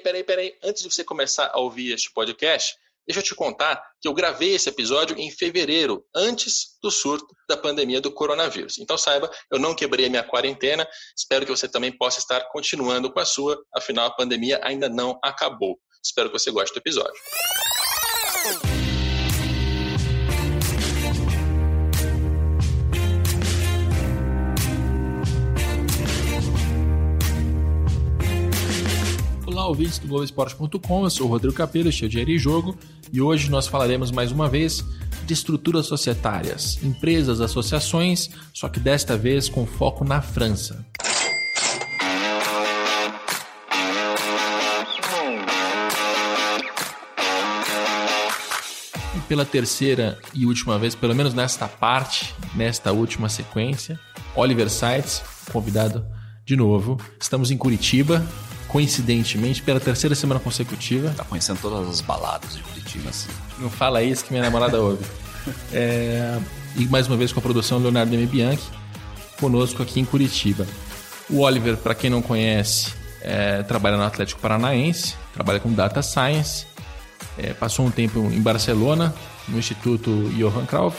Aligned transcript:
peraí, 0.00 0.24
peraí. 0.24 0.54
Antes 0.62 0.82
de 0.82 0.90
você 0.92 1.04
começar 1.04 1.50
a 1.52 1.60
ouvir 1.60 1.92
este 1.92 2.12
podcast, 2.12 2.74
deixa 3.06 3.20
eu 3.20 3.24
te 3.24 3.34
contar 3.34 3.82
que 4.00 4.08
eu 4.08 4.14
gravei 4.14 4.54
esse 4.54 4.68
episódio 4.68 5.18
em 5.18 5.30
fevereiro, 5.30 6.04
antes 6.14 6.78
do 6.82 6.90
surto 6.90 7.34
da 7.48 7.56
pandemia 7.56 8.00
do 8.00 8.12
coronavírus. 8.12 8.78
Então 8.78 8.96
saiba, 8.96 9.30
eu 9.50 9.58
não 9.58 9.74
quebrei 9.74 10.06
a 10.06 10.10
minha 10.10 10.22
quarentena. 10.22 10.88
Espero 11.16 11.44
que 11.44 11.50
você 11.50 11.68
também 11.68 11.96
possa 11.96 12.18
estar 12.18 12.40
continuando 12.50 13.12
com 13.12 13.20
a 13.20 13.24
sua, 13.24 13.60
afinal 13.74 14.06
a 14.06 14.16
pandemia 14.16 14.60
ainda 14.62 14.88
não 14.88 15.18
acabou. 15.22 15.78
Espero 16.02 16.30
que 16.30 16.38
você 16.38 16.50
goste 16.50 16.74
do 16.74 16.78
episódio. 16.78 17.20
Ouvintes 29.70 30.00
do 30.00 30.08
Globoesporte.com, 30.08 31.04
eu 31.04 31.10
sou 31.10 31.26
o 31.28 31.30
Rodrigo 31.30 31.54
Capello, 31.54 31.92
cheio 31.92 32.08
de 32.08 32.16
Dinheiro 32.16 32.32
e 32.32 32.38
Jogo, 32.38 32.76
e 33.12 33.20
hoje 33.20 33.48
nós 33.48 33.68
falaremos 33.68 34.10
mais 34.10 34.32
uma 34.32 34.48
vez 34.48 34.84
de 35.24 35.32
estruturas 35.32 35.86
societárias, 35.86 36.82
empresas, 36.82 37.40
associações, 37.40 38.30
só 38.52 38.68
que 38.68 38.80
desta 38.80 39.16
vez 39.16 39.48
com 39.48 39.64
foco 39.64 40.04
na 40.04 40.20
França. 40.20 40.84
E 49.16 49.20
pela 49.28 49.44
terceira 49.44 50.18
e 50.34 50.46
última 50.46 50.80
vez, 50.80 50.96
pelo 50.96 51.14
menos 51.14 51.32
nesta 51.32 51.68
parte, 51.68 52.34
nesta 52.56 52.90
última 52.90 53.28
sequência, 53.28 54.00
Oliver 54.34 54.68
Seitz, 54.68 55.22
convidado 55.52 56.04
de 56.44 56.56
novo. 56.56 57.00
Estamos 57.20 57.52
em 57.52 57.56
Curitiba, 57.56 58.26
coincidentemente, 58.70 59.62
pela 59.62 59.80
terceira 59.80 60.14
semana 60.14 60.38
consecutiva. 60.38 61.10
Tá 61.10 61.24
conhecendo 61.24 61.58
todas 61.60 61.88
as 61.88 62.00
baladas 62.00 62.54
de 62.54 62.62
Curitiba, 62.62 63.10
assim. 63.10 63.28
Não 63.58 63.68
fala 63.68 64.02
isso 64.02 64.24
que 64.24 64.32
minha 64.32 64.42
namorada 64.42 64.80
ouve. 64.80 65.04
É, 65.72 66.38
e 66.76 66.84
mais 66.84 67.06
uma 67.06 67.16
vez 67.16 67.32
com 67.32 67.40
a 67.40 67.42
produção 67.42 67.78
Leonardo 67.78 68.14
M. 68.14 68.26
Bianchi, 68.26 68.62
conosco 69.40 69.82
aqui 69.82 69.98
em 69.98 70.04
Curitiba. 70.04 70.66
O 71.30 71.38
Oliver, 71.38 71.78
para 71.78 71.94
quem 71.94 72.10
não 72.10 72.20
conhece, 72.20 72.92
é, 73.22 73.62
trabalha 73.62 73.96
no 73.96 74.02
Atlético 74.02 74.38
Paranaense, 74.38 75.14
trabalha 75.32 75.58
com 75.58 75.72
Data 75.72 76.02
Science, 76.02 76.66
é, 77.38 77.54
passou 77.54 77.86
um 77.86 77.90
tempo 77.90 78.18
em 78.18 78.40
Barcelona, 78.42 79.14
no 79.48 79.58
Instituto 79.58 80.30
Johan 80.36 80.66
Cruyff. 80.66 80.98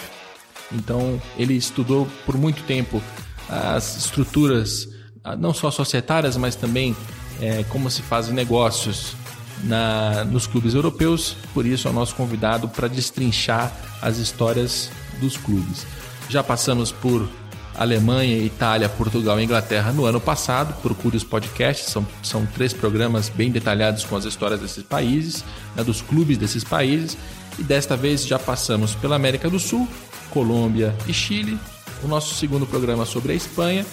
Então, 0.71 1.21
ele 1.37 1.53
estudou 1.53 2.07
por 2.25 2.35
muito 2.35 2.63
tempo 2.63 2.99
as 3.47 3.95
estruturas, 3.95 4.89
ah, 5.23 5.35
não 5.35 5.53
só 5.53 5.69
societárias, 5.69 6.35
mas 6.35 6.55
também 6.55 6.95
é, 7.41 7.63
como 7.69 7.89
se 7.89 8.01
fazem 8.01 8.33
negócios 8.33 9.15
na, 9.63 10.23
nos 10.25 10.47
clubes 10.47 10.73
europeus, 10.73 11.35
por 11.53 11.65
isso 11.65 11.87
é 11.87 11.91
o 11.91 11.93
nosso 11.93 12.15
convidado 12.15 12.67
para 12.67 12.87
destrinchar 12.87 13.71
as 14.01 14.17
histórias 14.17 14.89
dos 15.19 15.37
clubes. 15.37 15.85
Já 16.29 16.43
passamos 16.43 16.91
por 16.91 17.27
Alemanha, 17.75 18.37
Itália, 18.37 18.89
Portugal 18.89 19.39
e 19.39 19.43
Inglaterra 19.43 19.91
no 19.91 20.05
ano 20.05 20.19
passado. 20.19 20.79
Procure 20.81 21.17
os 21.17 21.23
podcasts, 21.23 21.89
são, 21.89 22.05
são 22.21 22.45
três 22.45 22.73
programas 22.73 23.29
bem 23.29 23.51
detalhados 23.51 24.03
com 24.03 24.15
as 24.15 24.25
histórias 24.25 24.59
desses 24.59 24.83
países, 24.83 25.43
né, 25.75 25.83
dos 25.83 26.01
clubes 26.01 26.37
desses 26.37 26.63
países. 26.63 27.17
E 27.59 27.63
desta 27.63 27.97
vez 27.97 28.25
já 28.25 28.39
passamos 28.39 28.95
pela 28.95 29.15
América 29.15 29.49
do 29.49 29.59
Sul, 29.59 29.87
Colômbia 30.29 30.95
e 31.07 31.13
Chile. 31.13 31.57
O 32.03 32.07
nosso 32.07 32.33
segundo 32.35 32.65
programa 32.65 33.05
sobre 33.05 33.33
a 33.33 33.35
Espanha 33.35 33.85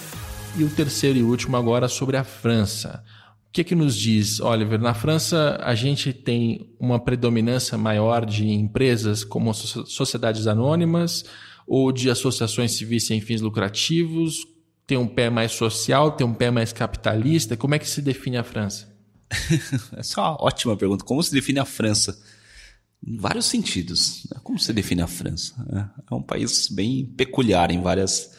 e 0.57 0.63
o 0.63 0.69
terceiro 0.69 1.19
e 1.19 1.23
último 1.23 1.57
agora 1.57 1.87
sobre 1.87 2.17
a 2.17 2.23
França. 2.23 3.03
O 3.49 3.51
que, 3.51 3.63
que 3.63 3.73
nos 3.73 3.97
diz, 3.97 4.39
Oliver? 4.39 4.79
Na 4.79 4.93
França, 4.93 5.59
a 5.63 5.73
gente 5.73 6.13
tem 6.13 6.69
uma 6.79 6.99
predominância 6.99 7.75
maior 7.79 8.23
de 8.23 8.47
empresas 8.47 9.23
como 9.23 9.51
sociedades 9.53 10.45
anônimas 10.45 11.25
ou 11.65 11.91
de 11.91 12.11
associações 12.11 12.73
civis 12.73 13.07
sem 13.07 13.19
fins 13.19 13.41
lucrativos? 13.41 14.45
Tem 14.85 14.99
um 14.99 15.07
pé 15.07 15.31
mais 15.31 15.51
social, 15.51 16.11
tem 16.11 16.25
um 16.25 16.33
pé 16.33 16.51
mais 16.51 16.71
capitalista? 16.71 17.57
Como 17.57 17.73
é 17.73 17.79
que 17.79 17.89
se 17.89 18.03
define 18.03 18.37
a 18.37 18.43
França? 18.43 18.95
Essa 19.97 20.21
é 20.21 20.23
uma 20.23 20.43
ótima 20.43 20.77
pergunta. 20.77 21.03
Como 21.03 21.21
se 21.23 21.31
define 21.31 21.57
a 21.57 21.65
França? 21.65 22.19
Em 23.03 23.17
vários 23.17 23.47
sentidos. 23.47 24.27
Né? 24.31 24.39
Como 24.43 24.59
se 24.59 24.71
define 24.73 25.01
a 25.01 25.07
França? 25.07 25.55
É, 25.73 26.13
é 26.13 26.15
um 26.15 26.21
país 26.21 26.67
bem 26.69 27.03
peculiar 27.03 27.71
em 27.71 27.81
várias. 27.81 28.31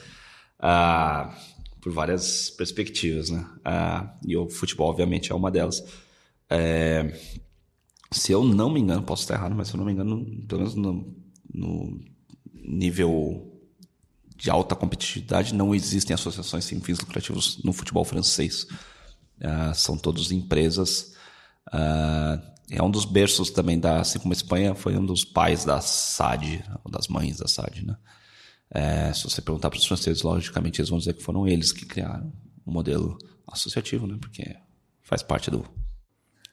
Uh, 0.61 1.33
por 1.81 1.93
várias 1.93 2.51
perspectivas, 2.51 3.31
né? 3.31 3.47
Ah, 3.65 4.15
e 4.27 4.37
o 4.37 4.49
futebol, 4.49 4.91
obviamente, 4.91 5.33
é 5.33 5.35
uma 5.35 5.51
delas. 5.51 5.83
É, 6.49 7.19
se 8.13 8.33
eu 8.33 8.45
não 8.45 8.71
me 8.71 8.81
engano, 8.81 9.03
posso 9.03 9.23
estar 9.23 9.35
errado, 9.35 9.55
mas 9.55 9.69
se 9.69 9.75
eu 9.75 9.79
não 9.79 9.85
me 9.85 9.93
engano, 9.93 10.25
pelo 10.47 10.61
menos 10.61 10.75
no, 10.75 11.15
no 11.53 12.01
nível 12.53 13.47
de 14.37 14.51
alta 14.51 14.75
competitividade, 14.75 15.55
não 15.55 15.75
existem 15.75 16.15
associações 16.15 16.65
sem 16.65 16.81
fins 16.81 16.99
lucrativos 16.99 17.63
no 17.63 17.73
futebol 17.73 18.05
francês. 18.05 18.67
Ah, 19.41 19.73
são 19.75 19.97
todos 19.97 20.33
empresas. 20.33 21.15
Ah, 21.73 22.41
é 22.71 22.83
um 22.83 22.91
dos 22.91 23.05
berços 23.05 23.51
também 23.51 23.79
da, 23.79 24.01
assim 24.01 24.19
como 24.19 24.33
a 24.33 24.37
Espanha 24.37 24.75
foi 24.75 24.97
um 24.97 25.05
dos 25.05 25.25
pais 25.25 25.65
da 25.65 25.81
SAD, 25.81 26.65
das 26.89 27.09
mães 27.09 27.39
da 27.39 27.49
SAD, 27.49 27.85
né? 27.85 27.97
É, 28.73 29.13
se 29.13 29.25
você 29.25 29.43
perguntar 29.43 29.69
para 29.69 29.79
os 29.79 29.87
franceses, 29.87 30.23
logicamente 30.23 30.81
eles 30.81 30.89
vão 30.89 30.99
dizer 30.99 31.15
que 31.15 31.23
foram 31.23 31.47
eles 31.47 31.73
que 31.73 31.85
criaram 31.85 32.33
o 32.65 32.71
modelo 32.71 33.19
associativo, 33.47 34.07
né? 34.07 34.17
Porque 34.21 34.57
faz 35.03 35.23
parte 35.23 35.51
do. 35.51 35.65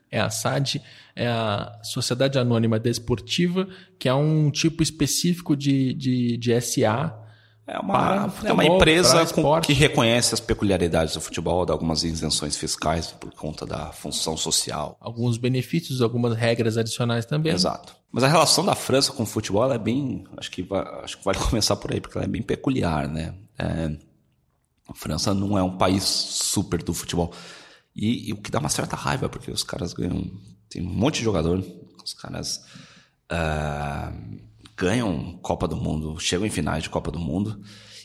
É 0.09 0.19
a 0.19 0.29
SAD, 0.29 0.81
é 1.16 1.27
a 1.27 1.79
Sociedade 1.83 2.39
Anônima 2.39 2.79
Desportiva, 2.79 3.67
que 4.00 4.07
é 4.07 4.13
um 4.13 4.50
tipo 4.50 4.81
específico 4.81 5.56
de, 5.56 5.94
de, 5.94 6.38
de 6.38 6.61
SA 6.61 7.26
é 7.67 7.78
uma, 7.79 8.29
futebol, 8.29 8.50
é 8.50 8.53
uma 8.53 8.66
empresa 8.66 9.25
com, 9.25 9.59
que 9.59 9.73
reconhece 9.73 10.33
as 10.33 10.39
peculiaridades 10.39 11.13
do 11.13 11.19
futebol, 11.19 11.66
dá 11.66 11.73
algumas 11.73 12.01
isenções 12.01 12.55
fiscais 12.55 13.07
por 13.07 13.33
conta 13.33 13.66
da 13.66 13.91
função 13.91 14.38
social. 14.38 14.95
Alguns 15.01 15.38
benefícios, 15.38 16.01
algumas 16.01 16.33
regras 16.38 16.77
adicionais 16.77 17.25
também. 17.25 17.51
Exato. 17.51 17.94
Mas 18.09 18.23
a 18.23 18.29
relação 18.29 18.66
da 18.66 18.73
França 18.73 19.11
com 19.11 19.23
o 19.23 19.25
futebol 19.25 19.69
é 19.72 19.77
bem. 19.77 20.23
Acho 20.38 20.50
que, 20.50 20.63
vai, 20.63 20.81
acho 21.03 21.17
que 21.17 21.25
vale 21.25 21.38
começar 21.44 21.75
por 21.75 21.91
aí, 21.91 22.00
porque 22.00 22.17
ela 22.17 22.25
é 22.25 22.29
bem 22.29 22.41
peculiar, 22.41 23.06
né? 23.06 23.35
É, 23.59 23.97
a 24.88 24.94
França 24.94 25.33
não 25.33 25.57
é 25.57 25.61
um 25.61 25.77
país 25.77 26.03
super 26.03 26.81
do 26.81 26.94
futebol. 26.94 27.33
E, 27.94 28.29
e, 28.29 28.33
o 28.33 28.38
que 28.38 28.50
dá 28.50 28.59
uma 28.59 28.69
certa 28.69 28.95
raiva, 28.95 29.27
porque 29.27 29.51
os 29.51 29.63
caras 29.63 29.94
ganham. 29.94 30.31
Tem 30.69 30.81
um 30.81 30.89
monte 30.89 31.17
de 31.17 31.25
jogador, 31.25 31.61
os 32.01 32.13
caras. 32.13 32.63
Uh, 33.29 34.47
ganham 34.77 35.38
Copa 35.41 35.67
do 35.67 35.75
Mundo, 35.75 36.19
chegam 36.19 36.45
em 36.45 36.51
finais 36.51 36.83
de 36.83 36.89
Copa 36.89 37.11
do 37.11 37.19
Mundo. 37.19 37.59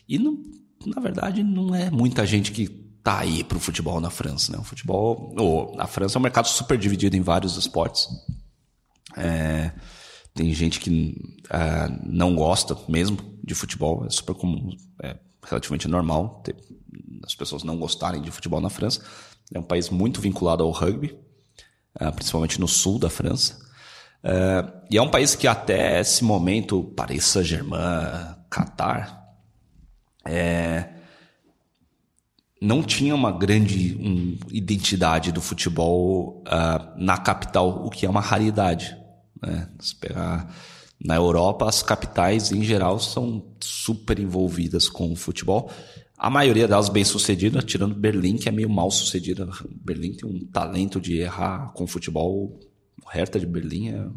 E, 0.08 0.18
não, 0.18 0.42
na 0.86 1.00
verdade, 1.00 1.42
não 1.42 1.74
é 1.74 1.90
muita 1.90 2.24
gente 2.26 2.50
que 2.50 2.66
tá 3.02 3.18
aí 3.18 3.44
pro 3.44 3.60
futebol 3.60 4.00
na 4.00 4.10
França, 4.10 4.52
né? 4.52 4.58
O 4.58 4.64
futebol... 4.64 5.34
Oh, 5.38 5.78
a 5.78 5.86
França 5.86 6.16
é 6.16 6.18
um 6.18 6.22
mercado 6.22 6.48
super 6.48 6.78
dividido 6.78 7.16
em 7.16 7.20
vários 7.20 7.56
esportes. 7.56 8.08
É, 9.16 9.72
tem 10.32 10.52
gente 10.54 10.80
que 10.80 11.14
é, 11.50 11.88
não 12.06 12.34
gosta 12.34 12.76
mesmo 12.88 13.18
de 13.44 13.54
futebol, 13.54 14.06
é 14.06 14.10
super 14.10 14.34
comum, 14.34 14.70
é 15.02 15.18
relativamente 15.44 15.88
normal 15.88 16.40
ter, 16.44 16.56
as 17.24 17.34
pessoas 17.34 17.62
não 17.64 17.76
gostarem 17.76 18.22
de 18.22 18.30
futebol 18.30 18.60
na 18.60 18.70
França. 18.70 19.02
É 19.52 19.58
um 19.58 19.64
país 19.64 19.90
muito 19.90 20.20
vinculado 20.20 20.62
ao 20.62 20.70
rugby, 20.70 21.18
é, 22.00 22.10
principalmente 22.10 22.58
no 22.58 22.66
sul 22.66 22.98
da 22.98 23.10
França. 23.10 23.58
Uh, 24.24 24.70
e 24.90 24.96
é 24.96 25.02
um 25.02 25.10
país 25.10 25.34
que 25.34 25.46
até 25.46 26.00
esse 26.00 26.22
momento, 26.22 26.84
Paris 26.96 27.24
Saint-Germain, 27.24 28.36
Qatar, 28.48 29.34
é, 30.24 30.88
não 32.60 32.82
tinha 32.82 33.14
uma 33.14 33.32
grande 33.32 33.96
um, 33.96 34.38
identidade 34.50 35.32
do 35.32 35.40
futebol 35.40 36.44
uh, 36.46 36.92
na 36.96 37.18
capital, 37.18 37.84
o 37.84 37.90
que 37.90 38.06
é 38.06 38.10
uma 38.10 38.20
raridade. 38.20 38.96
Né? 39.42 39.68
Se 39.80 39.96
pegar 39.96 40.54
na 41.04 41.16
Europa, 41.16 41.68
as 41.68 41.82
capitais 41.82 42.52
em 42.52 42.62
geral 42.62 43.00
são 43.00 43.44
super 43.60 44.20
envolvidas 44.20 44.88
com 44.88 45.10
o 45.10 45.16
futebol. 45.16 45.68
A 46.16 46.30
maioria 46.30 46.68
delas 46.68 46.88
bem 46.88 47.02
sucedida, 47.02 47.60
tirando 47.60 47.96
Berlim, 47.96 48.36
que 48.36 48.48
é 48.48 48.52
meio 48.52 48.70
mal 48.70 48.92
sucedida. 48.92 49.48
Berlim 49.84 50.12
tem 50.12 50.30
um 50.30 50.46
talento 50.46 51.00
de 51.00 51.16
errar 51.16 51.72
com 51.72 51.82
o 51.82 51.88
futebol 51.88 52.60
Hertha 53.06 53.38
de 53.38 53.46
Berlim 53.46 53.88
é 53.90 54.08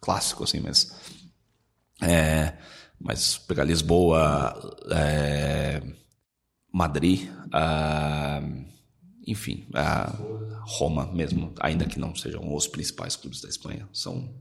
clássico, 0.00 0.44
assim, 0.44 0.60
mas. 0.60 0.94
É, 2.02 2.56
mas 2.98 3.38
pegar 3.38 3.64
Lisboa, 3.64 4.54
é, 4.90 5.82
Madrid, 6.72 7.28
enfim, 9.26 9.66
Roma 10.62 11.06
mesmo, 11.12 11.52
ainda 11.60 11.84
que 11.84 11.98
não 11.98 12.14
sejam 12.14 12.54
os 12.54 12.66
principais 12.66 13.16
clubes 13.16 13.40
da 13.40 13.48
Espanha, 13.48 13.88
são 13.92 14.34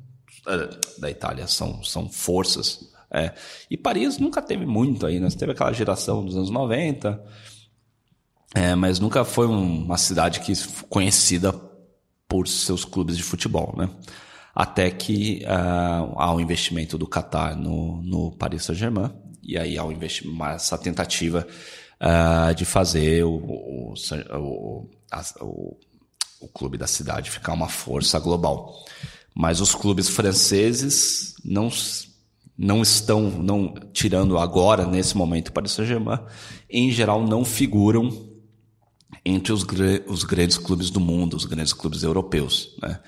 é, 0.48 1.00
da 1.00 1.10
Itália, 1.10 1.48
são, 1.48 1.84
são 1.84 2.10
forças. 2.10 2.90
É. 3.12 3.34
E 3.70 3.78
Paris 3.78 4.18
nunca 4.18 4.42
teve 4.42 4.66
muito 4.66 5.06
aí, 5.06 5.20
né? 5.20 5.28
Teve 5.30 5.52
aquela 5.52 5.74
geração 5.74 6.24
dos 6.24 6.36
anos 6.36 6.50
90, 6.50 7.24
é, 8.56 8.76
mas 8.76 9.00
nunca 9.00 9.24
foi 9.24 9.48
uma 9.48 9.98
cidade 9.98 10.40
que 10.42 10.54
conhecida 10.88 11.52
por 12.30 12.48
seus 12.48 12.86
clubes 12.86 13.18
de 13.18 13.24
futebol, 13.24 13.74
né? 13.76 13.90
Até 14.54 14.92
que 14.92 15.44
uh, 15.46 16.14
há 16.16 16.32
o 16.32 16.38
um 16.38 16.40
investimento 16.40 16.98
do 16.98 17.08
Qatar 17.08 17.58
no, 17.58 18.02
no 18.04 18.32
Paris 18.32 18.64
Saint-Germain, 18.64 19.12
e 19.42 19.58
aí 19.58 19.78
há 19.78 19.84
um 19.84 19.92
investimento, 19.92 20.44
essa 20.44 20.78
tentativa 20.78 21.48
uh, 22.00 22.54
de 22.54 22.66
fazer 22.66 23.24
o, 23.24 23.32
o, 23.32 23.94
o, 23.94 24.90
a, 25.12 25.24
o, 25.42 25.78
o 26.40 26.48
clube 26.48 26.78
da 26.78 26.88
cidade 26.88 27.32
ficar 27.32 27.54
uma 27.54 27.68
força 27.68 28.20
global. 28.20 28.86
Mas 29.34 29.60
os 29.60 29.74
clubes 29.74 30.10
franceses 30.10 31.36
não, 31.44 31.70
não 32.58 32.82
estão, 32.82 33.30
não 33.30 33.74
tirando 33.92 34.38
agora, 34.38 34.86
nesse 34.86 35.18
momento, 35.18 35.52
para 35.52 35.66
o 35.66 35.70
Saint-Germain, 35.70 36.20
em 36.70 36.92
geral 36.92 37.24
não 37.24 37.44
figuram 37.44 38.29
entre 39.30 39.54
os, 39.54 39.66
os 40.08 40.24
grandes 40.24 40.58
clubes 40.58 40.90
do 40.90 41.00
mundo, 41.00 41.36
os 41.36 41.46
grandes 41.46 41.74
clubes 41.74 42.04
europeus, 42.04 42.76
né? 42.82 43.00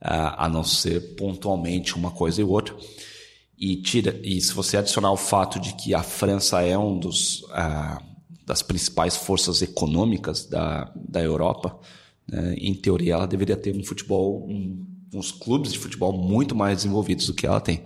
a 0.00 0.48
não 0.48 0.64
ser 0.64 1.14
pontualmente 1.14 1.94
uma 1.94 2.10
coisa 2.10 2.40
e 2.40 2.44
outra. 2.44 2.74
E, 3.56 3.76
tira, 3.76 4.18
e 4.24 4.40
se 4.40 4.52
você 4.52 4.76
adicionar 4.76 5.12
o 5.12 5.16
fato 5.16 5.60
de 5.60 5.74
que 5.74 5.94
a 5.94 6.02
França 6.02 6.60
é 6.62 6.76
um 6.76 6.98
dos 6.98 7.44
das 8.44 8.62
principais 8.62 9.16
forças 9.16 9.62
econômicas 9.62 10.46
da, 10.46 10.92
da 10.94 11.22
Europa, 11.22 11.78
né, 12.28 12.54
em 12.58 12.74
teoria 12.74 13.14
ela 13.14 13.26
deveria 13.26 13.56
ter 13.56 13.74
um 13.76 13.84
futebol, 13.84 14.46
um, 14.48 14.84
uns 15.14 15.30
clubes 15.30 15.72
de 15.72 15.78
futebol 15.78 16.12
muito 16.12 16.54
mais 16.54 16.78
desenvolvidos 16.78 17.26
do 17.26 17.34
que 17.34 17.46
ela 17.46 17.60
tem. 17.60 17.78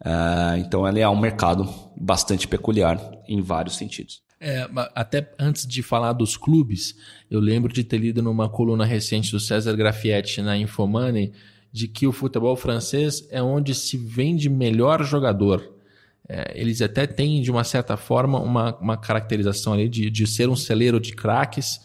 Uh, 0.00 0.58
então 0.58 0.86
ela 0.86 0.98
é 0.98 1.08
um 1.08 1.18
mercado 1.18 1.68
bastante 1.96 2.46
peculiar 2.46 3.00
em 3.26 3.40
vários 3.40 3.76
sentidos. 3.76 4.22
É, 4.48 4.70
até 4.94 5.28
antes 5.40 5.66
de 5.66 5.82
falar 5.82 6.12
dos 6.12 6.36
clubes, 6.36 6.94
eu 7.28 7.40
lembro 7.40 7.72
de 7.72 7.82
ter 7.82 7.98
lido 7.98 8.22
numa 8.22 8.48
coluna 8.48 8.84
recente 8.84 9.32
do 9.32 9.40
César 9.40 9.74
Grafietti 9.74 10.40
na 10.40 10.56
Infomoney 10.56 11.32
de 11.72 11.88
que 11.88 12.06
o 12.06 12.12
futebol 12.12 12.54
francês 12.54 13.26
é 13.32 13.42
onde 13.42 13.74
se 13.74 13.96
vende 13.96 14.48
melhor 14.48 15.02
jogador. 15.02 15.74
É, 16.28 16.52
eles 16.54 16.80
até 16.80 17.08
têm, 17.08 17.42
de 17.42 17.50
uma 17.50 17.64
certa 17.64 17.96
forma, 17.96 18.38
uma, 18.38 18.76
uma 18.76 18.96
caracterização 18.96 19.72
ali 19.72 19.88
de, 19.88 20.08
de 20.08 20.28
ser 20.28 20.48
um 20.48 20.54
celeiro 20.54 21.00
de 21.00 21.12
craques, 21.12 21.80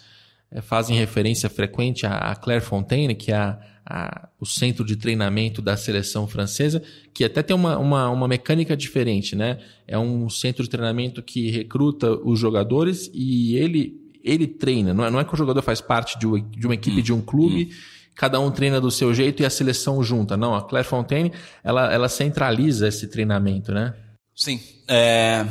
é, 0.51 0.61
fazem 0.61 0.95
referência 0.95 1.49
frequente 1.49 2.05
a, 2.05 2.15
a 2.15 2.35
Claire 2.35 2.63
Fontaine, 2.63 3.15
que 3.15 3.31
é 3.31 3.37
a, 3.37 3.59
a, 3.91 4.29
o 4.39 4.45
centro 4.45 4.85
de 4.85 4.95
treinamento 4.95 5.61
da 5.61 5.75
seleção 5.75 6.25
francesa, 6.25 6.81
que 7.13 7.25
até 7.25 7.43
tem 7.43 7.53
uma, 7.53 7.77
uma, 7.77 8.09
uma, 8.09 8.27
mecânica 8.27 8.75
diferente, 8.75 9.35
né? 9.35 9.59
É 9.85 9.99
um 9.99 10.29
centro 10.29 10.63
de 10.63 10.69
treinamento 10.69 11.21
que 11.21 11.51
recruta 11.51 12.13
os 12.23 12.39
jogadores 12.39 13.11
e 13.13 13.57
ele, 13.57 13.99
ele 14.23 14.47
treina. 14.47 14.93
Não 14.93 15.03
é, 15.03 15.11
não 15.11 15.19
é 15.19 15.25
que 15.25 15.33
o 15.33 15.37
jogador 15.37 15.61
faz 15.61 15.81
parte 15.81 16.17
de, 16.17 16.25
uma, 16.25 16.39
de 16.39 16.65
uma 16.65 16.73
equipe, 16.73 17.01
hum, 17.01 17.03
de 17.03 17.11
um 17.11 17.21
clube, 17.21 17.69
hum. 17.69 17.75
cada 18.15 18.39
um 18.39 18.49
treina 18.49 18.79
do 18.79 18.89
seu 18.89 19.13
jeito 19.13 19.43
e 19.43 19.45
a 19.45 19.49
seleção 19.49 20.01
junta. 20.01 20.37
Não, 20.37 20.55
a 20.55 20.61
Claire 20.61 20.87
Fontaine, 20.87 21.33
ela, 21.61 21.91
ela 21.91 22.07
centraliza 22.07 22.87
esse 22.87 23.07
treinamento, 23.07 23.73
né? 23.73 23.93
Sim. 24.33 24.61
É, 24.87 25.45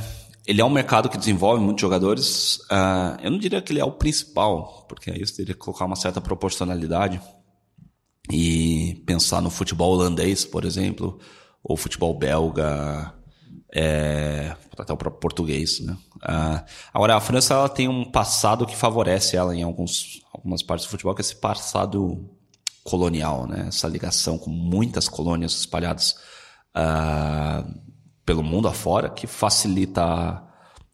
ele 0.46 0.62
é 0.62 0.64
um 0.64 0.70
mercado 0.70 1.10
que 1.10 1.18
desenvolve 1.18 1.62
muitos 1.62 1.82
jogadores. 1.82 2.56
Uh, 2.70 3.20
eu 3.22 3.30
não 3.30 3.38
diria 3.38 3.60
que 3.60 3.70
ele 3.70 3.80
é 3.80 3.84
o 3.84 3.92
principal, 3.92 4.86
porque 4.88 5.10
aí 5.10 5.26
você 5.26 5.36
teria 5.36 5.52
que 5.52 5.60
colocar 5.60 5.84
uma 5.84 5.96
certa 5.96 6.22
proporcionalidade 6.22 7.20
e 8.30 9.02
pensar 9.06 9.40
no 9.40 9.50
futebol 9.50 9.92
holandês, 9.92 10.44
por 10.44 10.64
exemplo, 10.64 11.18
ou 11.62 11.76
futebol 11.76 12.16
belga, 12.16 13.12
é, 13.74 14.54
até 14.78 14.92
o 14.92 14.96
próprio 14.96 15.20
português. 15.20 15.80
Né? 15.80 15.96
Uh, 16.16 16.64
agora, 16.92 17.16
a 17.16 17.20
França 17.20 17.54
ela 17.54 17.68
tem 17.68 17.88
um 17.88 18.04
passado 18.04 18.66
que 18.66 18.76
favorece 18.76 19.36
ela 19.36 19.54
em 19.54 19.62
alguns, 19.62 20.20
algumas 20.32 20.62
partes 20.62 20.86
do 20.86 20.90
futebol, 20.90 21.14
que 21.14 21.20
é 21.20 21.24
esse 21.24 21.36
passado 21.36 22.28
colonial, 22.82 23.46
né? 23.46 23.66
essa 23.68 23.86
ligação 23.86 24.38
com 24.38 24.50
muitas 24.50 25.08
colônias 25.08 25.52
espalhadas 25.58 26.16
uh, 26.76 27.80
pelo 28.24 28.42
mundo 28.42 28.68
afora, 28.68 29.10
que 29.10 29.26
facilita 29.26 30.02
a, 30.02 30.42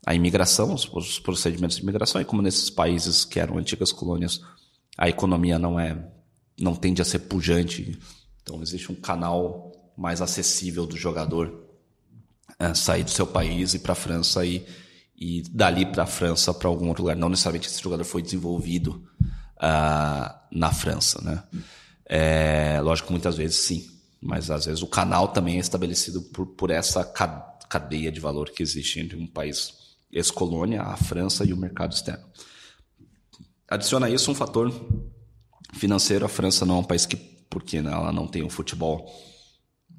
a 0.07 0.15
imigração, 0.15 0.73
os, 0.73 0.89
os 0.93 1.19
procedimentos 1.19 1.77
de 1.77 1.83
imigração, 1.83 2.21
e 2.21 2.25
como 2.25 2.43
nesses 2.43 2.71
países 2.71 3.25
que 3.25 3.39
eram 3.39 3.59
antigas 3.59 3.93
colônias, 3.93 4.41
a 4.99 5.09
economia 5.09 5.59
não 5.59 5.79
é 5.79 6.16
não 6.59 6.75
tende 6.75 7.03
a 7.03 7.05
ser 7.05 7.21
pujante. 7.21 7.99
Então 8.43 8.63
existe 8.63 8.91
um 8.91 8.95
canal 8.95 9.73
mais 9.97 10.21
acessível 10.21 10.87
do 10.87 10.97
jogador 10.97 11.67
é, 12.59 12.73
sair 12.75 13.05
do 13.05 13.11
seu 13.11 13.27
país 13.27 13.75
e 13.75 13.79
para 13.79 13.93
a 13.93 13.97
França 13.97 14.45
e, 14.45 14.67
e 15.17 15.43
dali 15.51 15.85
para 15.85 16.05
a 16.05 16.07
França 16.07 16.55
para 16.55 16.69
algum 16.69 16.89
outro 16.89 17.03
lugar. 17.03 17.17
Não 17.17 17.29
necessariamente 17.29 17.69
esse 17.69 17.83
jogador 17.83 18.05
foi 18.05 18.23
desenvolvido 18.23 19.05
uh, 19.57 20.35
na 20.51 20.73
França, 20.73 21.21
né? 21.23 21.43
É, 22.09 22.81
lógico, 22.81 23.11
muitas 23.11 23.37
vezes 23.37 23.57
sim, 23.57 23.91
mas 24.21 24.51
às 24.51 24.67
vezes 24.67 24.81
o 24.81 24.87
canal 24.87 25.29
também 25.29 25.57
é 25.57 25.61
estabelecido 25.61 26.23
por, 26.23 26.47
por 26.47 26.71
essa 26.71 27.05
cadeia 27.69 28.13
de 28.13 28.21
valor 28.21 28.51
que 28.51 28.63
existe 28.63 29.01
entre 29.01 29.17
um 29.17 29.27
país 29.27 29.75
ex-colônia, 30.13 30.83
a 30.83 30.97
França 30.97 31.45
e 31.45 31.53
o 31.53 31.57
mercado 31.57 31.93
externo. 31.93 32.25
Adiciona 33.69 34.09
isso 34.09 34.31
um 34.31 34.35
fator 34.35 34.73
financeiro, 35.77 36.25
a 36.25 36.29
França 36.29 36.65
não 36.65 36.77
é 36.77 36.79
um 36.81 36.85
país 36.85 37.07
que, 37.07 37.17
porque 37.17 37.79
ela 37.79 38.13
não 38.13 38.27
tem 38.27 38.43
o 38.43 38.51
futebol 38.51 39.11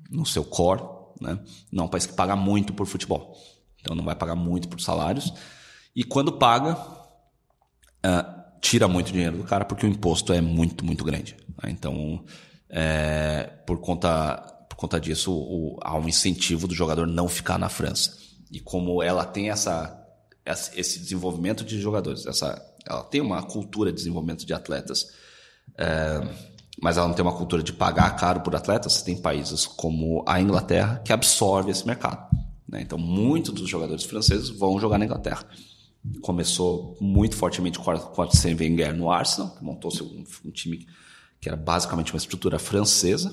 no 0.09 0.25
seu 0.25 0.43
core, 0.43 0.81
né? 1.21 1.39
não 1.71 1.83
é 1.83 1.87
um 1.87 1.89
país 1.89 2.05
que 2.05 2.13
paga 2.13 2.35
muito 2.35 2.73
por 2.73 2.85
futebol. 2.85 3.35
Então 3.79 3.95
não 3.95 4.03
vai 4.03 4.15
pagar 4.15 4.35
muito 4.35 4.67
por 4.67 4.81
salários. 4.81 5.33
E 5.95 6.03
quando 6.03 6.31
paga, 6.33 6.73
uh, 8.05 8.37
tira 8.61 8.87
muito 8.87 9.11
dinheiro 9.11 9.37
do 9.37 9.43
cara 9.43 9.65
porque 9.65 9.85
o 9.85 9.89
imposto 9.89 10.33
é 10.33 10.41
muito, 10.41 10.85
muito 10.85 11.03
grande. 11.03 11.35
Né? 11.63 11.71
Então, 11.71 12.23
é, 12.69 13.43
por, 13.65 13.79
conta, 13.79 14.37
por 14.69 14.75
conta 14.75 14.99
disso, 14.99 15.31
o, 15.31 15.79
há 15.81 15.97
um 15.97 16.07
incentivo 16.07 16.67
do 16.67 16.75
jogador 16.75 17.07
não 17.07 17.27
ficar 17.27 17.57
na 17.57 17.69
França. 17.69 18.17
E 18.51 18.59
como 18.59 19.01
ela 19.01 19.25
tem 19.25 19.49
essa, 19.49 20.05
esse 20.45 20.99
desenvolvimento 20.99 21.63
de 21.63 21.79
jogadores, 21.79 22.25
essa, 22.25 22.61
ela 22.85 23.03
tem 23.03 23.21
uma 23.21 23.41
cultura 23.43 23.91
de 23.91 23.97
desenvolvimento 23.97 24.45
de 24.45 24.53
atletas 24.53 25.11
é, 25.77 26.27
mas 26.81 26.97
ela 26.97 27.07
não 27.07 27.15
tem 27.15 27.23
uma 27.23 27.35
cultura 27.35 27.63
de 27.63 27.73
pagar 27.73 28.15
caro 28.15 28.41
por 28.41 28.55
atletas. 28.55 28.93
Você 28.93 29.05
tem 29.05 29.17
países 29.17 29.65
como 29.65 30.23
a 30.27 30.39
Inglaterra 30.39 31.01
que 31.03 31.11
absorve 31.11 31.71
esse 31.71 31.85
mercado. 31.85 32.27
Né? 32.67 32.81
Então, 32.81 32.97
muitos 32.97 33.53
dos 33.53 33.69
jogadores 33.69 34.03
franceses 34.03 34.49
vão 34.49 34.79
jogar 34.79 34.97
na 34.97 35.05
Inglaterra. 35.05 35.43
Começou 36.21 36.95
muito 37.01 37.35
fortemente 37.35 37.79
com 37.79 37.91
o 37.91 38.21
Arsène 38.21 38.55
Wenger 38.59 38.95
no 38.95 39.11
Arsenal, 39.11 39.55
que 39.55 39.63
montou 39.63 39.91
um, 40.01 40.23
um 40.45 40.51
time 40.51 40.87
que 41.39 41.49
era 41.49 41.57
basicamente 41.57 42.13
uma 42.13 42.17
estrutura 42.17 42.59
francesa. 42.59 43.29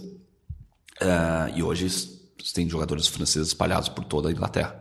Uh, 1.02 1.56
e 1.56 1.62
hoje 1.62 1.88
tem 2.54 2.68
jogadores 2.68 3.06
franceses 3.06 3.48
espalhados 3.48 3.88
por 3.88 4.04
toda 4.04 4.28
a 4.28 4.32
Inglaterra, 4.32 4.80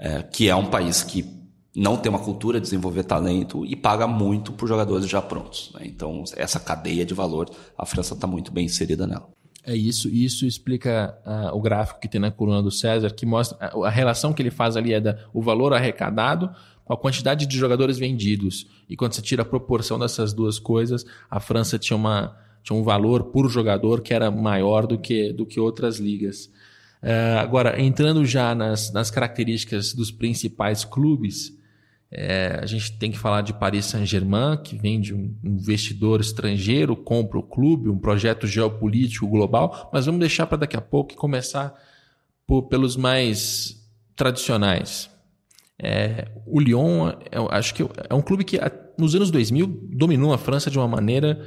uh, 0.00 0.30
que 0.30 0.48
é 0.48 0.54
um 0.54 0.66
país 0.66 1.02
que 1.02 1.37
não 1.74 1.96
tem 1.96 2.10
uma 2.10 2.18
cultura 2.18 2.58
de 2.58 2.64
desenvolver 2.64 3.04
talento 3.04 3.64
e 3.64 3.76
paga 3.76 4.06
muito 4.06 4.52
por 4.52 4.68
jogadores 4.68 5.08
já 5.08 5.20
prontos. 5.22 5.70
Né? 5.74 5.82
Então, 5.84 6.24
essa 6.36 6.58
cadeia 6.58 7.04
de 7.04 7.14
valor, 7.14 7.48
a 7.76 7.86
França 7.86 8.14
está 8.14 8.26
muito 8.26 8.50
bem 8.50 8.66
inserida 8.66 9.06
nela. 9.06 9.28
É 9.64 9.76
isso, 9.76 10.08
isso 10.08 10.46
explica 10.46 11.14
uh, 11.26 11.54
o 11.54 11.60
gráfico 11.60 12.00
que 12.00 12.08
tem 12.08 12.20
na 12.20 12.30
coluna 12.30 12.62
do 12.62 12.70
César, 12.70 13.10
que 13.10 13.26
mostra 13.26 13.58
a, 13.60 13.86
a 13.86 13.90
relação 13.90 14.32
que 14.32 14.40
ele 14.40 14.50
faz 14.50 14.78
ali 14.78 14.94
é 14.94 15.00
da, 15.00 15.18
o 15.32 15.42
valor 15.42 15.74
arrecadado 15.74 16.50
com 16.86 16.94
a 16.94 16.96
quantidade 16.96 17.44
de 17.44 17.58
jogadores 17.58 17.98
vendidos. 17.98 18.66
E 18.88 18.96
quando 18.96 19.12
você 19.12 19.20
tira 19.20 19.42
a 19.42 19.44
proporção 19.44 19.98
dessas 19.98 20.32
duas 20.32 20.58
coisas, 20.58 21.04
a 21.30 21.38
França 21.38 21.78
tinha, 21.78 21.98
uma, 21.98 22.34
tinha 22.62 22.78
um 22.78 22.82
valor 22.82 23.24
por 23.24 23.46
jogador 23.50 24.00
que 24.00 24.14
era 24.14 24.30
maior 24.30 24.86
do 24.86 24.98
que, 24.98 25.34
do 25.34 25.44
que 25.44 25.60
outras 25.60 25.98
ligas. 25.98 26.46
Uh, 27.02 27.38
agora, 27.38 27.78
entrando 27.78 28.24
já 28.24 28.54
nas, 28.54 28.90
nas 28.90 29.10
características 29.10 29.92
dos 29.92 30.10
principais 30.10 30.82
clubes, 30.82 31.57
é, 32.10 32.58
a 32.62 32.64
gente 32.64 32.92
tem 32.98 33.10
que 33.10 33.18
falar 33.18 33.42
de 33.42 33.52
Paris 33.52 33.84
Saint-Germain, 33.86 34.56
que 34.56 34.76
vende 34.76 35.14
um 35.14 35.36
investidor 35.44 36.20
estrangeiro, 36.20 36.96
compra 36.96 37.38
o 37.38 37.42
clube, 37.42 37.90
um 37.90 37.98
projeto 37.98 38.46
geopolítico 38.46 39.26
global, 39.28 39.90
mas 39.92 40.06
vamos 40.06 40.20
deixar 40.20 40.46
para 40.46 40.58
daqui 40.58 40.76
a 40.76 40.80
pouco 40.80 41.12
e 41.12 41.16
começar 41.16 41.74
por, 42.46 42.62
pelos 42.62 42.96
mais 42.96 43.76
tradicionais. 44.16 45.10
É, 45.78 46.28
o 46.46 46.58
Lyon, 46.58 47.10
é, 47.30 47.38
acho 47.50 47.74
que 47.74 47.82
é 48.08 48.14
um 48.14 48.22
clube 48.22 48.42
que 48.42 48.58
nos 48.98 49.14
anos 49.14 49.30
2000 49.30 49.66
dominou 49.92 50.32
a 50.32 50.38
França 50.38 50.70
de 50.70 50.78
uma 50.78 50.88
maneira 50.88 51.46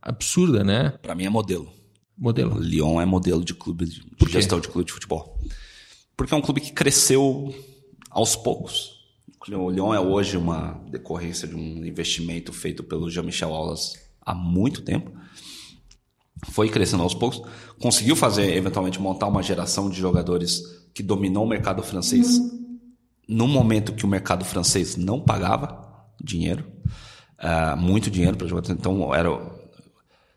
absurda, 0.00 0.62
né? 0.62 0.92
Para 1.00 1.14
mim 1.14 1.24
é 1.24 1.30
modelo. 1.30 1.72
Modelo. 2.18 2.56
O 2.56 2.60
Lyon 2.60 3.00
é 3.00 3.06
modelo 3.06 3.42
de 3.42 3.54
clube 3.54 3.86
de, 3.86 4.02
de 4.04 4.30
gestão 4.30 4.60
de 4.60 4.68
clube 4.68 4.86
de 4.86 4.92
futebol. 4.92 5.40
Porque 6.14 6.34
é 6.34 6.36
um 6.36 6.42
clube 6.42 6.60
que 6.60 6.70
cresceu 6.70 7.52
aos 8.10 8.36
poucos 8.36 9.01
o 9.50 9.70
Lyon 9.70 9.92
é 9.92 10.00
hoje 10.00 10.36
uma 10.36 10.80
decorrência 10.90 11.48
de 11.48 11.56
um 11.56 11.84
investimento 11.84 12.52
feito 12.52 12.84
pelo 12.84 13.10
Jean-Michel 13.10 13.52
Aulas 13.52 13.94
há 14.20 14.34
muito 14.34 14.82
tempo. 14.82 15.10
Foi 16.50 16.68
crescendo 16.68 17.02
aos 17.02 17.14
poucos, 17.14 17.42
conseguiu 17.80 18.16
fazer, 18.16 18.54
eventualmente, 18.56 19.00
montar 19.00 19.26
uma 19.26 19.42
geração 19.42 19.88
de 19.88 19.98
jogadores 19.98 20.62
que 20.94 21.02
dominou 21.02 21.44
o 21.44 21.48
mercado 21.48 21.82
francês 21.82 22.40
no 23.28 23.48
momento 23.48 23.94
que 23.94 24.04
o 24.04 24.08
mercado 24.08 24.44
francês 24.44 24.96
não 24.96 25.20
pagava 25.20 26.06
dinheiro, 26.22 26.64
uh, 27.38 27.76
muito 27.76 28.10
dinheiro 28.10 28.36
para 28.36 28.46
jogadores. 28.46 28.76
Então, 28.78 29.14
era, 29.14 29.30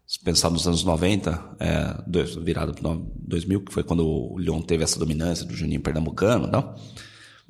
se 0.08 0.20
pensar 0.24 0.50
nos 0.50 0.68
anos 0.68 0.84
90, 0.84 1.58
é, 1.60 2.04
virado 2.42 2.74
para 2.74 2.98
2000, 3.16 3.62
que 3.62 3.74
foi 3.74 3.84
quando 3.84 4.08
o 4.08 4.38
Lyon 4.40 4.62
teve 4.62 4.84
essa 4.84 5.00
dominância 5.00 5.46
do 5.46 5.54
Juninho 5.54 5.82
Pernambucano, 5.82 6.48
não? 6.48 6.76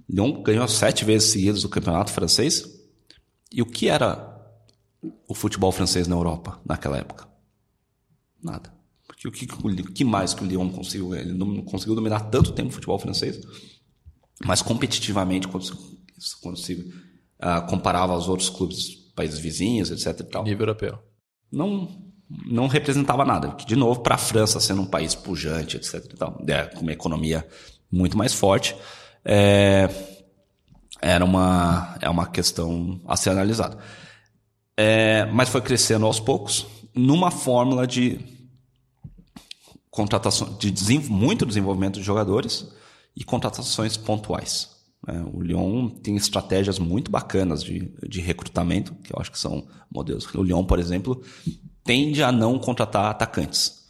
Lyon 0.09 0.43
ganhou 0.43 0.67
sete 0.67 1.03
vezes 1.03 1.31
seguidas 1.31 1.63
o 1.63 1.69
campeonato 1.69 2.11
francês. 2.11 2.65
E 3.51 3.61
o 3.61 3.65
que 3.65 3.87
era 3.87 4.33
o 5.27 5.33
futebol 5.33 5.71
francês 5.71 6.07
na 6.07 6.15
Europa 6.15 6.59
naquela 6.65 6.97
época? 6.97 7.27
Nada. 8.41 8.73
Porque 9.07 9.27
o 9.27 9.31
que, 9.31 9.45
o 9.45 9.93
que 9.93 10.03
mais 10.03 10.33
que 10.33 10.43
o 10.43 10.47
Lyon 10.47 10.69
conseguiu? 10.69 11.15
Ele 11.15 11.33
não 11.33 11.61
conseguiu 11.63 11.95
dominar 11.95 12.19
tanto 12.29 12.51
tempo 12.51 12.69
o 12.69 12.73
futebol 12.73 12.99
francês, 12.99 13.39
mas 14.43 14.61
competitivamente, 14.61 15.47
quando, 15.47 15.65
quando 16.41 16.57
se 16.57 16.73
uh, 16.73 17.65
comparava 17.69 18.13
aos 18.13 18.27
outros 18.27 18.49
clubes, 18.49 18.95
países 19.15 19.39
vizinhos, 19.39 19.89
etc. 19.91 20.19
E 20.19 20.23
tal, 20.23 20.43
Nível 20.43 20.67
europeu. 20.67 20.99
Não 21.51 22.03
não 22.45 22.67
representava 22.67 23.23
nada. 23.23 23.51
Que, 23.51 23.65
de 23.65 23.75
novo, 23.75 24.01
para 24.01 24.15
a 24.15 24.17
França, 24.17 24.59
sendo 24.59 24.81
um 24.81 24.85
país 24.85 25.13
pujante, 25.13 25.77
etc. 25.77 26.13
Tal, 26.17 26.43
é, 26.47 26.65
com 26.65 26.81
uma 26.81 26.91
economia 26.91 27.47
muito 27.91 28.17
mais 28.17 28.33
forte, 28.33 28.75
é, 29.25 29.89
era 31.01 31.25
uma, 31.25 31.97
é 31.99 32.09
uma 32.09 32.27
questão 32.27 33.01
a 33.07 33.17
ser 33.17 33.31
analisada. 33.31 33.77
É, 34.77 35.25
mas 35.25 35.49
foi 35.49 35.61
crescendo 35.61 36.05
aos 36.05 36.19
poucos, 36.19 36.67
numa 36.93 37.31
fórmula 37.31 37.87
de 37.87 38.19
contratação, 39.89 40.57
de 40.57 40.69
desenvol 40.69 41.17
muito 41.17 41.45
desenvolvimento 41.45 41.99
de 41.99 42.05
jogadores 42.05 42.67
e 43.15 43.23
contratações 43.23 43.95
pontuais. 43.95 44.69
Né? 45.07 45.23
O 45.33 45.41
Lyon 45.41 45.89
tem 45.89 46.15
estratégias 46.17 46.79
muito 46.79 47.09
bacanas 47.09 47.63
de, 47.63 47.93
de 48.07 48.19
recrutamento, 48.19 48.93
que 48.95 49.13
eu 49.13 49.19
acho 49.19 49.31
que 49.31 49.39
são 49.39 49.65
modelos. 49.89 50.25
O 50.35 50.43
Lyon, 50.43 50.65
por 50.65 50.79
exemplo, 50.79 51.21
tende 51.83 52.21
a 52.21 52.31
não 52.31 52.59
contratar 52.59 53.05
atacantes. 53.05 53.84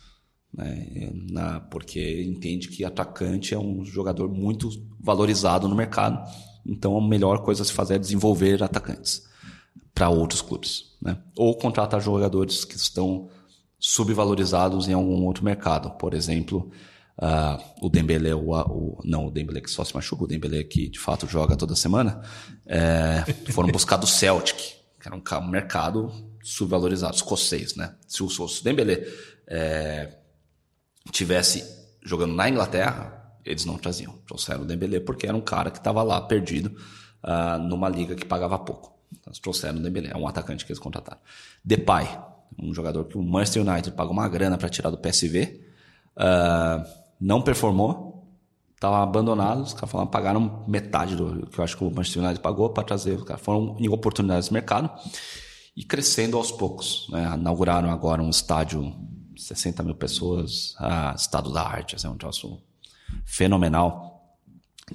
Né? 0.55 1.11
Na, 1.31 1.59
porque 1.59 2.23
entende 2.23 2.69
que 2.69 2.85
atacante 2.85 3.53
é 3.53 3.59
um 3.59 3.83
jogador 3.83 4.29
muito 4.29 4.69
valorizado 4.99 5.67
no 5.67 5.75
mercado. 5.75 6.19
Então 6.65 6.97
a 6.97 7.07
melhor 7.07 7.43
coisa 7.43 7.61
a 7.61 7.65
se 7.65 7.73
fazer 7.73 7.95
é 7.95 7.99
desenvolver 7.99 8.63
atacantes 8.63 9.23
para 9.93 10.09
outros 10.09 10.41
clubes. 10.41 10.95
Né? 11.01 11.17
Ou 11.37 11.57
contratar 11.57 12.01
jogadores 12.01 12.65
que 12.65 12.75
estão 12.75 13.29
subvalorizados 13.79 14.87
em 14.87 14.93
algum 14.93 15.25
outro 15.25 15.43
mercado. 15.43 15.91
Por 15.91 16.13
exemplo, 16.13 16.71
uh, 17.19 17.61
o 17.81 17.89
Dembélé, 17.89 18.33
o, 18.33 18.51
o, 18.51 18.99
não 19.03 19.27
o 19.27 19.31
Dembélé 19.31 19.61
que 19.61 19.69
só 19.69 19.83
se 19.83 19.93
machuca, 19.93 20.23
o 20.23 20.27
Dembélé 20.27 20.63
que 20.63 20.89
de 20.89 20.99
fato 20.99 21.27
joga 21.27 21.55
toda 21.55 21.75
semana, 21.75 22.21
é, 22.65 23.23
foram 23.51 23.69
buscar 23.69 23.97
do 23.97 24.07
Celtic, 24.07 24.57
que 24.57 25.07
era 25.07 25.15
um 25.15 25.49
mercado 25.49 26.11
subvalorizado, 26.41 27.15
escocês, 27.15 27.75
né? 27.75 27.95
Se 28.07 28.23
o, 28.23 28.27
Dembélé 28.63 29.05
é, 29.47 30.17
tivesse 31.11 31.63
jogando 32.03 32.33
na 32.33 32.49
Inglaterra, 32.49 33.37
eles 33.43 33.65
não 33.65 33.77
traziam. 33.77 34.13
Trouxeram 34.25 34.61
o 34.61 34.65
Dembélé 34.65 34.99
porque 34.99 35.27
era 35.27 35.35
um 35.35 35.41
cara 35.41 35.71
que 35.71 35.77
estava 35.77 36.01
lá 36.03 36.21
perdido 36.21 36.75
uh, 37.23 37.59
numa 37.59 37.89
liga 37.89 38.15
que 38.15 38.25
pagava 38.25 38.57
pouco. 38.59 38.93
Então, 39.11 39.31
eles 39.31 39.39
trouxeram 39.39 39.77
o 39.77 39.81
Dembélé, 39.81 40.11
é 40.11 40.17
um 40.17 40.27
atacante 40.27 40.65
que 40.65 40.71
eles 40.71 40.79
contrataram. 40.79 41.19
Depay, 41.63 42.07
um 42.59 42.73
jogador 42.73 43.05
que 43.05 43.17
o 43.17 43.23
Manchester 43.23 43.67
United 43.67 43.91
pagou 43.95 44.13
uma 44.13 44.27
grana 44.27 44.57
para 44.57 44.69
tirar 44.69 44.89
do 44.89 44.97
PSV, 44.97 45.61
uh, 46.15 46.17
ah, 46.17 46.85
não 47.19 47.41
performou, 47.41 48.15
estava 48.73 49.01
abandonado, 49.01 49.61
os 49.61 49.73
caras 49.73 49.89
falaram, 49.89 50.09
pagaram 50.09 50.65
metade 50.67 51.15
do 51.15 51.47
que 51.47 51.59
eu 51.59 51.63
acho 51.63 51.77
que 51.77 51.83
o 51.83 51.89
Manchester 51.89 52.23
United 52.23 52.41
pagou 52.41 52.69
para 52.69 52.83
trazer, 52.83 53.13
os 53.13 53.23
caras 53.23 53.41
foram 53.41 53.75
em 53.79 53.89
oportunidades 53.89 54.47
de 54.47 54.53
mercado 54.53 54.89
e 55.75 55.83
crescendo 55.83 56.37
aos 56.37 56.51
poucos. 56.51 57.07
Né? 57.09 57.23
Inauguraram 57.35 57.89
agora 57.89 58.21
um 58.21 58.29
estádio, 58.29 58.93
60 59.37 59.83
mil 59.83 59.95
pessoas, 59.95 60.75
ah, 60.77 61.13
estado 61.15 61.51
da 61.51 61.61
arte, 61.61 61.95
assim, 61.95 62.07
é 62.07 62.09
um 62.09 62.17
troço 62.17 62.61
fenomenal. 63.25 64.37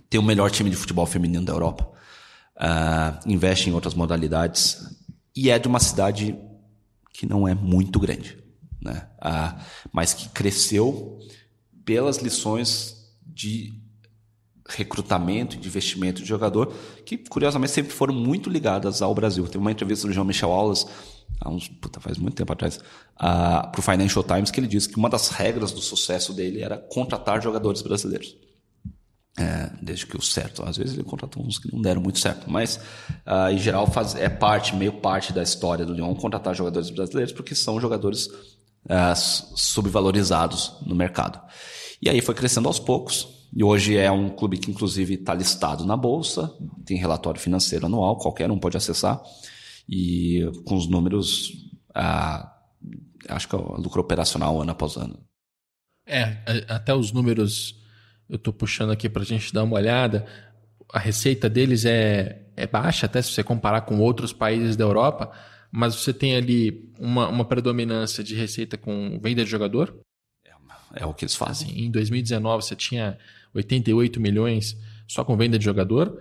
Tem 0.09 0.21
o 0.21 0.23
melhor 0.23 0.51
time 0.51 0.71
de 0.71 0.77
futebol 0.77 1.07
feminino 1.07 1.45
da 1.45 1.53
Europa. 1.53 1.91
Uh, 2.57 3.17
investe 3.27 3.71
em 3.71 3.73
outras 3.73 3.95
modalidades 3.95 4.99
e 5.35 5.49
é 5.49 5.59
de 5.59 5.67
uma 5.67 5.81
cidade 5.81 6.39
que 7.13 7.25
não 7.25 7.49
é 7.49 7.55
muito 7.55 7.99
grande, 7.99 8.37
né? 8.83 9.09
Uh, 9.19 9.59
mas 9.91 10.13
que 10.13 10.29
cresceu 10.29 11.19
pelas 11.85 12.19
lições 12.19 13.11
de 13.27 13.73
recrutamento 14.69 15.57
e 15.57 15.59
de 15.59 15.69
investimento 15.69 16.23
de 16.23 16.29
jogador, 16.29 16.73
que 17.05 17.17
curiosamente 17.17 17.73
sempre 17.73 17.93
foram 17.93 18.15
muito 18.15 18.51
ligadas 18.51 19.03
ao 19.03 19.15
Brasil. 19.15 19.47
Teve 19.47 19.59
uma 19.59 19.73
entrevista 19.73 20.07
do 20.07 20.13
João 20.13 20.27
Michel 20.27 20.53
Aulas, 20.53 20.87
há 21.41 21.49
uns, 21.49 21.69
puta, 21.69 22.01
faz 22.01 22.19
muito 22.19 22.35
tempo 22.35 22.53
atrás, 22.53 22.77
uh, 22.77 23.71
para 23.71 23.79
o 23.79 23.83
Financial 23.83 24.23
Times, 24.23 24.51
que 24.51 24.61
ele 24.61 24.67
disse 24.67 24.89
que 24.89 24.97
uma 24.97 25.09
das 25.09 25.29
regras 25.31 25.73
do 25.73 25.81
sucesso 25.81 26.33
dele 26.33 26.63
era 26.63 26.77
contratar 26.77 27.43
jogadores 27.43 27.83
brasileiros. 27.83 28.37
É, 29.39 29.71
desde 29.81 30.07
que 30.07 30.17
o 30.17 30.21
certo, 30.21 30.63
às 30.65 30.77
vezes 30.77 30.95
ele 30.95 31.05
contratou 31.05 31.43
uns 31.43 31.59
que 31.59 31.73
não 31.73 31.81
deram 31.81 32.03
muito 32.03 32.19
certo, 32.19 32.51
mas 32.51 32.77
uh, 33.27 33.51
em 33.51 33.59
geral 33.59 33.87
faz, 33.87 34.15
é 34.17 34.29
parte, 34.29 34.75
meio 34.75 34.95
parte 34.95 35.33
da 35.33 35.43
história 35.43 35.87
do 35.87 35.95
Lyon 35.95 36.15
contratar 36.17 36.55
jogadores 36.55 36.91
brasileiros 36.91 37.33
porque 37.33 37.55
são 37.55 37.81
jogadores 37.81 38.27
uh, 38.27 39.15
subvalorizados 39.55 40.75
no 40.85 40.95
mercado. 40.95 41.41
E 42.03 42.11
aí 42.11 42.21
foi 42.21 42.35
crescendo 42.35 42.67
aos 42.67 42.81
pouos, 42.81 43.47
e 43.55 43.65
hoje 43.65 43.97
é 43.97 44.11
um 44.11 44.29
clube 44.29 44.59
que, 44.59 44.71
inclusive, 44.71 45.15
está 45.15 45.35
listado 45.35 45.85
na 45.85 45.97
Bolsa, 45.97 46.53
tem 46.85 46.97
relatório 46.97 47.41
financeiro 47.41 47.87
anual, 47.87 48.17
qualquer 48.17 48.51
um 48.51 48.59
pode 48.59 48.77
acessar, 48.77 49.21
e 49.91 50.49
com 50.65 50.77
os 50.77 50.87
números, 50.87 51.69
ah, 51.93 52.57
acho 53.29 53.49
que 53.49 53.57
é 53.57 53.59
o 53.59 53.81
lucro 53.81 54.01
operacional 54.01 54.63
ano 54.63 54.71
após 54.71 54.97
ano. 54.97 55.19
É, 56.07 56.37
até 56.69 56.95
os 56.95 57.11
números, 57.11 57.75
eu 58.29 58.37
estou 58.37 58.53
puxando 58.53 58.93
aqui 58.93 59.09
para 59.09 59.23
a 59.23 59.27
gente 59.27 59.53
dar 59.53 59.65
uma 59.65 59.75
olhada, 59.75 60.25
a 60.93 60.99
receita 61.01 61.51
deles 61.51 61.85
é, 61.85 62.47
é 62.57 62.69
baixa, 62.69 63.07
até 63.07 63.21
se 63.21 63.33
você 63.33 63.43
comparar 63.43 63.81
com 63.81 63.99
outros 63.99 64.33
países 64.33 64.77
da 64.77 64.85
Europa, 64.85 65.33
mas 65.73 65.97
você 65.97 66.13
tem 66.13 66.37
ali 66.37 66.93
uma, 66.99 67.29
uma 67.29 67.45
predominância 67.45 68.23
de 68.23 68.37
receita 68.37 68.79
com 68.79 69.19
venda 69.21 69.45
de 69.45 69.51
jogador. 69.51 70.01
É, 70.45 71.03
é 71.03 71.07
o 71.07 71.13
que 71.13 71.25
eles 71.25 71.35
fazem. 71.35 71.69
Assim, 71.69 71.81
em 71.87 71.91
2019 71.91 72.65
você 72.65 72.77
tinha 72.77 73.19
88 73.55 74.21
milhões 74.21 74.77
só 75.09 75.25
com 75.25 75.37
venda 75.37 75.59
de 75.59 75.65
jogador. 75.65 76.17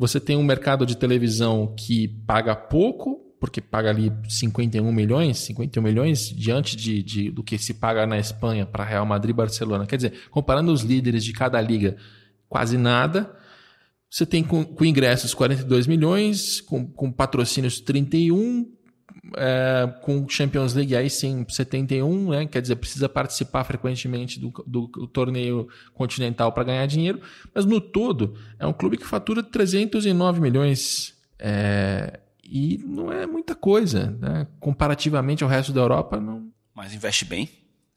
Você 0.00 0.18
tem 0.18 0.34
um 0.34 0.42
mercado 0.42 0.86
de 0.86 0.96
televisão 0.96 1.74
que 1.76 2.08
paga 2.08 2.56
pouco, 2.56 3.16
porque 3.38 3.60
paga 3.60 3.90
ali 3.90 4.10
51 4.30 4.90
milhões, 4.90 5.36
51 5.40 5.82
milhões 5.82 6.30
diante 6.30 6.74
de, 6.74 7.02
de 7.02 7.30
do 7.30 7.44
que 7.44 7.58
se 7.58 7.74
paga 7.74 8.06
na 8.06 8.18
Espanha 8.18 8.64
para 8.64 8.82
Real 8.82 9.04
Madrid 9.04 9.34
e 9.34 9.36
Barcelona. 9.36 9.84
Quer 9.84 9.96
dizer, 9.96 10.14
comparando 10.30 10.72
os 10.72 10.80
líderes 10.80 11.22
de 11.22 11.34
cada 11.34 11.60
liga, 11.60 11.98
quase 12.48 12.78
nada. 12.78 13.30
Você 14.08 14.24
tem 14.24 14.42
com, 14.42 14.64
com 14.64 14.86
ingressos 14.86 15.34
42 15.34 15.86
milhões, 15.86 16.62
com, 16.62 16.86
com 16.86 17.12
patrocínios 17.12 17.78
31, 17.78 18.72
é, 19.36 19.92
com 20.02 20.28
Champions 20.28 20.74
League 20.74 20.96
aí 20.96 21.10
sim 21.10 21.44
71, 21.48 22.30
né? 22.30 22.46
quer 22.46 22.62
dizer, 22.62 22.76
precisa 22.76 23.08
participar 23.08 23.64
frequentemente 23.64 24.40
do, 24.40 24.50
do, 24.66 24.86
do 24.86 25.06
torneio 25.06 25.68
continental 25.94 26.52
para 26.52 26.64
ganhar 26.64 26.86
dinheiro, 26.86 27.20
mas 27.54 27.64
no 27.64 27.80
todo 27.80 28.34
é 28.58 28.66
um 28.66 28.72
clube 28.72 28.96
que 28.96 29.06
fatura 29.06 29.42
309 29.42 30.40
milhões 30.40 31.14
é, 31.38 32.20
e 32.42 32.78
não 32.84 33.12
é 33.12 33.26
muita 33.26 33.54
coisa, 33.54 34.16
né? 34.18 34.46
comparativamente 34.58 35.44
ao 35.44 35.50
resto 35.50 35.72
da 35.72 35.80
Europa. 35.80 36.18
Não... 36.18 36.50
Mas 36.74 36.94
investe 36.94 37.24
bem, 37.24 37.48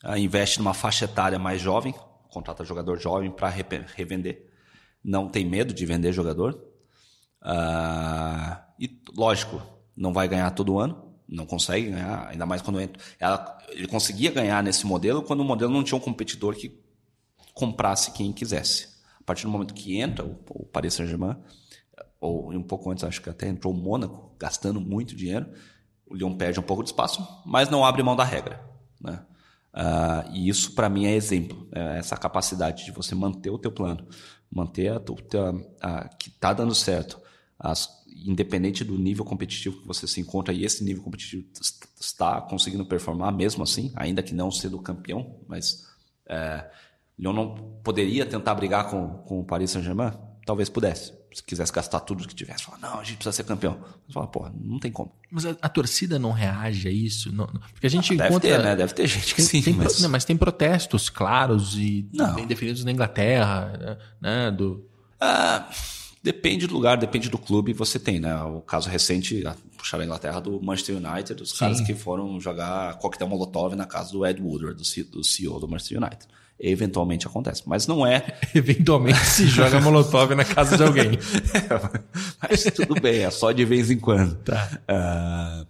ah, 0.04 0.20
investe 0.20 0.60
numa 0.60 0.74
faixa 0.74 1.06
etária 1.06 1.40
mais 1.40 1.62
jovem, 1.62 1.94
contrata 2.30 2.64
jogador 2.64 3.00
jovem 3.00 3.32
para 3.32 3.50
revender, 3.50 4.50
não 5.04 5.28
tem 5.28 5.46
medo 5.46 5.74
de 5.74 5.86
vender 5.86 6.12
jogador. 6.12 6.54
Uh, 7.42 8.56
e 8.80 9.02
lógico, 9.16 9.62
não 9.96 10.14
vai 10.14 10.28
ganhar 10.28 10.50
todo 10.52 10.80
ano, 10.80 11.03
não 11.28 11.46
consegue 11.46 11.90
ganhar, 11.90 12.28
ainda 12.28 12.46
mais 12.46 12.62
quando 12.62 12.80
entra. 12.80 13.02
Ela, 13.20 13.58
ele 13.70 13.88
conseguia 13.88 14.32
ganhar 14.32 14.62
nesse 14.64 14.86
modelo 14.86 15.22
quando 15.24 15.40
o 15.40 15.44
modelo 15.44 15.72
não 15.72 15.84
tinha 15.84 15.98
um 15.98 16.02
competidor 16.02 16.56
que 16.56 16.80
comprasse 17.54 18.12
quem 18.12 18.32
quisesse. 18.32 18.94
A 19.20 19.24
partir 19.24 19.44
do 19.44 19.50
momento 19.50 19.74
que 19.74 20.00
entra 20.00 20.26
o, 20.26 20.38
o 20.50 20.66
Paris 20.66 20.94
Saint-Germain, 20.94 21.38
ou 22.20 22.52
um 22.54 22.64
pouco 22.64 22.90
antes, 22.90 23.04
acho 23.04 23.22
que 23.22 23.30
até 23.30 23.48
entrou 23.48 23.74
o 23.74 23.78
Mônaco, 23.78 24.36
gastando 24.40 24.80
muito 24.80 25.16
dinheiro, 25.16 25.50
o 26.06 26.16
Lyon 26.16 26.36
perde 26.36 26.60
um 26.60 26.64
pouco 26.64 26.84
de 26.84 26.90
espaço, 26.90 27.26
mas 27.46 27.70
não 27.70 27.86
abre 27.86 28.04
mão 28.04 28.16
da 28.16 28.24
regra. 28.24 28.64
Né? 29.02 29.22
Uh, 29.74 30.32
e 30.32 30.48
isso, 30.48 30.74
para 30.74 30.88
mim, 30.88 31.06
é 31.06 31.14
exemplo. 31.14 31.68
É 31.72 31.98
essa 31.98 32.16
capacidade 32.16 32.86
de 32.86 32.92
você 32.92 33.16
manter 33.16 33.50
o 33.50 33.58
teu 33.58 33.72
plano, 33.72 34.08
manter 34.50 34.92
a, 34.92 34.98
a, 35.82 35.88
a 35.88 36.08
que 36.10 36.30
está 36.30 36.54
dando 36.54 36.76
certo, 36.76 37.20
as, 37.60 37.90
independente 38.26 38.84
do 38.84 38.98
nível 38.98 39.24
competitivo 39.26 39.82
que 39.82 39.88
você 39.88 40.08
se 40.08 40.20
encontra, 40.20 40.54
e 40.54 40.64
esse 40.66 40.84
nível 40.84 41.04
competitivo 41.04 41.46
está 42.00 42.42
conseguindo 42.42 42.86
performar 42.86 43.34
mesmo 43.34 43.64
assim, 43.64 43.92
ainda 43.96 44.22
que 44.24 44.34
não 44.34 44.52
sendo 44.52 44.80
campeão, 44.80 45.40
mas 45.48 45.86
é, 46.28 46.70
Lyon 47.18 47.34
não 47.34 47.56
poderia 47.84 48.26
tentar 48.26 48.56
brigar 48.56 48.90
com, 48.90 49.08
com 49.24 49.40
o 49.40 49.46
Paris 49.46 49.72
Saint-Germain? 49.72 50.12
talvez 50.46 50.68
pudesse. 50.68 51.14
Se 51.34 51.42
quisesse 51.42 51.72
gastar 51.72 52.02
tudo 52.02 52.28
que 52.28 52.36
tivesse, 52.36 52.66
falar, 52.66 52.78
não, 52.80 53.00
a 53.00 53.04
gente 53.04 53.16
precisa 53.16 53.32
ser 53.32 53.46
campeão. 53.46 53.80
Mas 54.06 54.14
fala, 54.14 54.28
porra, 54.28 54.54
não 54.62 54.78
tem 54.78 54.92
como. 54.92 55.16
Mas 55.32 55.46
a, 55.46 55.56
a 55.62 55.70
torcida 55.70 56.20
não 56.20 56.32
reage 56.32 56.86
a 56.88 56.92
isso? 56.92 57.32
Não, 57.32 57.48
não. 57.48 57.62
porque 57.72 57.88
a 57.88 57.90
gente 57.90 58.10
Deve 58.14 58.30
encontra. 58.30 58.50
ter, 58.58 58.62
né? 58.62 58.76
Deve 58.76 58.94
ter 58.94 59.08
gente 59.08 59.34
que 59.34 59.36
Tem, 59.38 59.46
sim, 59.46 59.62
tem 59.62 59.74
pro- 59.74 59.86
mas... 59.86 60.02
não, 60.02 60.10
mas 60.10 60.26
tem 60.26 60.36
protestos 60.36 61.10
claros 61.10 61.76
e 61.78 62.08
Não. 62.14 62.36
bem 62.36 62.46
definidos 62.46 62.84
na 62.84 62.92
Inglaterra, 62.92 63.98
né? 64.22 64.52
Do, 64.52 64.86
Ah, 65.20 65.68
depende 66.24 66.66
do 66.66 66.74
lugar, 66.74 66.98
depende 66.98 67.30
do 67.30 67.38
clube. 67.38 67.74
Você 67.74 68.00
tem, 68.00 68.20
né? 68.20 68.34
O 68.44 68.62
caso 68.62 68.90
recente, 68.90 69.44
puxar 69.78 70.00
a 70.00 70.06
Inglaterra, 70.06 70.40
do 70.40 70.62
Manchester 70.62 70.96
United, 70.96 71.44
os 71.44 71.52
caras 71.52 71.82
que 71.82 71.94
foram 71.94 72.40
jogar 72.40 72.98
coquetel 72.98 73.28
molotov 73.28 73.76
na 73.76 73.86
casa 73.86 74.14
do 74.14 74.26
Ed 74.26 74.42
Woodward, 74.42 74.82
do, 75.12 75.24
CEO 75.24 75.60
do 75.60 75.68
Manchester 75.68 76.02
United. 76.02 76.26
Eventualmente 76.58 77.28
acontece, 77.28 77.64
mas 77.66 77.86
não 77.88 78.08
é. 78.08 78.40
eventualmente 78.56 79.20
se 79.20 79.48
joga 79.48 79.82
molotov 79.82 80.34
na 80.34 80.46
casa 80.46 80.78
de 80.78 80.84
alguém. 80.84 81.20
mas 82.42 82.64
tudo 82.64 82.96
bem, 83.02 83.24
é 83.24 83.30
só 83.30 83.52
de 83.52 83.66
vez 83.66 83.92
em 83.92 84.00
quando. 84.00 84.36
Tá. 84.36 84.80
Ah, 84.88 85.66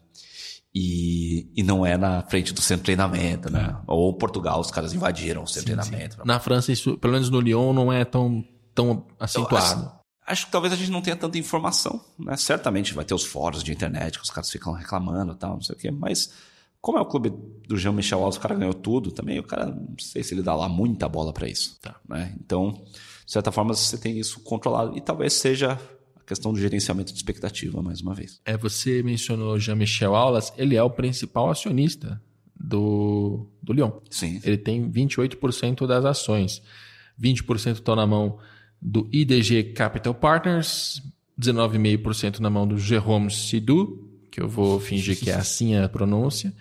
e, 0.76 1.52
e 1.56 1.64
não 1.64 1.86
é 1.86 1.98
na 1.98 2.22
frente 2.24 2.54
do 2.54 2.62
centro 2.62 2.82
de 2.82 2.86
treinamento, 2.86 3.52
né? 3.52 3.76
Ou 3.88 4.14
Portugal, 4.14 4.60
os 4.60 4.70
caras 4.70 4.94
invadiram 4.94 5.44
o 5.44 5.48
centro 5.48 5.76
de 5.76 5.82
treinamento. 5.82 6.18
Na 6.26 6.40
França, 6.40 6.72
isso, 6.72 6.98
pelo 6.98 7.14
menos 7.14 7.30
no 7.30 7.40
Lyon, 7.40 7.74
não 7.74 7.92
é 7.92 8.04
tão, 8.04 8.44
tão 8.76 9.08
acentuado. 9.20 10.03
Acho 10.26 10.46
que 10.46 10.52
talvez 10.52 10.74
a 10.74 10.76
gente 10.78 10.90
não 10.92 11.02
tenha 11.02 11.16
tanta 11.16 11.38
informação, 11.38 12.00
né? 12.18 12.36
Certamente 12.38 12.94
vai 12.94 13.04
ter 13.04 13.14
os 13.14 13.24
fóruns 13.26 13.64
de 13.64 13.72
internet 13.72 14.18
que 14.18 14.24
os 14.24 14.30
caras 14.32 14.50
ficam 14.50 14.72
reclamando 14.74 15.34
e 15.34 15.36
tal, 15.36 15.56
não 15.56 15.62
sei 15.62 15.76
o 15.76 15.78
quê, 15.78 15.92
mas 15.92 16.34
como 16.80 16.98
é 16.98 17.02
o 17.02 17.06
clube 17.06 17.32
do 17.68 17.78
Jean-Michel 17.78 18.20
Aulas, 18.20 18.36
o 18.36 18.40
cara 18.40 18.56
ganhou 18.56 18.74
tudo 18.74 19.12
também, 19.12 19.40
o 19.40 19.44
cara, 19.44 19.66
não 19.68 19.96
sei 20.00 20.24
se 20.24 20.34
ele 20.34 20.42
dá 20.42 20.54
lá 20.56 20.68
muita 20.70 21.08
bola 21.08 21.32
para 21.34 21.48
isso, 21.48 21.78
Tá. 21.82 21.96
né? 22.08 22.34
Então, 22.40 22.72
de 23.26 23.32
certa 23.32 23.52
forma, 23.52 23.74
você 23.74 23.98
tem 23.98 24.18
isso 24.20 24.40
controlado 24.42 24.98
e 24.98 25.02
talvez 25.02 25.34
seja 25.34 25.80
a 26.16 26.24
questão 26.26 26.54
do 26.54 26.60
gerenciamento 26.60 27.12
de 27.12 27.18
expectativa, 27.20 27.82
mais 27.82 28.02
uma 28.02 28.14
vez. 28.14 28.40
É, 28.46 28.58
você 28.58 29.02
mencionou 29.04 29.60
Jean-Michel 29.60 30.16
Aulas, 30.16 30.54
ele 30.58 30.76
é 30.76 30.84
o 30.84 30.90
principal 30.90 31.50
acionista 31.50 32.22
do, 32.56 33.48
do 33.62 33.74
Lyon. 33.74 33.92
Sim. 34.10 34.40
Ele 34.44 34.58
tem 34.58 34.90
28% 34.90 35.86
das 35.86 36.06
ações. 36.06 36.62
20% 37.22 37.74
estão 37.74 37.96
na 37.96 38.08
mão 38.08 38.40
do 38.84 39.08
IDG 39.14 39.72
Capital 39.74 40.14
Partners, 40.14 41.02
19,5% 41.40 42.40
na 42.40 42.50
mão 42.50 42.68
do 42.68 42.78
Jérôme 42.78 43.32
Sidou, 43.32 44.10
que 44.30 44.42
eu 44.42 44.50
vou 44.50 44.80
fingir 44.80 45.18
que 45.18 45.30
é 45.30 45.36
assim 45.36 45.78
a 45.78 45.88
pronúncia. 45.88 46.54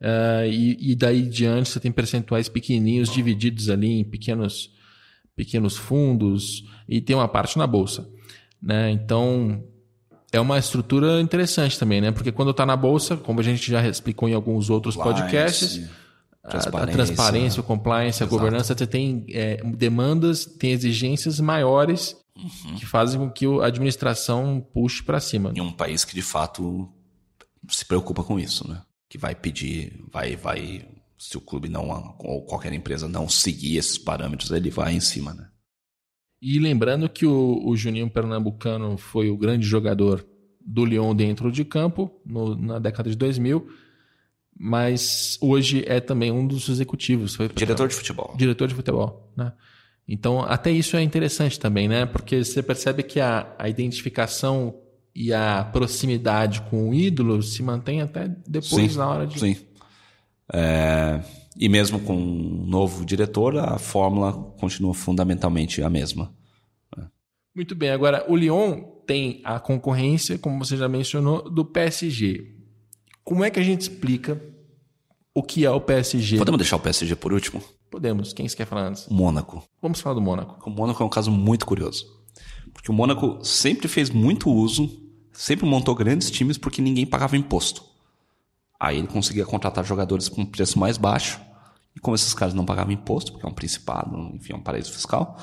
Ah, 0.00 0.46
e, 0.46 0.92
e 0.92 0.94
daí 0.94 1.22
diante 1.22 1.68
você 1.68 1.78
tem 1.78 1.92
percentuais 1.92 2.48
pequenininhos 2.48 3.12
divididos 3.12 3.68
ali 3.68 4.00
em 4.00 4.04
pequenos, 4.04 4.72
pequenos 5.36 5.76
fundos 5.76 6.64
e 6.88 7.00
tem 7.00 7.14
uma 7.14 7.28
parte 7.28 7.58
na 7.58 7.66
bolsa. 7.66 8.08
Né? 8.62 8.90
Então 8.90 9.62
é 10.32 10.40
uma 10.40 10.58
estrutura 10.58 11.20
interessante 11.20 11.78
também, 11.78 12.00
né? 12.00 12.10
Porque 12.12 12.32
quando 12.32 12.50
está 12.50 12.64
na 12.64 12.76
bolsa, 12.76 13.16
como 13.16 13.40
a 13.40 13.42
gente 13.42 13.70
já 13.70 13.86
explicou 13.86 14.28
em 14.28 14.34
alguns 14.34 14.70
outros 14.70 14.96
podcasts, 14.96 15.88
a- 16.56 16.58
a 16.58 16.86
transparência, 17.06 17.60
o 17.60 17.64
compliance, 17.64 18.22
a 18.22 18.26
governança, 18.26 18.74
você 18.76 18.86
tem 18.86 19.24
é, 19.30 19.56
demandas, 19.64 20.44
tem 20.44 20.72
exigências 20.72 21.38
maiores 21.40 22.16
que 22.78 22.86
fazem 22.86 23.18
com 23.18 23.30
que 23.30 23.44
a 23.46 23.66
administração 23.66 24.64
puxe 24.72 25.02
para 25.02 25.18
cima. 25.20 25.52
em 25.54 25.60
um 25.60 25.72
país 25.72 26.04
que 26.04 26.14
de 26.14 26.22
fato 26.22 26.88
se 27.68 27.84
preocupa 27.84 28.22
com 28.22 28.38
isso, 28.38 28.68
né? 28.68 28.80
Que 29.08 29.18
vai 29.18 29.34
pedir, 29.34 29.92
vai, 30.12 30.36
vai, 30.36 30.86
se 31.18 31.36
o 31.36 31.40
clube 31.40 31.68
não 31.68 31.88
ou 32.18 32.42
qualquer 32.44 32.72
empresa 32.72 33.08
não 33.08 33.28
seguir 33.28 33.76
esses 33.76 33.98
parâmetros, 33.98 34.50
ele 34.52 34.70
vai 34.70 34.94
em 34.94 35.00
cima, 35.00 35.34
né? 35.34 35.48
E 36.40 36.58
lembrando 36.60 37.08
que 37.08 37.26
o, 37.26 37.60
o 37.66 37.76
Juninho 37.76 38.08
Pernambucano 38.08 38.96
foi 38.96 39.28
o 39.28 39.36
grande 39.36 39.66
jogador 39.66 40.24
do 40.64 40.84
Lyon 40.84 41.14
dentro 41.16 41.50
de 41.50 41.64
campo 41.64 42.10
no- 42.24 42.54
na 42.54 42.78
década 42.78 43.10
de 43.10 43.16
2000, 43.16 43.66
mas 44.58 45.38
hoje 45.40 45.84
é 45.86 46.00
também 46.00 46.32
um 46.32 46.46
dos 46.46 46.68
executivos. 46.68 47.34
Foi 47.34 47.48
Diretor 47.48 47.88
de 47.88 47.94
futebol. 47.94 48.34
diretor 48.36 48.66
de 48.66 48.74
futebol, 48.74 49.32
né? 49.36 49.52
Então, 50.06 50.40
até 50.40 50.70
isso 50.70 50.96
é 50.96 51.02
interessante 51.02 51.60
também, 51.60 51.86
né? 51.86 52.06
Porque 52.06 52.42
você 52.42 52.62
percebe 52.62 53.02
que 53.02 53.20
a, 53.20 53.54
a 53.58 53.68
identificação 53.68 54.74
e 55.14 55.32
a 55.32 55.64
proximidade 55.64 56.62
com 56.62 56.90
o 56.90 56.94
ídolo 56.94 57.42
se 57.42 57.62
mantém 57.62 58.00
até 58.00 58.28
depois 58.46 58.92
Sim, 58.92 58.98
na 58.98 59.08
hora 59.08 59.26
de. 59.26 59.38
Sim. 59.38 59.56
É, 60.50 61.20
e 61.56 61.68
mesmo 61.68 62.00
com 62.00 62.16
um 62.16 62.64
novo 62.66 63.04
diretor, 63.04 63.58
a 63.58 63.78
fórmula 63.78 64.32
continua 64.32 64.94
fundamentalmente 64.94 65.82
a 65.82 65.90
mesma. 65.90 66.32
Muito 67.54 67.74
bem. 67.74 67.90
Agora, 67.90 68.24
o 68.28 68.36
Lyon 68.36 68.82
tem 69.04 69.40
a 69.42 69.58
concorrência, 69.58 70.38
como 70.38 70.64
você 70.64 70.76
já 70.76 70.88
mencionou, 70.88 71.50
do 71.50 71.64
PSG. 71.64 72.57
Como 73.28 73.44
é 73.44 73.50
que 73.50 73.60
a 73.60 73.62
gente 73.62 73.82
explica 73.82 74.42
o 75.34 75.42
que 75.42 75.66
é 75.66 75.70
o 75.70 75.78
PSG? 75.78 76.38
Podemos 76.38 76.56
deixar 76.56 76.76
o 76.76 76.80
PSG 76.80 77.14
por 77.14 77.30
último? 77.30 77.62
Podemos. 77.90 78.32
Quem 78.32 78.48
você 78.48 78.56
quer 78.56 78.64
falar 78.64 78.86
antes? 78.86 79.06
Mônaco. 79.06 79.62
Vamos 79.82 80.00
falar 80.00 80.14
do 80.14 80.20
Mônaco. 80.22 80.58
O 80.66 80.72
Mônaco 80.72 81.02
é 81.02 81.04
um 81.04 81.10
caso 81.10 81.30
muito 81.30 81.66
curioso. 81.66 82.06
Porque 82.72 82.90
o 82.90 82.94
Mônaco 82.94 83.38
sempre 83.44 83.86
fez 83.86 84.08
muito 84.08 84.50
uso, 84.50 84.88
sempre 85.30 85.66
montou 85.66 85.94
grandes 85.94 86.30
times 86.30 86.56
porque 86.56 86.80
ninguém 86.80 87.04
pagava 87.04 87.36
imposto. 87.36 87.84
Aí 88.80 88.96
ele 88.96 89.08
conseguia 89.08 89.44
contratar 89.44 89.84
jogadores 89.84 90.26
com 90.30 90.46
preço 90.46 90.78
mais 90.78 90.96
baixo. 90.96 91.38
E 91.94 92.00
como 92.00 92.14
esses 92.14 92.32
caras 92.32 92.54
não 92.54 92.64
pagavam 92.64 92.94
imposto, 92.94 93.32
porque 93.32 93.44
é 93.44 93.48
um 93.50 93.52
principado, 93.52 94.16
enfim, 94.32 94.54
é 94.54 94.56
um 94.56 94.62
paraíso 94.62 94.90
fiscal, 94.90 95.36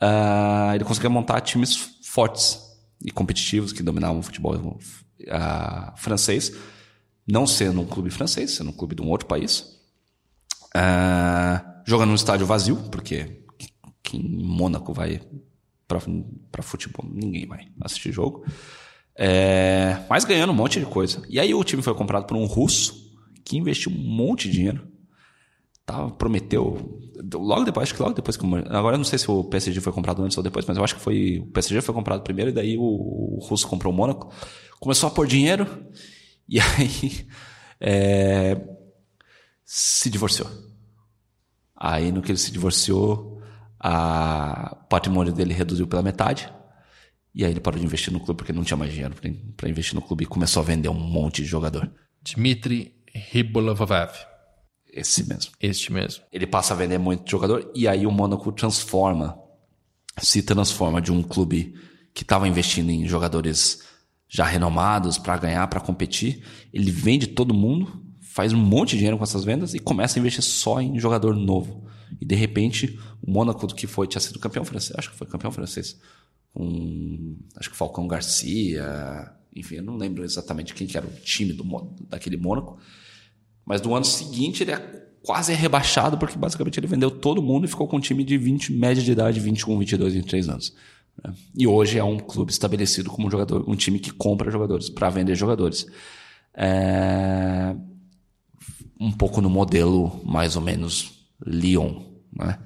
ah, 0.00 0.72
ele 0.74 0.82
conseguia 0.82 1.08
montar 1.08 1.40
times 1.42 1.76
fortes 2.02 2.58
e 3.00 3.12
competitivos 3.12 3.72
que 3.72 3.84
dominavam 3.84 4.18
o 4.18 4.22
futebol 4.22 4.80
ah, 5.28 5.94
francês. 5.96 6.52
Não 7.30 7.46
sendo 7.46 7.80
um 7.80 7.86
clube 7.86 8.10
francês, 8.10 8.52
sendo 8.52 8.70
um 8.70 8.72
clube 8.72 8.94
de 8.94 9.02
um 9.02 9.08
outro 9.08 9.26
país. 9.26 9.78
Ah, 10.74 11.82
jogando 11.86 12.10
num 12.10 12.14
estádio 12.14 12.46
vazio, 12.46 12.76
porque 12.90 13.42
quem 14.02 14.20
em 14.20 14.44
Mônaco 14.44 14.92
vai 14.92 15.20
para 15.86 16.62
futebol, 16.62 17.04
ninguém 17.12 17.46
vai 17.46 17.66
assistir 17.80 18.12
jogo. 18.12 18.44
É, 19.16 19.98
mas 20.08 20.24
ganhando 20.24 20.50
um 20.50 20.56
monte 20.56 20.78
de 20.78 20.86
coisa. 20.86 21.22
E 21.28 21.38
aí 21.40 21.52
o 21.52 21.64
time 21.64 21.82
foi 21.82 21.94
comprado 21.94 22.26
por 22.26 22.36
um 22.36 22.46
russo 22.46 23.10
que 23.44 23.56
investiu 23.56 23.90
um 23.92 23.94
monte 23.94 24.48
de 24.48 24.54
dinheiro. 24.54 24.88
Tava, 25.84 26.10
prometeu. 26.10 27.00
Logo 27.34 27.64
depois, 27.64 27.84
acho 27.84 27.94
que 27.94 28.02
logo 28.02 28.14
depois 28.14 28.36
que. 28.36 28.46
Agora 28.68 28.94
eu 28.94 28.98
não 28.98 29.04
sei 29.04 29.18
se 29.18 29.30
o 29.30 29.44
PSG 29.44 29.80
foi 29.80 29.92
comprado 29.92 30.22
antes 30.22 30.36
ou 30.36 30.42
depois, 30.42 30.64
mas 30.64 30.76
eu 30.76 30.84
acho 30.84 30.94
que 30.94 31.00
foi. 31.00 31.40
O 31.40 31.46
PSG 31.46 31.80
foi 31.80 31.94
comprado 31.94 32.22
primeiro 32.22 32.50
e 32.50 32.54
daí 32.54 32.78
o, 32.78 32.82
o 32.82 33.38
russo 33.42 33.66
comprou 33.66 33.92
o 33.92 33.96
Mônaco. 33.96 34.32
Começou 34.78 35.08
a 35.08 35.10
pôr 35.10 35.26
dinheiro 35.26 35.66
e 36.50 36.60
aí. 36.60 37.26
é, 37.80 38.60
se 39.72 40.10
divorciou. 40.10 40.50
Aí 41.76 42.10
no 42.10 42.20
que 42.20 42.32
ele 42.32 42.38
se 42.38 42.50
divorciou, 42.50 43.40
o 43.80 44.84
patrimônio 44.88 45.32
dele 45.32 45.54
reduziu 45.54 45.86
pela 45.86 46.02
metade. 46.02 46.52
E 47.32 47.44
aí 47.44 47.52
ele 47.52 47.60
parou 47.60 47.78
de 47.78 47.86
investir 47.86 48.12
no 48.12 48.18
clube 48.18 48.38
porque 48.38 48.52
não 48.52 48.64
tinha 48.64 48.76
mais 48.76 48.92
dinheiro 48.92 49.14
pra 49.56 49.68
investir 49.68 49.94
no 49.94 50.02
clube 50.02 50.24
e 50.24 50.26
começou 50.26 50.60
a 50.60 50.66
vender 50.66 50.88
um 50.88 50.94
monte 50.94 51.42
de 51.42 51.48
jogador. 51.48 51.88
Dmitry 52.20 52.96
Ribolovav. 53.14 54.12
Esse 54.92 55.22
mesmo. 55.28 55.52
Este 55.60 55.92
mesmo. 55.92 56.24
Ele 56.32 56.48
passa 56.48 56.74
a 56.74 56.76
vender 56.76 56.98
muito 56.98 57.30
jogador 57.30 57.70
e 57.72 57.86
aí 57.86 58.04
o 58.08 58.10
Mônaco 58.10 58.50
transforma, 58.50 59.38
se 60.18 60.42
transforma 60.42 61.00
de 61.00 61.12
um 61.12 61.22
clube 61.22 61.74
que 62.12 62.24
estava 62.24 62.48
investindo 62.48 62.90
em 62.90 63.06
jogadores 63.06 63.84
já 64.30 64.44
renomados 64.44 65.18
para 65.18 65.36
ganhar, 65.36 65.66
para 65.66 65.80
competir. 65.80 66.44
Ele 66.72 66.90
vende 66.90 67.26
todo 67.26 67.52
mundo, 67.52 68.00
faz 68.20 68.52
um 68.52 68.58
monte 68.58 68.90
de 68.90 68.98
dinheiro 68.98 69.18
com 69.18 69.24
essas 69.24 69.44
vendas 69.44 69.74
e 69.74 69.80
começa 69.80 70.18
a 70.18 70.20
investir 70.20 70.44
só 70.44 70.80
em 70.80 70.98
jogador 71.00 71.34
novo. 71.34 71.84
E 72.20 72.24
de 72.24 72.36
repente, 72.36 72.98
o 73.20 73.30
Mônaco 73.30 73.66
que 73.74 73.88
foi 73.88 74.06
tinha 74.06 74.20
sido 74.20 74.38
campeão 74.38 74.64
francês, 74.64 74.96
acho 74.96 75.10
que 75.10 75.16
foi 75.16 75.26
campeão 75.26 75.50
francês, 75.50 75.98
com 76.54 77.36
acho 77.56 77.70
que 77.70 77.76
Falcão 77.76 78.06
Garcia, 78.06 79.32
enfim, 79.54 79.76
eu 79.76 79.82
não 79.82 79.96
lembro 79.96 80.24
exatamente 80.24 80.74
quem 80.74 80.86
que 80.86 80.96
era 80.96 81.06
o 81.06 81.10
time 81.24 81.52
do 81.52 81.64
daquele 82.08 82.36
Mônaco. 82.36 82.78
Mas 83.66 83.82
no 83.82 83.94
ano 83.94 84.04
seguinte 84.04 84.62
ele 84.62 84.72
é 84.72 84.78
quase 85.22 85.52
rebaixado, 85.52 86.16
porque 86.16 86.38
basicamente 86.38 86.78
ele 86.78 86.86
vendeu 86.86 87.10
todo 87.10 87.42
mundo 87.42 87.64
e 87.64 87.68
ficou 87.68 87.88
com 87.88 87.96
um 87.96 88.00
time 88.00 88.22
de 88.22 88.38
20, 88.38 88.72
média 88.74 89.02
de 89.02 89.10
idade, 89.10 89.40
21, 89.40 89.78
22, 89.78 90.14
23 90.14 90.48
anos. 90.48 90.74
Né? 91.24 91.34
E 91.56 91.66
hoje 91.66 91.98
é 91.98 92.04
um 92.04 92.18
clube 92.18 92.50
estabelecido 92.50 93.10
como 93.10 93.26
um 93.26 93.30
jogador, 93.30 93.68
um 93.68 93.76
time 93.76 93.98
que 93.98 94.10
compra 94.10 94.50
jogadores 94.50 94.88
para 94.88 95.10
vender 95.10 95.34
jogadores. 95.34 95.86
É, 96.54 97.74
Um 99.00 99.12
pouco 99.12 99.40
no 99.40 99.48
modelo 99.48 100.20
mais 100.24 100.56
ou 100.56 100.62
menos 100.62 101.12
Lyon, 101.44 102.02
né? 102.32 102.58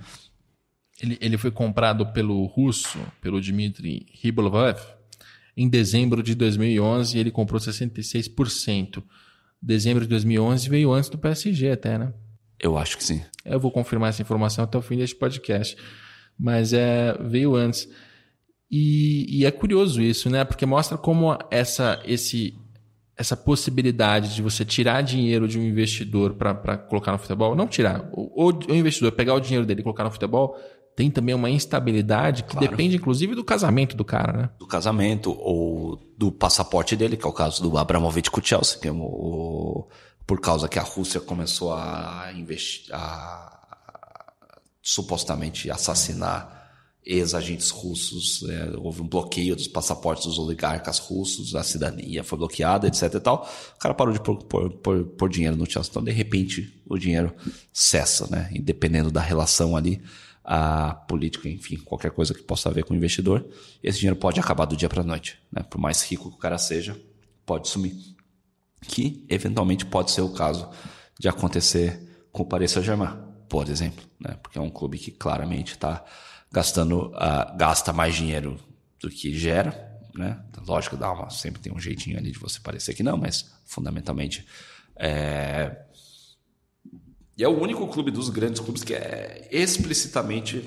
Ele, 1.00 1.18
ele 1.20 1.36
foi 1.36 1.50
comprado 1.50 2.12
pelo 2.12 2.44
russo, 2.46 2.98
pelo 3.20 3.40
Dmitry 3.40 4.06
Ribolovav, 4.12 4.80
em 5.56 5.68
dezembro 5.68 6.22
de 6.22 6.34
2011 6.34 7.16
e 7.16 7.20
ele 7.20 7.30
comprou 7.30 7.60
66%. 7.60 9.02
Dezembro 9.60 10.02
de 10.04 10.08
2011 10.08 10.68
veio 10.68 10.92
antes 10.92 11.10
do 11.10 11.18
PSG 11.18 11.70
até, 11.70 11.98
né? 11.98 12.12
Eu 12.58 12.76
acho 12.76 12.96
que 12.96 13.04
sim. 13.04 13.22
Eu 13.44 13.60
vou 13.60 13.70
confirmar 13.70 14.08
essa 14.10 14.22
informação 14.22 14.64
até 14.64 14.78
o 14.78 14.82
fim 14.82 14.96
deste 14.96 15.16
podcast. 15.16 15.76
Mas 16.38 16.72
é, 16.72 17.16
veio 17.20 17.54
antes. 17.54 17.88
E, 18.70 19.26
e, 19.40 19.46
é 19.46 19.50
curioso 19.50 20.02
isso, 20.02 20.28
né? 20.28 20.44
Porque 20.44 20.66
mostra 20.66 20.98
como 20.98 21.36
essa, 21.50 22.00
esse, 22.04 22.54
essa 23.16 23.36
possibilidade 23.36 24.34
de 24.34 24.42
você 24.42 24.64
tirar 24.64 25.02
dinheiro 25.02 25.46
de 25.46 25.58
um 25.58 25.62
investidor 25.62 26.34
para 26.34 26.76
colocar 26.76 27.12
no 27.12 27.18
futebol, 27.18 27.54
não 27.54 27.68
tirar, 27.68 28.08
o, 28.12 28.50
o 28.50 28.74
investidor 28.74 29.12
pegar 29.12 29.34
o 29.34 29.40
dinheiro 29.40 29.66
dele 29.66 29.80
e 29.80 29.84
colocar 29.84 30.04
no 30.04 30.10
futebol, 30.10 30.56
tem 30.96 31.10
também 31.10 31.34
uma 31.34 31.50
instabilidade 31.50 32.44
que 32.44 32.52
claro. 32.52 32.68
depende, 32.68 32.96
inclusive, 32.96 33.34
do 33.34 33.44
casamento 33.44 33.96
do 33.96 34.04
cara, 34.04 34.32
né? 34.32 34.50
Do 34.58 34.66
casamento 34.66 35.36
ou 35.38 35.98
do 36.16 36.30
passaporte 36.30 36.96
dele, 36.96 37.16
que 37.16 37.26
é 37.26 37.28
o 37.28 37.32
caso 37.32 37.62
do 37.62 37.76
Abramovich 37.76 38.30
com 38.30 38.40
o 38.40 38.44
Chelsea, 38.44 38.78
que 38.78 38.88
é 38.88 38.92
o, 38.92 39.88
por 40.26 40.40
causa 40.40 40.68
que 40.68 40.78
a 40.78 40.82
Rússia 40.82 41.20
começou 41.20 41.72
a 41.72 42.30
investir, 42.34 42.94
a 42.94 43.50
supostamente 44.82 45.70
assassinar 45.70 46.63
ex-agentes 47.04 47.70
russos, 47.70 48.42
é, 48.48 48.76
houve 48.78 49.02
um 49.02 49.06
bloqueio 49.06 49.54
dos 49.54 49.68
passaportes 49.68 50.26
dos 50.26 50.38
oligarcas 50.38 50.98
russos, 50.98 51.54
a 51.54 51.62
cidadania 51.62 52.24
foi 52.24 52.38
bloqueada, 52.38 52.86
etc 52.86 53.14
e 53.14 53.20
tal. 53.20 53.48
O 53.76 53.78
cara 53.78 53.94
parou 53.94 54.12
de 54.12 54.20
pôr, 54.20 54.42
pôr, 54.42 55.04
pôr, 55.04 55.28
dinheiro 55.28 55.56
no 55.56 55.70
Chelsea. 55.70 55.90
Então, 55.90 56.02
de 56.02 56.10
repente, 56.10 56.82
o 56.86 56.96
dinheiro 56.96 57.34
cessa, 57.72 58.26
né? 58.30 58.48
E 58.52 58.58
dependendo 58.58 59.10
da 59.10 59.20
relação 59.20 59.76
ali, 59.76 60.00
a 60.42 60.94
política, 60.94 61.48
enfim, 61.48 61.76
qualquer 61.76 62.10
coisa 62.10 62.32
que 62.32 62.42
possa 62.42 62.70
ver 62.70 62.84
com 62.84 62.94
o 62.94 62.96
investidor, 62.96 63.46
esse 63.82 63.98
dinheiro 63.98 64.16
pode 64.16 64.40
acabar 64.40 64.64
do 64.64 64.76
dia 64.76 64.88
para 64.88 65.02
a 65.02 65.04
noite, 65.04 65.38
né? 65.52 65.62
Por 65.62 65.78
mais 65.78 66.02
rico 66.02 66.30
que 66.30 66.36
o 66.36 66.38
cara 66.38 66.56
seja, 66.56 66.98
pode 67.44 67.68
sumir. 67.68 67.94
Que, 68.80 69.24
eventualmente, 69.28 69.84
pode 69.84 70.10
ser 70.10 70.22
o 70.22 70.30
caso 70.30 70.68
de 71.18 71.28
acontecer 71.28 72.26
com 72.32 72.42
o 72.42 72.46
Paris 72.46 72.70
Saint-Germain, 72.70 73.14
por 73.48 73.68
exemplo, 73.68 74.04
né? 74.18 74.36
Porque 74.42 74.58
é 74.58 74.60
um 74.60 74.70
clube 74.70 74.98
que 74.98 75.10
claramente 75.10 75.72
está 75.72 76.02
gastando, 76.54 77.08
uh, 77.08 77.56
gasta 77.56 77.92
mais 77.92 78.14
dinheiro 78.14 78.58
do 79.00 79.10
que 79.10 79.36
gera, 79.36 79.92
né? 80.14 80.40
Lógico, 80.66 80.96
dá 80.96 81.12
uma, 81.12 81.28
sempre 81.28 81.60
tem 81.60 81.72
um 81.72 81.80
jeitinho 81.80 82.16
ali 82.16 82.30
de 82.30 82.38
você 82.38 82.60
parecer 82.60 82.94
que 82.94 83.02
não, 83.02 83.18
mas 83.18 83.52
fundamentalmente 83.66 84.46
é... 84.96 85.76
E 87.36 87.42
é 87.42 87.48
o 87.48 87.60
único 87.60 87.86
clube 87.88 88.12
dos 88.12 88.28
grandes 88.28 88.60
clubes 88.60 88.84
que 88.84 88.94
é 88.94 89.48
explicitamente 89.50 90.64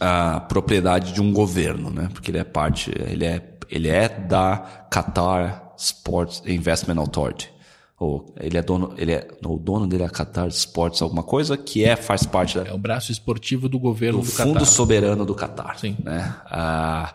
a 0.00 0.40
propriedade 0.40 1.12
de 1.12 1.20
um 1.20 1.30
governo, 1.30 1.90
né? 1.90 2.08
Porque 2.10 2.30
ele 2.30 2.38
é 2.38 2.44
parte, 2.44 2.90
ele 2.90 3.26
é, 3.26 3.58
ele 3.68 3.88
é 3.88 4.08
da 4.08 4.88
Qatar 4.90 5.74
Sports 5.76 6.42
Investment 6.46 6.98
Authority 6.98 7.55
ou 7.98 8.34
ele 8.38 8.58
é 8.58 8.62
dono, 8.62 8.92
ele 8.98 9.12
é 9.12 9.26
o 9.44 9.58
dono 9.58 9.86
dele 9.86 10.02
é 10.02 10.06
a 10.06 10.10
Qatar 10.10 10.48
Sports 10.48 11.00
alguma 11.00 11.22
coisa 11.22 11.56
que 11.56 11.82
é 11.84 11.96
faz 11.96 12.26
parte 12.26 12.58
da, 12.58 12.64
é 12.68 12.72
o 12.72 12.78
braço 12.78 13.10
esportivo 13.10 13.68
do 13.68 13.78
governo 13.78 14.20
do, 14.20 14.24
do 14.24 14.30
Fundo 14.30 14.54
Qatar. 14.54 14.66
Soberano 14.66 15.24
do 15.24 15.34
Qatar, 15.34 15.78
Sim. 15.78 15.96
né? 16.02 16.36
Ah, 16.46 17.14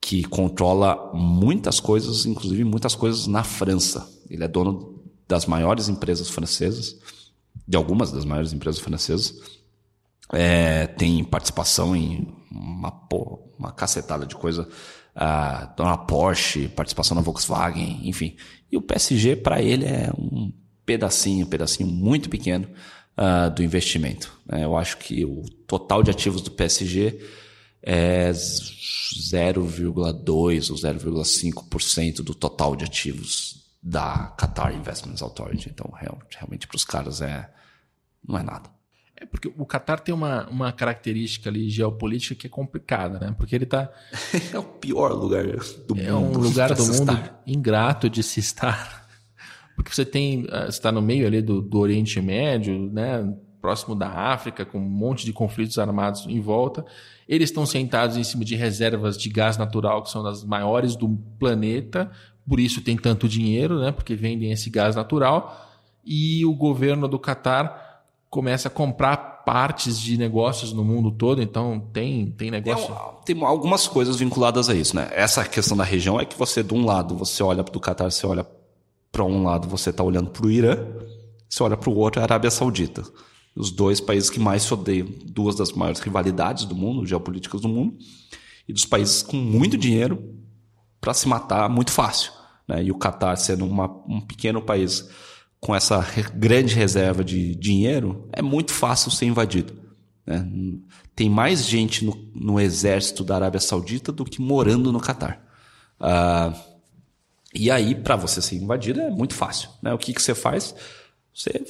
que 0.00 0.24
controla 0.24 1.12
muitas 1.14 1.78
coisas, 1.78 2.26
inclusive 2.26 2.64
muitas 2.64 2.94
coisas 2.94 3.26
na 3.26 3.44
França. 3.44 4.08
Ele 4.28 4.42
é 4.42 4.48
dono 4.48 5.00
das 5.28 5.46
maiores 5.46 5.88
empresas 5.88 6.28
francesas, 6.28 6.96
de 7.68 7.76
algumas 7.76 8.10
das 8.10 8.24
maiores 8.24 8.52
empresas 8.52 8.80
francesas. 8.80 9.59
É, 10.32 10.86
tem 10.86 11.24
participação 11.24 11.96
em 11.96 12.28
uma, 12.50 12.92
uma 13.58 13.72
cacetada 13.72 14.24
de 14.24 14.34
coisa 14.34 14.68
a 15.14 15.72
na 15.78 15.98
Porsche, 15.98 16.68
participação 16.68 17.14
na 17.14 17.20
Volkswagen, 17.20 18.08
enfim. 18.08 18.36
E 18.70 18.76
o 18.76 18.82
PSG, 18.82 19.36
para 19.36 19.60
ele, 19.60 19.84
é 19.84 20.10
um 20.16 20.52
pedacinho, 20.86 21.46
um 21.46 21.48
pedacinho 21.48 21.88
muito 21.88 22.30
pequeno 22.30 22.68
uh, 23.16 23.50
do 23.50 23.62
investimento. 23.62 24.32
É, 24.50 24.64
eu 24.64 24.76
acho 24.76 24.96
que 24.98 25.24
o 25.24 25.42
total 25.66 26.02
de 26.02 26.10
ativos 26.10 26.42
do 26.42 26.50
PSG 26.50 27.18
é 27.82 28.30
0,2% 28.30 30.70
ou 30.70 30.76
0,5% 30.76 32.16
do 32.22 32.34
total 32.34 32.76
de 32.76 32.84
ativos 32.84 33.58
da 33.82 34.34
Qatar 34.38 34.74
Investments 34.74 35.22
Authority. 35.22 35.70
Então, 35.70 35.90
realmente, 35.92 36.66
para 36.66 36.76
os 36.76 36.84
caras, 36.84 37.20
é, 37.20 37.50
não 38.26 38.38
é 38.38 38.42
nada. 38.42 38.70
É 39.20 39.26
porque 39.26 39.52
o 39.54 39.66
Catar 39.66 40.00
tem 40.00 40.14
uma, 40.14 40.48
uma 40.48 40.72
característica 40.72 41.50
ali 41.50 41.68
geopolítica 41.68 42.34
que 42.34 42.46
é 42.46 42.50
complicada, 42.50 43.18
né? 43.18 43.34
Porque 43.36 43.54
ele 43.54 43.64
está 43.64 43.90
é 44.50 44.58
o 44.58 44.62
pior 44.62 45.12
lugar 45.12 45.44
do 45.44 45.98
é 45.98 46.10
mundo. 46.10 46.10
É 46.10 46.14
um 46.14 46.32
lugar 46.38 46.74
do 46.74 46.82
mundo 46.82 47.12
estar. 47.12 47.42
ingrato 47.46 48.08
de 48.08 48.22
se 48.22 48.40
estar. 48.40 49.06
Porque 49.76 49.94
você 49.94 50.06
tem. 50.06 50.46
Ah, 50.50 50.62
você 50.62 50.70
está 50.70 50.90
no 50.90 51.02
meio 51.02 51.26
ali 51.26 51.42
do, 51.42 51.60
do 51.60 51.78
Oriente 51.78 52.18
Médio, 52.20 52.90
né? 52.90 53.30
Próximo 53.60 53.94
da 53.94 54.08
África, 54.08 54.64
com 54.64 54.78
um 54.78 54.88
monte 54.88 55.26
de 55.26 55.34
conflitos 55.34 55.78
armados 55.78 56.26
em 56.26 56.40
volta. 56.40 56.84
Eles 57.28 57.50
estão 57.50 57.66
sentados 57.66 58.16
em 58.16 58.24
cima 58.24 58.42
de 58.42 58.56
reservas 58.56 59.18
de 59.18 59.28
gás 59.28 59.58
natural, 59.58 60.02
que 60.02 60.10
são 60.10 60.22
das 60.22 60.42
maiores 60.42 60.96
do 60.96 61.10
planeta, 61.38 62.10
por 62.48 62.58
isso 62.58 62.80
tem 62.80 62.96
tanto 62.96 63.28
dinheiro, 63.28 63.78
né? 63.78 63.92
Porque 63.92 64.14
vendem 64.14 64.50
esse 64.50 64.70
gás 64.70 64.96
natural. 64.96 65.68
E 66.04 66.44
o 66.46 66.54
governo 66.54 67.06
do 67.06 67.18
Catar 67.18 67.89
começa 68.30 68.68
a 68.68 68.70
comprar 68.70 69.16
partes 69.44 69.98
de 69.98 70.16
negócios 70.16 70.72
no 70.72 70.84
mundo 70.84 71.10
todo, 71.10 71.42
então 71.42 71.80
tem, 71.92 72.30
tem 72.30 72.50
negócio. 72.50 72.94
Tem, 73.24 73.34
tem, 73.34 73.44
algumas 73.44 73.88
coisas 73.88 74.16
vinculadas 74.16 74.68
a 74.68 74.74
isso, 74.74 74.94
né? 74.94 75.10
Essa 75.12 75.44
questão 75.44 75.76
da 75.76 75.82
região 75.82 76.20
é 76.20 76.24
que 76.24 76.38
você, 76.38 76.62
de 76.62 76.72
um 76.72 76.86
lado, 76.86 77.16
você 77.16 77.42
olha 77.42 77.64
do 77.64 77.80
Catar, 77.80 78.10
você 78.10 78.24
olha 78.24 78.46
para 79.10 79.24
um 79.24 79.42
lado, 79.42 79.68
você 79.68 79.90
está 79.90 80.04
olhando 80.04 80.30
para 80.30 80.46
o 80.46 80.50
Irã, 80.50 80.78
você 81.48 81.62
olha 81.64 81.76
para 81.76 81.90
o 81.90 81.96
outro, 81.96 82.20
é 82.20 82.22
a 82.22 82.24
Arábia 82.26 82.50
Saudita. 82.50 83.02
Os 83.56 83.72
dois 83.72 84.00
países 84.00 84.30
que 84.30 84.38
mais 84.38 84.62
se 84.62 84.72
odeiam, 84.72 85.08
duas 85.24 85.56
das 85.56 85.72
maiores 85.72 86.00
rivalidades 86.00 86.64
do 86.64 86.76
mundo, 86.76 87.04
geopolíticas 87.04 87.60
do 87.60 87.68
mundo, 87.68 87.98
e 88.68 88.72
dos 88.72 88.86
países 88.86 89.22
com 89.22 89.36
muito 89.36 89.76
dinheiro 89.76 90.36
para 91.00 91.12
se 91.12 91.26
matar 91.26 91.68
muito 91.68 91.90
fácil. 91.90 92.30
Né? 92.68 92.84
E 92.84 92.92
o 92.92 92.94
Catar 92.94 93.34
sendo 93.36 93.66
uma, 93.66 93.90
um 94.06 94.20
pequeno 94.20 94.62
país 94.62 95.08
com 95.60 95.74
essa 95.74 96.04
grande 96.34 96.74
reserva 96.74 97.22
de 97.22 97.54
dinheiro, 97.54 98.28
é 98.32 98.40
muito 98.40 98.72
fácil 98.72 99.10
ser 99.10 99.26
invadido. 99.26 99.74
Né? 100.26 100.48
Tem 101.14 101.28
mais 101.28 101.66
gente 101.66 102.04
no, 102.04 102.16
no, 102.34 102.58
exército 102.58 103.22
da 103.22 103.36
Arábia 103.36 103.60
Saudita 103.60 104.10
do 104.10 104.24
que 104.24 104.40
morando 104.40 104.90
no 104.90 105.00
Catar. 105.00 105.44
Uh, 106.00 106.58
e 107.54 107.70
aí, 107.70 107.94
para 107.94 108.16
você 108.16 108.40
ser 108.40 108.56
invadido, 108.56 109.00
é 109.00 109.10
muito 109.10 109.34
fácil. 109.34 109.68
Né? 109.82 109.92
O 109.92 109.98
que, 109.98 110.14
que 110.14 110.22
você 110.22 110.34
faz? 110.34 110.74
Você 111.34 111.62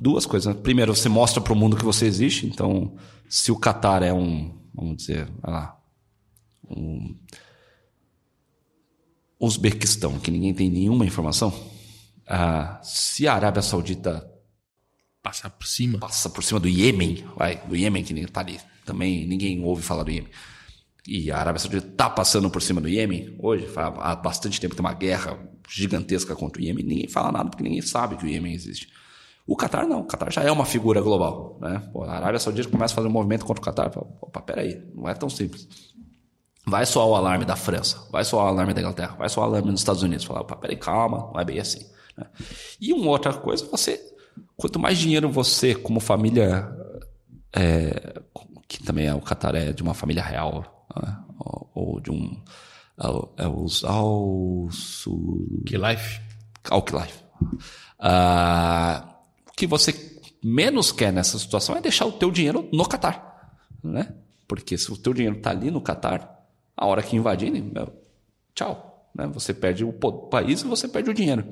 duas 0.00 0.24
coisas. 0.24 0.54
Né? 0.54 0.60
Primeiro, 0.62 0.94
você 0.94 1.08
mostra 1.08 1.40
para 1.40 1.52
o 1.52 1.56
mundo 1.56 1.76
que 1.76 1.84
você 1.84 2.06
existe. 2.06 2.46
Então, 2.46 2.94
se 3.28 3.52
o 3.52 3.58
Catar 3.58 4.02
é 4.02 4.12
um, 4.12 4.56
vamos 4.74 4.96
dizer, 4.96 5.28
lá, 5.42 5.78
um 6.68 7.16
Uzbequistão, 9.38 10.20
que 10.20 10.30
ninguém 10.30 10.54
tem 10.54 10.70
nenhuma 10.70 11.04
informação, 11.04 11.52
ah, 12.34 12.80
se 12.82 13.28
a 13.28 13.34
Arábia 13.34 13.60
Saudita 13.60 14.26
passar 15.22 15.50
por 15.50 15.66
cima, 15.66 15.98
passa 15.98 16.30
por 16.30 16.42
cima 16.42 16.58
do 16.58 16.66
Iêmen, 16.66 17.26
vai, 17.36 17.62
do 17.66 17.76
Iêmen 17.76 18.02
que 18.02 18.14
está 18.18 18.40
ali, 18.40 18.58
também 18.86 19.26
ninguém 19.26 19.62
ouve 19.62 19.82
falar 19.82 20.02
do 20.02 20.10
Iêmen. 20.10 20.30
E 21.06 21.30
a 21.30 21.36
Arábia 21.38 21.58
Saudita 21.58 21.86
está 21.86 22.08
passando 22.08 22.48
por 22.48 22.62
cima 22.62 22.80
do 22.80 22.88
Iêmen 22.88 23.36
hoje, 23.38 23.68
há 23.76 24.16
bastante 24.16 24.58
tempo 24.58 24.74
tem 24.74 24.82
uma 24.82 24.94
guerra 24.94 25.38
gigantesca 25.68 26.34
contra 26.34 26.62
o 26.62 26.64
Iêmen, 26.64 26.82
ninguém 26.82 27.06
fala 27.06 27.30
nada 27.30 27.50
porque 27.50 27.62
ninguém 27.62 27.82
sabe 27.82 28.16
que 28.16 28.24
o 28.24 28.28
Iêmen 28.28 28.54
existe. 28.54 28.88
O 29.46 29.54
Qatar 29.54 29.86
não, 29.86 30.00
o 30.00 30.06
Qatar 30.06 30.32
já 30.32 30.42
é 30.42 30.50
uma 30.50 30.64
figura 30.64 31.02
global. 31.02 31.58
Né? 31.60 31.86
Pô, 31.92 32.04
a 32.04 32.12
Arábia 32.12 32.40
Saudita 32.40 32.70
começa 32.70 32.94
a 32.94 32.96
fazer 32.96 33.08
um 33.08 33.12
movimento 33.12 33.44
contra 33.44 33.60
o 33.60 33.64
Qatar, 33.64 33.92
fala, 33.92 34.06
opa, 34.22 34.40
peraí, 34.40 34.82
não 34.94 35.06
é 35.06 35.12
tão 35.12 35.28
simples. 35.28 35.68
Vai 36.66 36.86
soar 36.86 37.06
o 37.08 37.14
alarme 37.14 37.44
da 37.44 37.56
França, 37.56 38.08
vai 38.10 38.24
soar 38.24 38.46
o 38.46 38.48
alarme 38.48 38.72
da 38.72 38.80
Inglaterra, 38.80 39.16
vai 39.18 39.28
soar 39.28 39.48
o 39.48 39.50
alarme 39.50 39.70
dos 39.70 39.80
Estados 39.80 40.02
Unidos. 40.02 40.24
Fala, 40.24 40.40
opa, 40.40 40.56
peraí, 40.56 40.78
calma, 40.78 41.30
não 41.30 41.38
é 41.38 41.44
bem 41.44 41.58
assim. 41.58 41.91
E 42.80 42.92
uma 42.92 43.10
outra 43.10 43.32
coisa, 43.32 43.66
você, 43.66 44.00
quanto 44.56 44.78
mais 44.78 44.98
dinheiro 44.98 45.30
você, 45.30 45.74
como 45.74 46.00
família, 46.00 46.68
é, 47.54 48.20
que 48.68 48.82
também 48.82 49.06
é 49.06 49.14
o 49.14 49.20
Qatar 49.20 49.54
é 49.54 49.72
de 49.72 49.82
uma 49.82 49.94
família 49.94 50.22
real, 50.22 50.86
né? 50.96 51.18
ou, 51.38 51.70
ou, 51.74 52.00
de 52.00 52.10
um 52.10 52.40
é, 53.36 53.46
os 53.48 53.84
ao 53.84 54.68
que 55.66 55.76
life, 55.76 56.20
ao 56.70 56.82
que 56.82 56.94
life. 56.94 57.22
Uh, 57.98 59.08
o 59.48 59.52
que 59.56 59.66
você 59.66 60.20
menos 60.42 60.92
quer 60.92 61.12
nessa 61.12 61.38
situação 61.38 61.76
é 61.76 61.80
deixar 61.80 62.06
o 62.06 62.12
teu 62.12 62.30
dinheiro 62.30 62.68
no 62.72 62.84
Qatar, 62.88 63.52
né? 63.82 64.14
Porque 64.46 64.76
se 64.76 64.92
o 64.92 64.96
teu 64.96 65.14
dinheiro 65.14 65.36
está 65.36 65.50
ali 65.50 65.70
no 65.70 65.80
Qatar, 65.80 66.28
a 66.76 66.86
hora 66.86 67.02
que 67.02 67.16
invadirem, 67.16 67.72
tchau, 68.54 69.10
né? 69.14 69.26
Você 69.28 69.54
perde 69.54 69.84
o 69.84 69.92
país 69.92 70.62
e 70.62 70.66
você 70.66 70.88
perde 70.88 71.10
o 71.10 71.14
dinheiro. 71.14 71.50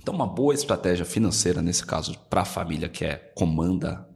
Então, 0.00 0.14
uma 0.14 0.26
boa 0.26 0.54
estratégia 0.54 1.04
financeira, 1.04 1.60
nesse 1.60 1.84
caso, 1.84 2.18
para 2.30 2.42
a 2.42 2.44
família 2.44 2.88
que 2.88 3.04
é, 3.04 3.16
comanda 3.34 4.08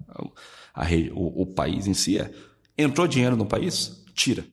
a, 0.75 0.85
a, 0.85 0.87
o, 1.13 1.43
o, 1.43 1.47
país 1.47 1.87
em 1.87 1.95
si 1.95 2.19
é: 2.19 2.31
entrou 2.77 3.07
dinheiro 3.07 3.37
no 3.37 3.47
país? 3.47 4.05
Tira. 4.15 4.45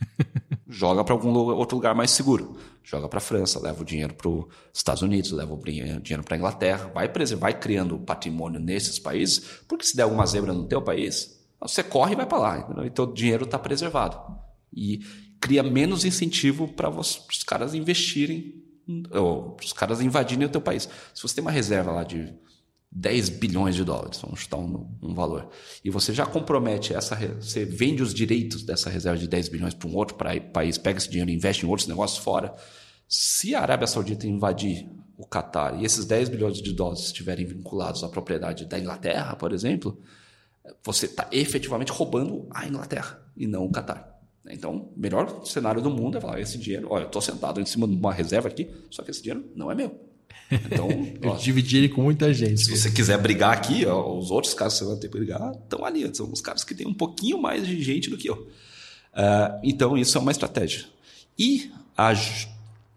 Joga 0.68 1.02
para 1.02 1.14
algum 1.14 1.32
lugar, 1.32 1.56
outro 1.56 1.76
lugar 1.76 1.94
mais 1.94 2.10
seguro. 2.10 2.56
Joga 2.82 3.08
para 3.08 3.18
a 3.18 3.20
França, 3.20 3.60
leva 3.60 3.82
o 3.82 3.84
dinheiro 3.84 4.14
para 4.14 4.28
os 4.28 4.46
Estados 4.72 5.02
Unidos, 5.02 5.30
leva 5.30 5.52
o 5.52 5.62
dinheiro 5.62 6.24
para 6.24 6.36
a 6.36 6.38
Inglaterra. 6.38 6.90
Vai, 6.94 7.10
vai 7.38 7.58
criando 7.58 7.98
patrimônio 7.98 8.58
nesses 8.58 8.98
países, 8.98 9.40
porque 9.68 9.84
se 9.84 9.94
der 9.94 10.04
alguma 10.04 10.24
zebra 10.24 10.54
no 10.54 10.66
teu 10.66 10.80
país, 10.80 11.38
você 11.60 11.82
corre 11.82 12.12
e 12.12 12.16
vai 12.16 12.26
para 12.26 12.38
lá. 12.38 12.58
Entendeu? 12.60 12.86
Então 12.86 13.04
o 13.04 13.12
dinheiro 13.12 13.44
está 13.44 13.58
preservado. 13.58 14.18
E 14.72 15.00
cria 15.40 15.62
menos 15.62 16.04
incentivo 16.04 16.68
para 16.68 16.88
os 16.88 17.26
caras 17.46 17.74
investirem, 17.74 18.54
ou 19.10 19.56
os 19.62 19.72
caras 19.72 20.00
invadirem 20.00 20.46
o 20.46 20.50
teu 20.50 20.60
país. 20.60 20.88
Se 21.14 21.22
você 21.22 21.34
tem 21.34 21.42
uma 21.42 21.50
reserva 21.50 21.92
lá 21.92 22.04
de 22.04 22.34
10 22.90 23.28
bilhões 23.30 23.74
de 23.74 23.84
dólares, 23.84 24.18
vamos 24.20 24.40
chutar 24.40 24.56
um, 24.56 24.88
um, 25.02 25.14
valor, 25.14 25.50
e 25.84 25.90
você 25.90 26.14
já 26.14 26.24
compromete 26.24 26.94
essa, 26.94 27.14
você 27.38 27.64
vende 27.64 28.02
os 28.02 28.14
direitos 28.14 28.62
dessa 28.62 28.88
reserva 28.88 29.18
de 29.18 29.28
10 29.28 29.48
bilhões 29.50 29.74
para 29.74 29.88
um 29.88 29.94
outro 29.94 30.16
país, 30.52 30.78
pega 30.78 30.98
esse 30.98 31.08
dinheiro 31.08 31.30
e 31.30 31.34
investe 31.34 31.66
em 31.66 31.68
outros 31.68 31.86
negócios 31.86 32.18
fora. 32.18 32.54
Se 33.06 33.54
a 33.54 33.60
Arábia 33.60 33.86
Saudita 33.86 34.26
invadir 34.26 34.88
o 35.16 35.26
Catar 35.26 35.80
e 35.80 35.84
esses 35.84 36.04
10 36.06 36.30
bilhões 36.30 36.62
de 36.62 36.72
dólares 36.72 37.04
estiverem 37.04 37.44
vinculados 37.44 38.02
à 38.04 38.08
propriedade 38.08 38.64
da 38.64 38.78
Inglaterra, 38.78 39.36
por 39.36 39.52
exemplo, 39.52 40.00
você 40.82 41.06
está 41.06 41.28
efetivamente 41.30 41.92
roubando 41.92 42.46
a 42.50 42.66
Inglaterra 42.66 43.20
e 43.36 43.46
não 43.46 43.64
o 43.64 43.70
Catar. 43.70 44.17
Então, 44.50 44.90
o 44.96 45.00
melhor 45.00 45.44
cenário 45.44 45.80
do 45.80 45.90
mundo 45.90 46.18
é 46.18 46.20
falar: 46.20 46.40
esse 46.40 46.58
dinheiro, 46.58 46.88
olha, 46.90 47.02
eu 47.02 47.06
estou 47.06 47.22
sentado 47.22 47.60
em 47.60 47.66
cima 47.66 47.86
de 47.86 47.94
uma 47.94 48.12
reserva 48.12 48.48
aqui, 48.48 48.68
só 48.90 49.02
que 49.02 49.10
esse 49.10 49.22
dinheiro 49.22 49.44
não 49.54 49.70
é 49.70 49.74
meu. 49.74 50.08
Então, 50.50 50.88
eu 51.20 51.36
dividi 51.36 51.78
ele 51.78 51.88
com 51.88 52.02
muita 52.02 52.32
gente. 52.32 52.60
Se 52.62 52.76
você 52.76 52.90
quiser 52.90 53.18
brigar 53.18 53.52
aqui, 53.52 53.84
ó, 53.86 54.16
os 54.16 54.30
outros 54.30 54.54
caras 54.54 54.74
que 54.74 54.80
você 54.80 54.84
vai 54.86 54.96
ter 54.96 55.08
que 55.08 55.16
brigar 55.16 55.52
estão 55.52 55.84
ali. 55.84 56.08
São 56.14 56.30
os 56.32 56.40
caras 56.40 56.64
que 56.64 56.74
têm 56.74 56.86
um 56.86 56.94
pouquinho 56.94 57.40
mais 57.40 57.66
de 57.66 57.82
gente 57.82 58.08
do 58.08 58.16
que 58.16 58.28
eu. 58.28 58.36
Uh, 58.36 59.60
então, 59.62 59.96
isso 59.96 60.16
é 60.16 60.20
uma 60.20 60.30
estratégia. 60.30 60.86
E 61.38 61.70
a, 61.96 62.12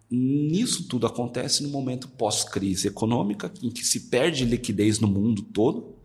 nisso 0.10 0.88
tudo 0.88 1.08
acontece 1.08 1.64
no 1.64 1.70
momento 1.70 2.08
pós-crise 2.08 2.88
econômica, 2.88 3.52
em 3.62 3.70
que 3.70 3.86
se 3.86 4.02
perde 4.02 4.46
liquidez 4.46 5.00
no 5.00 5.08
mundo 5.08 5.42
todo, 5.42 5.96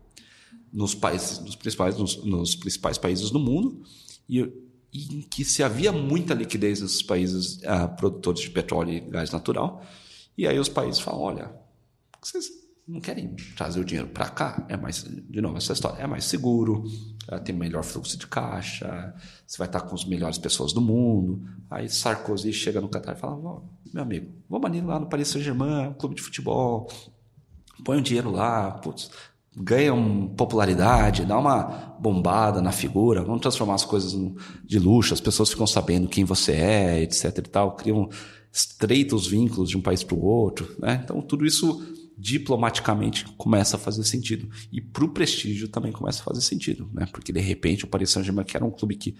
nos, 0.71 0.93
países, 0.93 1.39
nos, 1.39 1.55
principais, 1.55 1.97
nos, 1.97 2.23
nos 2.23 2.55
principais 2.55 2.97
países 2.97 3.29
do 3.29 3.39
mundo, 3.39 3.81
e, 4.29 4.51
em 4.93 5.21
que 5.21 5.43
se 5.43 5.63
havia 5.63 5.91
muita 5.91 6.33
liquidez 6.33 6.81
nesses 6.81 7.01
países 7.01 7.57
uh, 7.57 7.95
produtores 7.97 8.41
de 8.41 8.49
petróleo 8.49 8.93
e 8.93 8.99
gás 8.99 9.31
natural, 9.31 9.83
e 10.37 10.47
aí 10.47 10.57
os 10.59 10.69
países 10.69 10.99
falam: 10.99 11.21
olha, 11.21 11.51
vocês 12.21 12.49
não 12.87 13.01
querem 13.01 13.35
trazer 13.55 13.79
o 13.79 13.85
dinheiro 13.85 14.07
para 14.09 14.29
cá? 14.29 14.65
É 14.69 14.77
mais, 14.77 15.03
de 15.03 15.41
novo, 15.41 15.57
essa 15.57 15.73
história 15.73 16.01
é 16.01 16.07
mais 16.07 16.25
seguro, 16.25 16.85
é, 17.29 17.37
tem 17.37 17.53
melhor 17.53 17.83
fluxo 17.83 18.17
de 18.17 18.27
caixa, 18.27 19.13
você 19.45 19.57
vai 19.57 19.67
estar 19.67 19.81
com 19.81 19.93
as 19.93 20.05
melhores 20.05 20.37
pessoas 20.37 20.71
do 20.71 20.81
mundo. 20.81 21.43
Aí 21.69 21.89
Sarkozy 21.89 22.53
chega 22.53 22.79
no 22.79 22.89
Qatar 22.89 23.15
e 23.15 23.19
fala: 23.19 23.61
meu 23.93 24.03
amigo, 24.03 24.31
vamos 24.49 24.69
ali 24.69 24.81
lá 24.81 24.99
no 24.99 25.07
Paris 25.07 25.27
Saint-Germain, 25.27 25.93
clube 25.99 26.15
de 26.15 26.21
futebol, 26.21 26.89
põe 27.83 27.97
o 27.97 27.99
um 27.99 28.03
dinheiro 28.03 28.31
lá, 28.31 28.71
putz, 28.71 29.11
ganham 29.59 30.27
popularidade, 30.37 31.25
dá 31.25 31.37
uma 31.37 31.95
bombada 31.99 32.61
na 32.61 32.71
figura, 32.71 33.23
vamos 33.23 33.41
transformar 33.41 33.75
as 33.75 33.85
coisas 33.85 34.15
de 34.63 34.79
luxo, 34.79 35.13
as 35.13 35.21
pessoas 35.21 35.49
ficam 35.49 35.65
sabendo 35.65 36.07
quem 36.07 36.23
você 36.23 36.51
é, 36.51 37.01
etc 37.01 37.37
e 37.37 37.41
tal, 37.41 37.75
criam 37.75 38.09
estreitos 38.51 39.27
vínculos 39.27 39.69
de 39.69 39.77
um 39.77 39.81
país 39.81 40.03
para 40.03 40.15
o 40.15 40.23
outro. 40.23 40.75
Né? 40.79 41.01
Então, 41.03 41.21
tudo 41.21 41.45
isso 41.45 41.95
diplomaticamente 42.17 43.25
começa 43.37 43.77
a 43.77 43.79
fazer 43.79 44.03
sentido. 44.03 44.49
E 44.71 44.81
para 44.81 45.05
o 45.05 45.09
prestígio 45.09 45.67
também 45.67 45.91
começa 45.91 46.21
a 46.21 46.25
fazer 46.25 46.41
sentido, 46.41 46.89
né? 46.93 47.07
porque 47.11 47.31
de 47.31 47.39
repente 47.39 47.85
o 47.85 47.87
Paris 47.87 48.09
Saint-Germain, 48.11 48.45
que 48.45 48.57
era 48.57 48.65
um 48.65 48.71
clube 48.71 48.95
que 48.95 49.15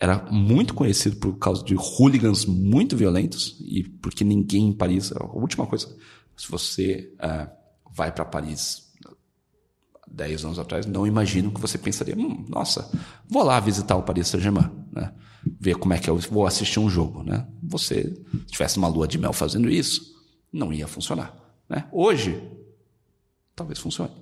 era 0.00 0.30
muito 0.30 0.74
conhecido 0.74 1.16
por 1.16 1.36
causa 1.38 1.64
de 1.64 1.74
hooligans 1.74 2.46
muito 2.46 2.96
violentos, 2.96 3.56
e 3.60 3.82
porque 3.82 4.22
ninguém 4.22 4.68
em 4.68 4.72
Paris. 4.72 5.12
A 5.12 5.24
última 5.24 5.66
coisa, 5.66 5.88
se 6.36 6.48
você 6.48 7.12
uh, 7.16 7.50
vai 7.92 8.12
para 8.12 8.24
Paris 8.24 8.87
10 10.10 10.44
anos 10.44 10.58
atrás, 10.58 10.86
não 10.86 11.06
imagino 11.06 11.50
que 11.52 11.60
você 11.60 11.78
pensaria, 11.78 12.16
hum, 12.16 12.44
nossa, 12.48 12.90
vou 13.28 13.42
lá 13.42 13.58
visitar 13.60 13.96
o 13.96 14.02
Paris 14.02 14.28
Saint-Germain. 14.28 14.70
Né? 14.92 15.12
ver 15.60 15.76
como 15.76 15.94
é 15.94 15.98
que 15.98 16.10
eu 16.10 16.16
vou 16.16 16.46
assistir 16.46 16.80
um 16.80 16.90
jogo, 16.90 17.22
né? 17.22 17.46
Você 17.62 18.12
tivesse 18.46 18.76
uma 18.76 18.88
lua 18.88 19.06
de 19.06 19.18
mel 19.18 19.32
fazendo 19.32 19.70
isso, 19.70 20.14
não 20.52 20.72
ia 20.72 20.86
funcionar, 20.86 21.34
né? 21.68 21.86
Hoje, 21.92 22.42
talvez 23.54 23.78
funcione, 23.78 24.12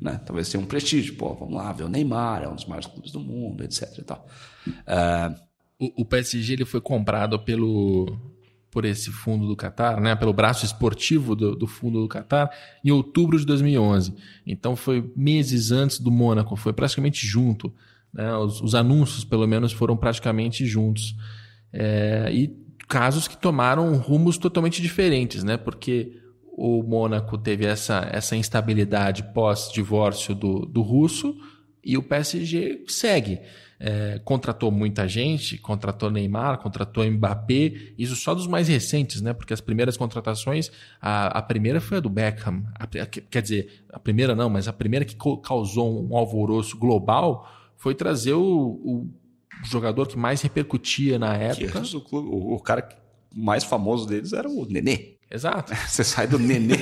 né? 0.00 0.20
Talvez 0.24 0.48
tenha 0.48 0.62
um 0.62 0.66
prestígio, 0.66 1.16
pô, 1.16 1.34
vamos 1.34 1.54
lá 1.54 1.72
ver 1.72 1.84
o 1.84 1.88
Neymar, 1.88 2.42
é 2.42 2.48
um 2.48 2.54
dos 2.54 2.64
maiores 2.66 2.88
clubes 2.88 3.12
do 3.12 3.20
mundo, 3.20 3.62
etc. 3.62 3.98
E 3.98 4.02
tal. 4.02 4.26
Uh... 4.66 5.48
O, 5.80 6.02
o 6.02 6.04
PSG 6.04 6.54
ele 6.54 6.64
foi 6.64 6.80
comprado 6.80 7.38
pelo 7.38 8.18
por 8.70 8.84
esse 8.84 9.10
fundo 9.10 9.46
do 9.46 9.56
Qatar, 9.56 10.00
né, 10.00 10.14
pelo 10.14 10.32
braço 10.32 10.64
esportivo 10.64 11.34
do, 11.34 11.56
do, 11.56 11.66
fundo 11.66 12.02
do 12.02 12.08
Qatar, 12.08 12.50
em 12.84 12.90
outubro 12.90 13.38
de 13.38 13.46
2011. 13.46 14.14
Então 14.46 14.76
foi 14.76 15.10
meses 15.16 15.70
antes 15.70 15.98
do 15.98 16.10
Mônaco, 16.10 16.54
foi 16.56 16.72
praticamente 16.72 17.26
junto. 17.26 17.72
Né? 18.12 18.34
Os, 18.36 18.60
os, 18.60 18.74
anúncios, 18.74 19.24
pelo 19.24 19.46
menos, 19.46 19.72
foram 19.72 19.96
praticamente 19.96 20.66
juntos. 20.66 21.16
É, 21.72 22.30
e 22.32 22.56
casos 22.86 23.26
que 23.26 23.36
tomaram 23.36 23.96
rumos 23.96 24.38
totalmente 24.38 24.80
diferentes, 24.82 25.42
né? 25.42 25.56
porque 25.56 26.18
o 26.52 26.82
Mônaco 26.82 27.38
teve 27.38 27.64
essa, 27.64 28.08
essa 28.12 28.34
instabilidade 28.36 29.22
pós-divórcio 29.32 30.34
do, 30.34 30.66
do 30.66 30.82
russo 30.82 31.36
e 31.84 31.96
o 31.96 32.02
PSG 32.02 32.84
segue. 32.88 33.40
É, 33.80 34.20
contratou 34.24 34.72
muita 34.72 35.06
gente, 35.06 35.56
contratou 35.56 36.10
Neymar, 36.10 36.58
contratou 36.58 37.08
Mbappé, 37.08 37.92
isso 37.96 38.16
só 38.16 38.34
dos 38.34 38.46
mais 38.46 38.66
recentes, 38.66 39.22
né? 39.22 39.32
Porque 39.32 39.54
as 39.54 39.60
primeiras 39.60 39.96
contratações, 39.96 40.70
a, 41.00 41.38
a 41.38 41.42
primeira 41.42 41.80
foi 41.80 41.98
a 41.98 42.00
do 42.00 42.08
Beckham, 42.08 42.64
a, 42.74 42.86
quer 43.06 43.40
dizer, 43.40 43.84
a 43.92 43.98
primeira 44.00 44.34
não, 44.34 44.50
mas 44.50 44.66
a 44.66 44.72
primeira 44.72 45.04
que 45.04 45.16
causou 45.44 46.08
um 46.10 46.16
alvoroço 46.16 46.76
global 46.76 47.48
foi 47.76 47.94
trazer 47.94 48.32
o, 48.32 48.42
o 48.42 49.08
jogador 49.64 50.06
que 50.08 50.18
mais 50.18 50.42
repercutia 50.42 51.18
na 51.18 51.36
época. 51.36 51.80
O, 52.10 52.16
o, 52.16 52.54
o, 52.54 52.60
cara 52.60 52.88
mais 53.34 53.62
famoso 53.62 54.08
deles 54.08 54.32
era 54.32 54.48
o 54.48 54.66
Nenê. 54.66 55.16
Exato. 55.30 55.72
Você 55.86 56.02
sai 56.02 56.26
do 56.26 56.38
Nenê 56.38 56.76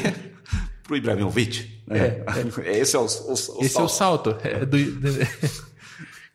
pro 0.83 0.97
Ibrahimovic. 0.97 1.83
Né? 1.87 1.99
É, 1.99 2.25
é. 2.69 2.79
Esse 2.81 2.97
é 2.97 2.99
o, 2.99 3.03
o, 3.03 3.05
o 3.05 3.33
Esse 3.35 3.69
salto. 3.69 3.81
é 3.81 3.83
o 3.83 3.89
salto. 3.89 4.37
É 4.43 4.65
do, 4.65 4.77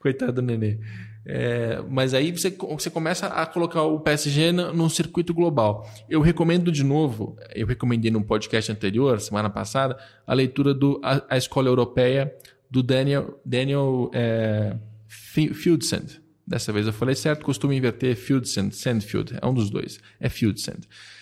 Coitado 0.01 0.33
do 0.33 0.41
Nenê. 0.41 0.79
É, 1.23 1.79
mas 1.87 2.15
aí 2.15 2.31
você, 2.31 2.49
você 2.49 2.89
começa 2.89 3.27
a 3.27 3.45
colocar 3.45 3.83
o 3.83 3.99
PSG 3.99 4.51
num 4.51 4.89
circuito 4.89 5.33
global. 5.33 5.87
Eu 6.09 6.21
recomendo 6.21 6.71
de 6.71 6.83
novo, 6.83 7.37
eu 7.53 7.67
recomendei 7.67 8.09
no 8.09 8.23
podcast 8.23 8.71
anterior, 8.71 9.21
semana 9.21 9.49
passada, 9.49 9.95
a 10.25 10.33
leitura 10.33 10.73
do 10.73 10.99
A, 11.03 11.23
a 11.29 11.37
Escola 11.37 11.67
Europeia 11.67 12.33
do 12.69 12.81
Daniel, 12.81 13.39
Daniel 13.45 14.09
é, 14.13 14.75
Fieldsen. 15.07 16.01
Dessa 16.47 16.73
vez 16.73 16.87
eu 16.87 16.93
falei 16.93 17.13
certo, 17.13 17.45
costumo 17.45 17.71
inverter 17.71 18.15
Fieldsen, 18.15 18.71
Sandfield, 18.71 19.35
é 19.39 19.45
um 19.45 19.53
dos 19.53 19.69
dois, 19.69 19.99
é 20.19 20.27
Fieldsen. 20.27 20.75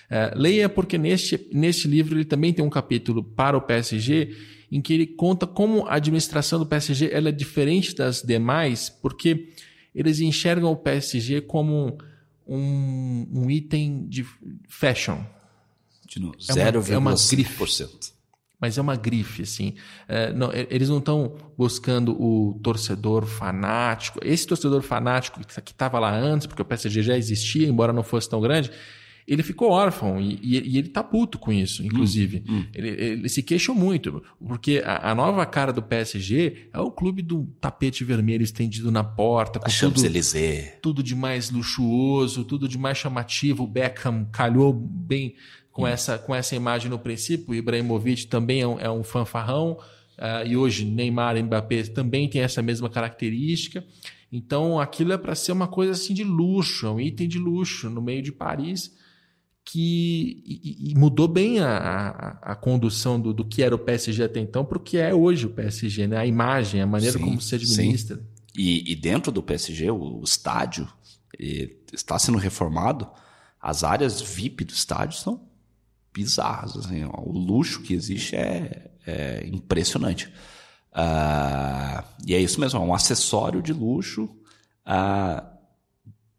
É, 0.09 0.31
leia 0.33 0.69
porque 0.69 0.97
neste, 0.97 1.49
neste 1.53 1.87
livro 1.87 2.15
ele 2.15 2.25
também 2.25 2.53
tem 2.53 2.63
um 2.63 2.69
capítulo 2.69 3.21
para 3.21 3.57
o 3.57 3.61
PSG 3.61 4.33
em 4.71 4.81
que 4.81 4.93
ele 4.93 5.07
conta 5.07 5.47
como 5.47 5.85
a 5.87 5.95
administração 5.95 6.59
do 6.59 6.65
PSG 6.65 7.09
ela 7.11 7.29
é 7.29 7.31
diferente 7.31 7.95
das 7.95 8.21
demais, 8.21 8.89
porque 8.89 9.49
eles 9.93 10.19
enxergam 10.19 10.71
o 10.71 10.75
PSG 10.75 11.41
como 11.41 11.97
um, 12.47 13.27
um 13.31 13.49
item 13.49 14.07
de 14.07 14.25
fashion. 14.67 15.23
De 16.07 16.19
novo, 16.19 16.37
0,5%. 16.37 16.55
É 16.57 16.77
uma, 16.77 16.93
é 16.93 16.97
uma 16.97 17.15
mas 18.59 18.77
é 18.77 18.81
uma 18.81 18.95
grife, 18.95 19.43
assim. 19.43 19.75
É, 20.07 20.33
não, 20.33 20.51
eles 20.51 20.89
não 20.89 20.97
estão 20.97 21.35
buscando 21.57 22.11
o 22.21 22.59
torcedor 22.61 23.25
fanático. 23.25 24.19
Esse 24.21 24.45
torcedor 24.45 24.81
fanático 24.81 25.39
que 25.39 25.71
estava 25.71 25.97
lá 25.97 26.13
antes, 26.13 26.45
porque 26.45 26.61
o 26.61 26.65
PSG 26.65 27.01
já 27.01 27.17
existia, 27.17 27.67
embora 27.67 27.93
não 27.93 28.03
fosse 28.03 28.29
tão 28.29 28.41
grande, 28.41 28.69
ele 29.29 29.43
ficou 29.43 29.69
órfão 29.69 30.19
e, 30.19 30.39
e, 30.41 30.69
e 30.71 30.77
ele 30.79 30.89
tá 30.89 31.03
puto 31.03 31.37
com 31.37 31.53
isso, 31.53 31.85
inclusive. 31.85 32.43
Hum, 32.49 32.57
hum. 32.57 32.65
Ele, 32.73 32.89
ele, 32.89 33.29
se 33.29 33.43
queixou 33.43 33.75
muito, 33.75 34.23
porque 34.45 34.81
a, 34.83 35.11
a, 35.11 35.15
nova 35.15 35.45
cara 35.45 35.71
do 35.71 35.83
PSG 35.83 36.69
é 36.73 36.79
o 36.79 36.89
clube 36.89 37.21
do 37.21 37.45
tapete 37.61 38.03
vermelho 38.03 38.41
estendido 38.41 38.91
na 38.91 39.03
porta, 39.03 39.59
com 39.59 39.67
tudo, 39.91 40.01
tudo 40.81 41.03
de 41.03 41.13
mais 41.13 41.51
luxuoso, 41.51 42.43
tudo 42.43 42.67
de 42.67 42.79
mais 42.79 42.97
chamativo. 42.97 43.65
O 43.65 43.67
Beckham 43.67 44.27
calhou 44.31 44.73
bem 44.73 45.35
com, 45.71 45.85
essa, 45.85 46.17
com 46.17 46.33
essa 46.33 46.55
imagem 46.55 46.89
no 46.89 46.97
princípio. 46.97 47.51
O 47.51 47.55
Ibrahimovic 47.55 48.25
também 48.25 48.61
é 48.61 48.67
um, 48.67 48.79
é 48.79 48.89
um 48.89 49.03
fanfarrão. 49.03 49.77
Uh, 50.17 50.47
e 50.47 50.57
hoje 50.57 50.85
Neymar 50.85 51.37
e 51.37 51.43
Mbappé 51.43 51.83
também 51.83 52.27
tem 52.27 52.41
essa 52.41 52.63
mesma 52.63 52.89
característica. 52.89 53.85
Então 54.31 54.79
aquilo 54.79 55.13
é 55.13 55.17
para 55.19 55.35
ser 55.35 55.51
uma 55.51 55.67
coisa 55.67 55.91
assim 55.91 56.15
de 56.15 56.23
luxo, 56.23 56.87
é 56.87 56.89
um 56.89 56.99
item 56.99 57.27
de 57.27 57.37
luxo 57.37 57.91
no 57.91 58.01
meio 58.01 58.23
de 58.23 58.31
Paris 58.31 58.97
que 59.71 60.41
e, 60.45 60.91
e 60.91 60.95
mudou 60.95 61.27
bem 61.27 61.59
a, 61.59 61.77
a, 61.77 62.51
a 62.53 62.55
condução 62.55 63.19
do, 63.19 63.31
do, 63.31 63.45
que 63.45 63.61
era 63.61 63.75
o 63.75 63.79
PSG 63.79 64.23
até 64.23 64.39
então 64.39 64.65
para 64.65 64.79
o 64.79 64.81
que 64.81 64.97
é 64.97 65.13
hoje 65.13 65.45
o 65.45 65.51
PSG, 65.51 66.07
né? 66.07 66.17
A 66.17 66.25
imagem, 66.25 66.81
a 66.81 66.87
maneira 66.87 67.17
sim, 67.17 67.23
como 67.23 67.39
se 67.39 67.53
administra. 67.53 68.19
E, 68.55 68.91
e, 68.91 68.95
dentro 68.95 69.31
do 69.31 69.43
PSG, 69.43 69.91
o, 69.91 70.21
o 70.21 70.23
estádio 70.23 70.87
está 71.93 72.17
sendo 72.17 72.39
reformado. 72.39 73.07
As 73.61 73.83
áreas 73.83 74.19
VIP 74.19 74.65
do 74.65 74.73
estádio 74.73 75.19
são 75.19 75.47
bizarros. 76.11 76.75
Assim, 76.75 77.03
ó, 77.03 77.21
o 77.21 77.31
luxo 77.31 77.83
que 77.83 77.93
existe 77.93 78.35
é, 78.35 78.89
é 79.05 79.47
impressionante. 79.47 80.33
Uh, 80.91 82.03
e 82.25 82.33
é 82.33 82.39
isso 82.39 82.59
mesmo, 82.59 82.79
é 82.79 82.83
um 82.83 82.93
acessório 82.93 83.61
de 83.61 83.71
luxo 83.71 84.23
uh, 84.87 85.47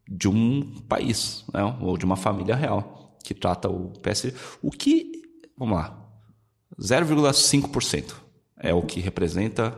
de 0.05 0.27
um 0.27 0.81
país, 0.89 1.45
né? 1.53 1.63
ou 1.79 1.97
de 1.97 2.03
uma 2.03 2.17
família 2.17 2.55
real, 2.55 3.00
que 3.23 3.33
trata 3.33 3.69
o 3.69 3.89
PSG. 3.99 4.33
O 4.61 4.71
que, 4.71 5.23
vamos 5.57 5.75
lá, 5.75 6.01
0,5% 6.79 8.13
é 8.57 8.73
o 8.73 8.81
que 8.81 8.99
representa, 8.99 9.77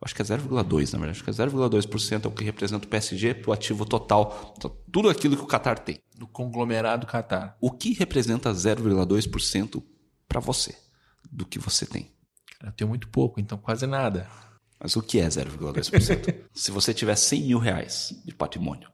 acho 0.00 0.14
que 0.14 0.22
é 0.22 0.24
0,2% 0.24 0.92
na 0.92 0.98
verdade, 0.98 1.10
acho 1.10 1.24
que 1.24 1.30
é 1.30 1.32
0,2% 1.32 2.24
é 2.24 2.28
o 2.28 2.30
que 2.30 2.44
representa 2.44 2.86
o 2.86 2.88
PSG 2.88 3.34
para 3.34 3.50
o 3.50 3.52
ativo 3.52 3.84
total, 3.84 4.54
tudo 4.90 5.08
aquilo 5.08 5.36
que 5.36 5.42
o 5.42 5.46
Qatar 5.46 5.78
tem. 5.78 5.98
Do 6.16 6.26
conglomerado 6.26 7.06
Qatar. 7.06 7.56
O 7.60 7.70
que 7.70 7.94
representa 7.94 8.52
0,2% 8.52 9.82
para 10.28 10.40
você, 10.40 10.76
do 11.30 11.46
que 11.46 11.58
você 11.58 11.86
tem? 11.86 12.10
Cara, 12.58 12.70
eu 12.70 12.76
tenho 12.76 12.88
muito 12.88 13.08
pouco, 13.08 13.40
então 13.40 13.56
quase 13.56 13.86
nada. 13.86 14.28
Mas 14.78 14.96
o 14.96 15.02
que 15.02 15.18
é 15.20 15.26
0,2%? 15.26 16.44
Se 16.54 16.70
você 16.70 16.94
tiver 16.94 17.14
100 17.14 17.42
mil 17.42 17.58
reais 17.58 18.14
de 18.24 18.34
patrimônio, 18.34 18.88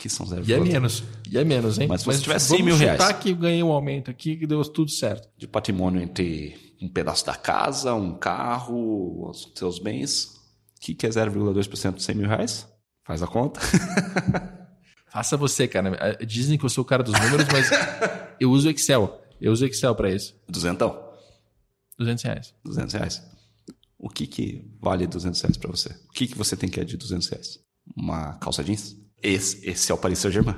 que 0.00 0.08
são 0.08 0.26
0,2%? 0.26 0.48
E 0.48 0.54
é 0.54 0.58
menos. 0.58 1.04
E 1.30 1.38
é 1.38 1.44
menos, 1.44 1.78
hein? 1.78 1.86
Mas 1.86 2.00
se 2.00 2.06
você 2.06 2.22
tiver 2.22 2.38
100 2.38 2.62
mil 2.62 2.76
reais. 2.76 2.98
Vamos 2.98 3.22
que 3.22 3.30
eu 3.30 3.36
ganhei 3.36 3.62
um 3.62 3.70
aumento 3.70 4.10
aqui, 4.10 4.34
que 4.34 4.46
deu 4.46 4.62
tudo 4.64 4.90
certo. 4.90 5.28
De 5.36 5.46
patrimônio 5.46 6.00
entre 6.00 6.74
um 6.80 6.88
pedaço 6.88 7.26
da 7.26 7.34
casa, 7.34 7.92
um 7.94 8.16
carro, 8.16 9.28
os 9.28 9.52
seus 9.54 9.78
bens. 9.78 10.24
O 10.76 10.80
que, 10.80 10.94
que 10.94 11.06
é 11.06 11.10
0,2% 11.10 11.94
de 11.96 12.02
100 12.02 12.14
mil 12.14 12.28
reais? 12.28 12.66
Faz 13.04 13.22
a 13.22 13.26
conta. 13.26 13.60
Faça 15.12 15.36
você, 15.36 15.68
cara. 15.68 16.16
Dizem 16.26 16.56
que 16.56 16.64
eu 16.64 16.70
sou 16.70 16.82
o 16.82 16.86
cara 16.86 17.02
dos 17.02 17.12
números, 17.20 17.46
mas 17.52 17.68
eu 18.40 18.50
uso 18.50 18.70
Excel. 18.70 19.20
Eu 19.38 19.52
uso 19.52 19.66
Excel 19.66 19.94
para 19.94 20.10
isso. 20.10 20.34
Duzentão? 20.48 20.98
200 21.98 22.24
reais. 22.24 22.54
200 22.64 22.94
reais. 22.94 23.22
O 23.98 24.08
que, 24.08 24.26
que 24.26 24.64
vale 24.80 25.06
200 25.06 25.38
reais 25.42 25.56
para 25.58 25.70
você? 25.70 25.90
O 26.08 26.12
que, 26.12 26.26
que 26.26 26.38
você 26.38 26.56
tem 26.56 26.70
que 26.70 26.80
é 26.80 26.84
de 26.84 26.96
200 26.96 27.28
reais? 27.28 27.60
Uma 27.94 28.34
calça 28.38 28.64
jeans? 28.64 28.96
Esse, 29.22 29.68
esse 29.68 29.90
é 29.90 29.94
o 29.94 29.98
Paris 29.98 30.18
Saint-Germain. 30.18 30.56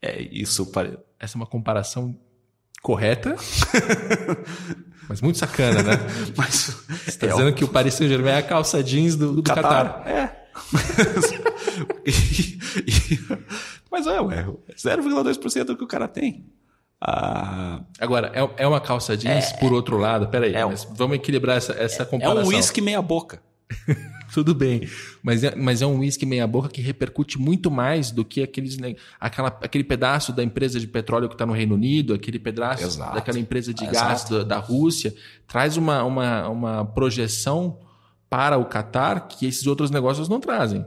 É 0.00 0.20
isso. 0.20 0.66
Para... 0.66 0.98
Essa 1.18 1.36
é 1.36 1.38
uma 1.38 1.46
comparação 1.46 2.16
correta, 2.82 3.34
mas 5.08 5.22
muito 5.22 5.38
sacana, 5.38 5.82
né? 5.82 5.92
mas 6.36 6.54
você 6.54 7.10
está 7.10 7.26
é 7.26 7.30
dizendo 7.30 7.48
o... 7.48 7.54
que 7.54 7.64
o 7.64 7.68
Paris 7.68 7.94
Saint-Germain 7.94 8.32
é 8.32 8.38
a 8.38 8.42
calça 8.42 8.82
jeans 8.82 9.16
do, 9.16 9.32
do 9.32 9.42
Qatar. 9.42 9.62
Qatar. 9.62 10.06
É. 10.06 10.44
mas 13.90 14.06
é, 14.06 14.20
ué, 14.20 14.46
0,2% 14.76 15.64
do 15.64 15.78
que 15.78 15.84
o 15.84 15.88
cara 15.88 16.06
tem. 16.06 16.44
Ah, 17.00 17.80
Agora, 17.98 18.30
é, 18.34 18.64
é 18.64 18.66
uma 18.66 18.80
calça 18.80 19.16
jeans, 19.16 19.52
é, 19.52 19.56
por 19.56 19.72
outro 19.72 19.96
lado, 19.96 20.28
peraí, 20.28 20.54
é, 20.54 20.62
vamos 20.94 21.16
equilibrar 21.16 21.56
essa, 21.56 21.72
essa 21.72 22.04
comparação. 22.04 22.42
É 22.42 22.44
um 22.44 22.48
whisky 22.48 22.82
meia 22.82 23.00
boca. 23.00 23.42
Tudo 24.34 24.52
bem, 24.52 24.88
mas 25.22 25.44
é, 25.44 25.54
mas 25.54 25.80
é 25.80 25.86
um 25.86 26.00
whisky 26.00 26.26
meia 26.26 26.44
boca 26.44 26.68
que 26.68 26.82
repercute 26.82 27.38
muito 27.38 27.70
mais 27.70 28.10
do 28.10 28.24
que 28.24 28.42
aqueles, 28.42 28.76
aquela, 29.20 29.46
aquele 29.62 29.84
pedaço 29.84 30.32
da 30.32 30.42
empresa 30.42 30.80
de 30.80 30.88
petróleo 30.88 31.28
que 31.28 31.36
está 31.36 31.46
no 31.46 31.52
Reino 31.52 31.76
Unido, 31.76 32.12
aquele 32.12 32.40
pedaço 32.40 32.82
Exato. 32.82 33.14
daquela 33.14 33.38
empresa 33.38 33.72
de 33.72 33.86
gás 33.86 34.24
da, 34.24 34.42
da, 34.42 34.58
Rússia. 34.58 35.14
Traz 35.46 35.76
uma, 35.76 36.02
uma, 36.02 36.48
uma 36.48 36.84
projeção 36.84 37.78
para 38.28 38.58
o 38.58 38.64
Qatar 38.64 39.28
que 39.28 39.46
esses 39.46 39.68
outros 39.68 39.88
negócios 39.88 40.28
não 40.28 40.40
trazem. 40.40 40.84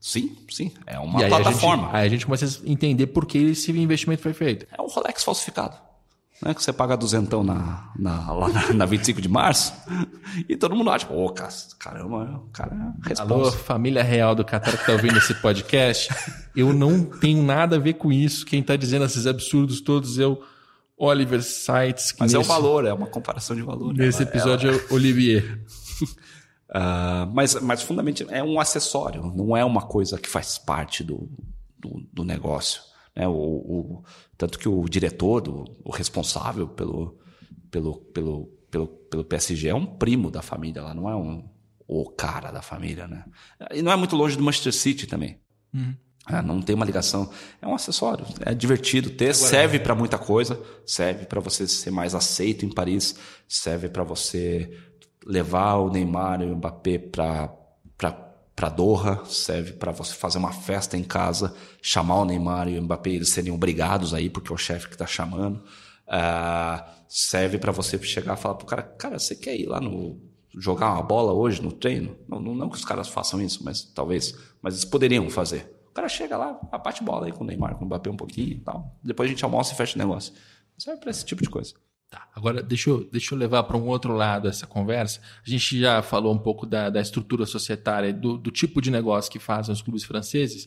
Sim, 0.00 0.36
sim. 0.50 0.72
É 0.84 0.98
uma 0.98 1.24
e 1.24 1.28
plataforma. 1.28 1.84
Aí 1.84 1.88
a, 1.88 1.92
gente, 1.92 1.96
aí 1.96 2.06
a 2.06 2.10
gente 2.10 2.26
começa 2.26 2.46
a 2.46 2.68
entender 2.68 3.06
por 3.06 3.26
que 3.26 3.38
esse 3.38 3.70
investimento 3.70 4.22
foi 4.22 4.32
feito. 4.32 4.66
É 4.76 4.82
um 4.82 4.88
Rolex 4.88 5.22
falsificado. 5.22 5.76
Né? 6.42 6.52
Que 6.52 6.62
você 6.62 6.72
paga 6.72 6.96
duzentão 6.96 7.44
na, 7.44 7.88
na, 7.96 8.32
lá 8.32 8.48
na, 8.48 8.72
na 8.72 8.84
25 8.84 9.20
de 9.20 9.28
março 9.28 9.72
e 10.48 10.56
todo 10.56 10.74
mundo 10.74 10.90
acha, 10.90 11.06
pô, 11.06 11.32
caramba, 11.78 12.42
o 12.44 12.50
cara 12.50 12.94
é 13.08 13.20
Alô, 13.20 13.50
família 13.52 14.02
real 14.02 14.34
do 14.34 14.44
Qatar 14.44 14.74
que 14.74 14.80
está 14.80 14.92
ouvindo 14.92 15.18
esse 15.18 15.34
podcast. 15.34 16.12
Eu 16.56 16.72
não 16.72 17.04
tenho 17.04 17.42
nada 17.42 17.76
a 17.76 17.78
ver 17.78 17.94
com 17.94 18.12
isso. 18.12 18.44
Quem 18.44 18.60
está 18.60 18.74
dizendo 18.74 19.04
esses 19.04 19.26
absurdos 19.26 19.80
todos 19.80 20.18
é 20.18 20.26
o 20.26 20.42
Oliver 20.98 21.42
Sites. 21.42 22.12
Mas 22.18 22.32
nesse, 22.32 22.36
é 22.36 22.38
o 22.40 22.42
valor, 22.42 22.84
é 22.86 22.92
uma 22.92 23.06
comparação 23.06 23.54
de 23.54 23.62
valor. 23.62 23.94
Nesse 23.94 24.22
ela, 24.22 24.30
episódio 24.30 24.70
ela... 24.70 24.78
é 24.78 24.92
Olivier. 24.92 25.60
Uh, 26.70 27.30
mas, 27.32 27.54
mas 27.60 27.82
fundamentalmente 27.82 28.34
é 28.34 28.42
um 28.42 28.58
acessório, 28.58 29.32
não 29.34 29.56
é 29.56 29.64
uma 29.64 29.82
coisa 29.82 30.18
que 30.18 30.28
faz 30.28 30.58
parte 30.58 31.04
do, 31.04 31.30
do, 31.78 32.04
do 32.12 32.24
negócio. 32.24 32.91
Né? 33.14 33.26
O, 33.28 33.32
o, 33.32 34.04
tanto 34.36 34.58
que 34.58 34.68
o 34.68 34.84
diretor, 34.88 35.40
do, 35.40 35.64
o 35.84 35.90
responsável 35.90 36.68
pelo, 36.68 37.18
pelo, 37.70 37.96
pelo, 37.96 38.46
pelo, 38.70 38.86
pelo 38.86 39.24
PSG 39.24 39.68
é 39.68 39.74
um 39.74 39.86
primo 39.86 40.30
da 40.30 40.42
família 40.42 40.82
lá, 40.82 40.94
não 40.94 41.08
é 41.08 41.16
um, 41.16 41.44
o 41.86 42.10
cara 42.10 42.50
da 42.50 42.62
família. 42.62 43.06
Né? 43.06 43.24
E 43.72 43.82
não 43.82 43.92
é 43.92 43.96
muito 43.96 44.16
longe 44.16 44.36
do 44.36 44.42
Manchester 44.42 44.72
City 44.72 45.06
também. 45.06 45.38
Uhum. 45.74 45.94
É, 46.28 46.40
não 46.40 46.62
tem 46.62 46.74
uma 46.76 46.84
ligação. 46.84 47.30
É 47.60 47.66
um 47.66 47.74
acessório. 47.74 48.24
É 48.40 48.54
divertido 48.54 49.10
ter. 49.10 49.30
Agora, 49.30 49.34
serve 49.34 49.80
para 49.80 49.94
muita 49.94 50.18
coisa. 50.18 50.60
Serve 50.86 51.26
para 51.26 51.40
você 51.40 51.66
ser 51.66 51.90
mais 51.90 52.14
aceito 52.14 52.64
em 52.64 52.72
Paris. 52.72 53.16
Serve 53.48 53.88
para 53.88 54.04
você 54.04 54.70
levar 55.26 55.76
o 55.76 55.90
Neymar 55.90 56.42
e 56.42 56.46
o 56.46 56.56
Mbappé 56.56 56.98
para 56.98 58.31
para 58.54 58.68
Doha, 58.68 59.24
serve 59.24 59.72
para 59.72 59.92
você 59.92 60.14
fazer 60.14 60.38
uma 60.38 60.52
festa 60.52 60.96
em 60.96 61.02
casa, 61.02 61.54
chamar 61.80 62.20
o 62.20 62.24
Neymar 62.24 62.68
e 62.68 62.78
o 62.78 62.82
Mbappé, 62.82 63.10
eles 63.10 63.30
serem 63.30 63.52
obrigados 63.52 64.12
aí, 64.12 64.28
porque 64.28 64.52
é 64.52 64.54
o 64.54 64.58
chefe 64.58 64.88
que 64.88 64.94
está 64.94 65.06
chamando. 65.06 65.62
Uh, 66.06 66.84
serve 67.08 67.58
para 67.58 67.72
você 67.72 67.98
chegar 68.02 68.36
e 68.36 68.40
falar 68.40 68.54
pro 68.56 68.66
cara, 68.66 68.82
cara, 68.82 69.18
você 69.18 69.34
quer 69.34 69.56
ir 69.56 69.66
lá 69.66 69.80
no 69.80 70.20
jogar 70.54 70.92
uma 70.92 71.02
bola 71.02 71.32
hoje 71.32 71.62
no 71.62 71.72
treino? 71.72 72.16
Não, 72.28 72.38
não, 72.38 72.54
não 72.54 72.68
que 72.68 72.76
os 72.76 72.84
caras 72.84 73.08
façam 73.08 73.40
isso, 73.40 73.64
mas 73.64 73.82
talvez, 73.82 74.34
mas 74.60 74.74
eles 74.74 74.84
poderiam 74.84 75.28
fazer. 75.30 75.72
O 75.88 75.92
cara 75.92 76.08
chega 76.08 76.36
lá, 76.36 76.52
bate 76.82 77.02
bola 77.02 77.26
aí 77.26 77.32
com 77.32 77.44
o 77.44 77.46
Neymar, 77.46 77.76
com 77.76 77.84
o 77.84 77.86
Mbappé 77.86 78.10
um 78.10 78.16
pouquinho 78.16 78.52
e 78.52 78.60
tal. 78.60 78.96
Depois 79.02 79.28
a 79.28 79.30
gente 79.30 79.44
almoça 79.44 79.72
e 79.72 79.76
fecha 79.76 79.96
o 79.96 79.98
negócio. 79.98 80.32
Serve 80.78 81.00
para 81.00 81.10
esse 81.10 81.24
tipo 81.24 81.42
de 81.42 81.50
coisa. 81.50 81.74
Tá, 82.12 82.28
agora 82.34 82.62
deixa 82.62 82.90
eu, 82.90 83.08
deixa 83.10 83.34
eu 83.34 83.38
levar 83.38 83.62
para 83.62 83.74
um 83.74 83.86
outro 83.86 84.12
lado 84.12 84.46
essa 84.46 84.66
conversa. 84.66 85.18
A 85.46 85.48
gente 85.48 85.80
já 85.80 86.02
falou 86.02 86.34
um 86.34 86.38
pouco 86.38 86.66
da, 86.66 86.90
da 86.90 87.00
estrutura 87.00 87.46
societária, 87.46 88.12
do, 88.12 88.36
do 88.36 88.50
tipo 88.50 88.82
de 88.82 88.90
negócio 88.90 89.32
que 89.32 89.38
fazem 89.38 89.72
os 89.72 89.80
clubes 89.80 90.04
franceses, 90.04 90.66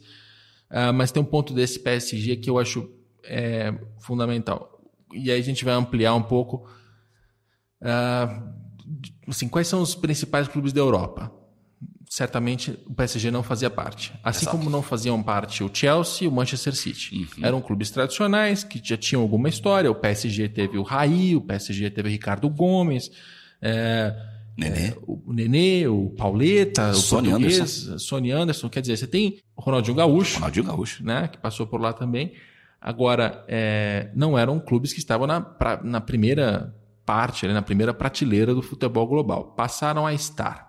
uh, 0.72 0.92
mas 0.92 1.12
tem 1.12 1.22
um 1.22 1.26
ponto 1.26 1.54
desse 1.54 1.78
PSG 1.78 2.38
que 2.38 2.50
eu 2.50 2.58
acho 2.58 2.92
é, 3.24 3.72
fundamental. 4.00 4.82
E 5.14 5.30
aí 5.30 5.40
a 5.40 5.44
gente 5.44 5.64
vai 5.64 5.76
ampliar 5.76 6.16
um 6.16 6.24
pouco. 6.24 6.68
Uh, 7.80 8.50
assim, 9.28 9.48
quais 9.48 9.68
são 9.68 9.84
os 9.84 9.94
principais 9.94 10.48
clubes 10.48 10.74
da 10.74 10.82
Europa? 10.82 11.32
Certamente 12.16 12.72
o 12.88 12.94
PSG 12.94 13.30
não 13.30 13.44
fazia 13.44 13.70
parte. 13.70 14.14
Assim 14.24 14.44
Exato. 14.46 14.58
como 14.58 14.70
não 14.70 14.82
faziam 14.82 15.22
parte 15.22 15.66
o 15.66 15.70
Chelsea 15.72 16.24
e 16.24 16.30
o 16.30 16.32
Manchester 16.32 16.74
City. 16.74 17.14
Uhum. 17.14 17.46
Eram 17.46 17.62
clubes 17.62 17.92
tradicionais 17.92 18.64
que 18.64 18.80
já 18.82 18.96
tinham 18.96 19.22
alguma 19.22 19.50
história. 19.50 19.92
O 19.92 19.96
PSG 19.96 20.48
teve 20.48 20.78
o 20.78 20.82
Raí, 20.82 21.36
o 21.36 21.42
PSG 21.42 21.90
teve 21.90 22.08
o 22.08 22.12
Ricardo 22.12 22.50
Gomes, 22.50 23.12
é, 23.62 24.16
Nenê. 24.58 24.88
É, 24.88 24.98
o 25.06 25.34
Nenê, 25.34 25.88
o 25.90 26.10
Pauleta, 26.12 26.92
o 26.92 26.96
Sony 26.96 27.34
Anderson. 27.34 27.98
Sony 27.98 28.32
Anderson. 28.32 28.70
Quer 28.70 28.80
dizer, 28.80 28.96
você 28.96 29.08
tem 29.08 29.42
o 29.54 29.62
Ronaldinho 29.62 29.98
Gaúcho. 29.98 30.36
Ronaldinho 30.36 30.66
Gaúcho. 30.68 31.04
Né, 31.06 31.28
que 31.28 31.38
passou 31.38 31.68
por 31.68 31.82
lá 31.82 31.92
também. 31.92 32.32
Agora, 32.80 33.44
é, 33.46 34.10
não 34.16 34.40
eram 34.40 34.58
clubes 34.58 34.94
que 34.94 35.00
estavam 35.00 35.28
na, 35.28 35.42
pra, 35.42 35.82
na 35.84 36.00
primeira 36.00 36.74
parte, 37.06 37.46
na 37.46 37.62
primeira 37.62 37.94
prateleira 37.94 38.56
do 38.56 38.62
futebol 38.62 39.06
global. 39.06 39.54
Passaram 39.58 40.08
a 40.08 40.14
estar. 40.14 40.65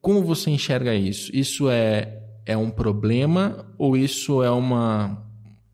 Como 0.00 0.22
você 0.22 0.50
enxerga 0.50 0.94
isso? 0.94 1.34
Isso 1.34 1.68
é, 1.68 2.22
é 2.46 2.56
um 2.56 2.70
problema 2.70 3.66
ou 3.76 3.96
isso 3.96 4.42
é 4.42 4.50
uma, 4.50 5.26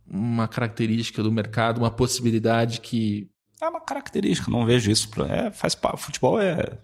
uma 0.08 0.48
característica 0.48 1.22
do 1.22 1.30
mercado, 1.30 1.78
uma 1.78 1.90
possibilidade 1.90 2.80
que. 2.80 3.28
É 3.60 3.68
uma 3.68 3.80
característica, 3.80 4.50
não 4.50 4.66
vejo 4.66 4.90
isso. 4.90 5.08
É, 5.24 5.50
faz 5.50 5.76
Futebol 5.96 6.40
é, 6.40 6.78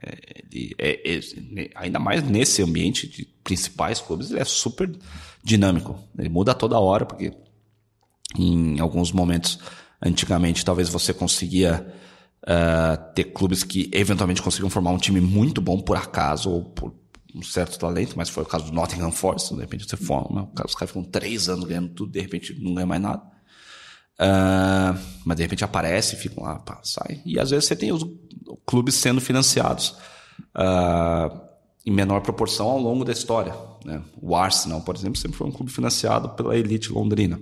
é, 0.00 0.74
é, 0.78 1.18
é, 1.18 1.70
ainda 1.74 1.98
mais 1.98 2.22
nesse 2.22 2.62
ambiente 2.62 3.08
de 3.08 3.24
principais 3.44 4.00
clubes, 4.00 4.30
ele 4.30 4.40
é 4.40 4.44
super 4.44 4.90
dinâmico. 5.42 5.98
Ele 6.18 6.28
muda 6.28 6.54
toda 6.54 6.78
hora, 6.78 7.04
porque 7.04 7.32
em 8.38 8.80
alguns 8.80 9.12
momentos, 9.12 9.58
antigamente, 10.00 10.64
talvez 10.64 10.88
você 10.88 11.12
conseguia 11.12 11.86
uh, 12.44 13.12
ter 13.14 13.24
clubes 13.24 13.62
que 13.62 13.90
eventualmente 13.92 14.42
conseguiam 14.42 14.70
formar 14.70 14.90
um 14.90 14.98
time 14.98 15.20
muito 15.20 15.60
bom 15.60 15.80
por 15.80 15.96
acaso 15.96 16.50
ou 16.50 16.64
por 16.64 16.94
um 17.34 17.42
certo 17.42 17.78
talento, 17.78 18.14
mas 18.16 18.28
foi 18.28 18.42
o 18.42 18.46
caso 18.46 18.66
do 18.66 18.72
Nottingham 18.72 19.10
Forest, 19.10 19.54
de 19.54 19.60
repente 19.60 19.88
você 19.88 19.96
forma, 19.96 20.50
os 20.66 20.74
caras 20.74 20.90
ficam 20.90 21.02
três 21.02 21.48
anos 21.48 21.64
ganhando 21.64 21.88
tudo, 21.88 22.12
de 22.12 22.20
repente 22.20 22.54
não 22.62 22.74
ganha 22.74 22.86
mais 22.86 23.00
nada. 23.00 23.22
Uh, 24.20 24.98
mas 25.24 25.36
de 25.36 25.42
repente 25.42 25.64
aparece, 25.64 26.16
ficam 26.16 26.44
lá, 26.44 26.58
pá, 26.58 26.80
sai. 26.82 27.22
E 27.24 27.40
às 27.40 27.50
vezes 27.50 27.66
você 27.66 27.74
tem 27.74 27.90
os 27.90 28.04
clubes 28.66 28.94
sendo 28.94 29.20
financiados 29.20 29.96
uh, 30.54 31.40
em 31.84 31.90
menor 31.90 32.20
proporção 32.20 32.68
ao 32.68 32.78
longo 32.78 33.04
da 33.04 33.12
história. 33.12 33.54
Né? 33.84 34.02
O 34.20 34.36
Arsenal, 34.36 34.82
por 34.82 34.94
exemplo, 34.94 35.18
sempre 35.18 35.38
foi 35.38 35.46
um 35.46 35.52
clube 35.52 35.72
financiado 35.72 36.28
pela 36.30 36.56
elite 36.56 36.92
londrina. 36.92 37.40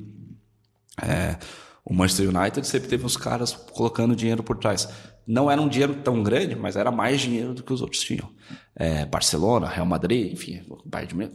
É, 1.03 1.37
o 1.85 1.95
Manchester 1.95 2.28
United 2.28 2.66
sempre 2.66 2.89
teve 2.89 3.05
uns 3.05 3.16
caras 3.16 3.53
colocando 3.53 4.14
dinheiro 4.16 4.43
por 4.43 4.57
trás. 4.57 4.89
Não 5.26 5.51
era 5.51 5.61
um 5.61 5.68
dinheiro 5.68 5.95
tão 6.03 6.22
grande, 6.22 6.57
mas 6.57 6.76
era 6.76 6.91
mais 6.91 7.20
dinheiro 7.20 7.55
do 7.55 7.62
que 7.62 7.72
os 7.72 7.81
outros 7.81 8.01
tinham. 8.03 8.28
É, 8.74 9.05
Barcelona, 9.07 9.68
Real 9.68 9.87
Madrid, 9.87 10.33
enfim, 10.33 10.62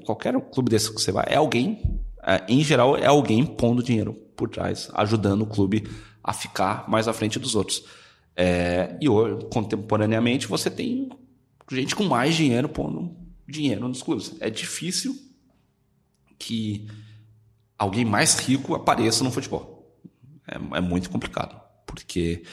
qualquer 0.05 0.39
clube 0.51 0.69
desse 0.69 0.93
que 0.93 1.01
você 1.01 1.11
vai, 1.11 1.25
é 1.27 1.35
alguém 1.35 1.81
É, 2.27 2.43
em 2.49 2.63
geral, 2.63 2.97
é 2.97 3.05
alguém 3.05 3.45
pondo 3.45 3.83
dinheiro 3.83 4.13
por 4.35 4.49
trás, 4.49 4.89
ajudando 4.95 5.43
o 5.43 5.45
clube 5.45 5.87
a 6.23 6.33
ficar 6.33 6.89
mais 6.89 7.07
à 7.07 7.13
frente 7.13 7.37
dos 7.37 7.53
outros. 7.53 7.83
É, 8.35 8.97
e 8.99 9.07
hoje, 9.07 9.45
contemporaneamente, 9.53 10.47
você 10.47 10.71
tem 10.71 11.09
gente 11.71 11.95
com 11.95 12.03
mais 12.05 12.33
dinheiro 12.35 12.67
pondo 12.67 13.15
dinheiro 13.47 13.87
nos 13.87 14.01
clubes. 14.01 14.35
É 14.39 14.49
difícil 14.49 15.15
que 16.39 16.87
alguém 17.77 18.03
mais 18.03 18.39
rico 18.39 18.73
apareça 18.73 19.23
no 19.23 19.29
futebol. 19.29 19.74
É, 20.47 20.77
é 20.77 20.81
muito 20.81 21.09
complicado, 21.09 21.59
porque 21.85 22.43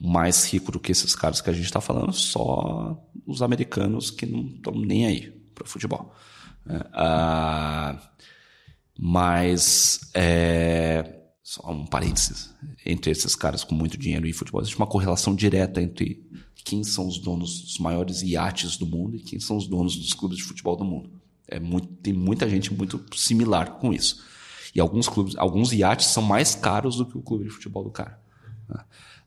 mais 0.00 0.44
rico 0.44 0.72
do 0.72 0.80
que 0.80 0.92
esses 0.92 1.14
caras 1.14 1.40
que 1.40 1.50
a 1.50 1.52
gente 1.52 1.66
está 1.66 1.80
falando, 1.80 2.12
só 2.12 3.00
os 3.26 3.42
americanos 3.42 4.10
que 4.10 4.26
não 4.26 4.46
estão 4.46 4.74
nem 4.74 5.06
aí 5.06 5.30
para 5.54 5.66
futebol. 5.66 6.14
Uh, 6.66 7.98
mas 8.98 10.00
é, 10.14 11.20
só 11.42 11.70
um 11.70 11.84
parênteses 11.84 12.54
entre 12.86 13.10
esses 13.10 13.34
caras 13.34 13.62
com 13.62 13.74
muito 13.74 13.98
dinheiro 13.98 14.26
e 14.26 14.32
futebol 14.32 14.60
existe 14.60 14.78
uma 14.78 14.86
correlação 14.86 15.34
direta 15.34 15.82
entre 15.82 16.24
quem 16.64 16.82
são 16.82 17.06
os 17.06 17.18
donos 17.18 17.60
dos 17.60 17.78
maiores 17.78 18.22
iates 18.22 18.78
do 18.78 18.86
mundo 18.86 19.16
e 19.16 19.20
quem 19.20 19.38
são 19.38 19.56
os 19.56 19.66
donos 19.66 19.96
dos 19.96 20.14
clubes 20.14 20.38
de 20.38 20.44
futebol 20.44 20.74
do 20.74 20.84
mundo. 20.84 21.10
É 21.46 21.60
muito, 21.60 21.88
tem 21.88 22.14
muita 22.14 22.48
gente 22.48 22.72
muito 22.72 23.04
similar 23.14 23.72
com 23.72 23.92
isso. 23.92 24.24
E 24.74 24.80
alguns 24.80 25.08
clubes, 25.08 25.36
alguns 25.36 25.72
iates 25.72 26.06
são 26.06 26.22
mais 26.22 26.54
caros 26.54 26.96
do 26.96 27.06
que 27.06 27.16
o 27.16 27.22
clube 27.22 27.44
de 27.44 27.50
futebol 27.50 27.84
do 27.84 27.90
cara. 27.90 28.18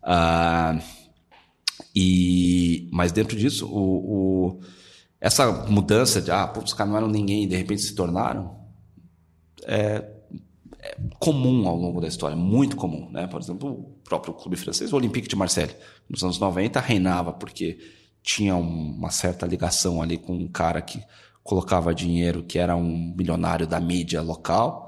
Uh, 0.04 0.82
e, 1.95 2.89
mas 2.91 3.12
dentro 3.12 3.38
disso, 3.38 3.68
o, 3.68 3.80
o, 3.80 4.60
essa 5.20 5.52
mudança 5.68 6.22
de 6.22 6.32
ah, 6.32 6.48
pô, 6.48 6.62
os 6.62 6.74
caras 6.74 6.91
não 6.91 6.98
eram 6.98 7.08
ninguém 7.08 7.43
e 7.43 7.48
de 7.48 7.56
repente 7.56 7.82
se 7.82 7.95
tornaram 7.95 8.58
é, 9.66 10.06
é 10.80 10.98
comum 11.20 11.68
ao 11.68 11.76
longo 11.76 12.00
da 12.00 12.08
história, 12.08 12.36
muito 12.36 12.76
comum. 12.76 13.10
Né? 13.12 13.28
Por 13.28 13.41
exemplo, 13.41 13.70
o 13.70 13.84
próprio 14.04 14.34
clube 14.34 14.56
francês, 14.56 14.93
o 14.93 14.95
Olympique 14.95 15.28
de 15.28 15.36
Marseille, 15.36 15.76
nos 16.10 16.24
anos 16.24 16.39
90, 16.39 16.80
reinava 16.80 17.34
porque 17.34 17.80
tinha 18.22 18.56
uma 18.56 19.10
certa 19.10 19.45
ligação 19.45 20.02
ali 20.02 20.18
com 20.18 20.34
um 20.34 20.48
cara 20.48 20.82
que 20.82 21.02
colocava 21.43 21.95
dinheiro 21.95 22.43
que 22.43 22.60
era 22.60 22.76
um 22.76 23.14
milionário 23.16 23.66
da 23.66 23.80
mídia 23.80 24.22
local, 24.22 24.87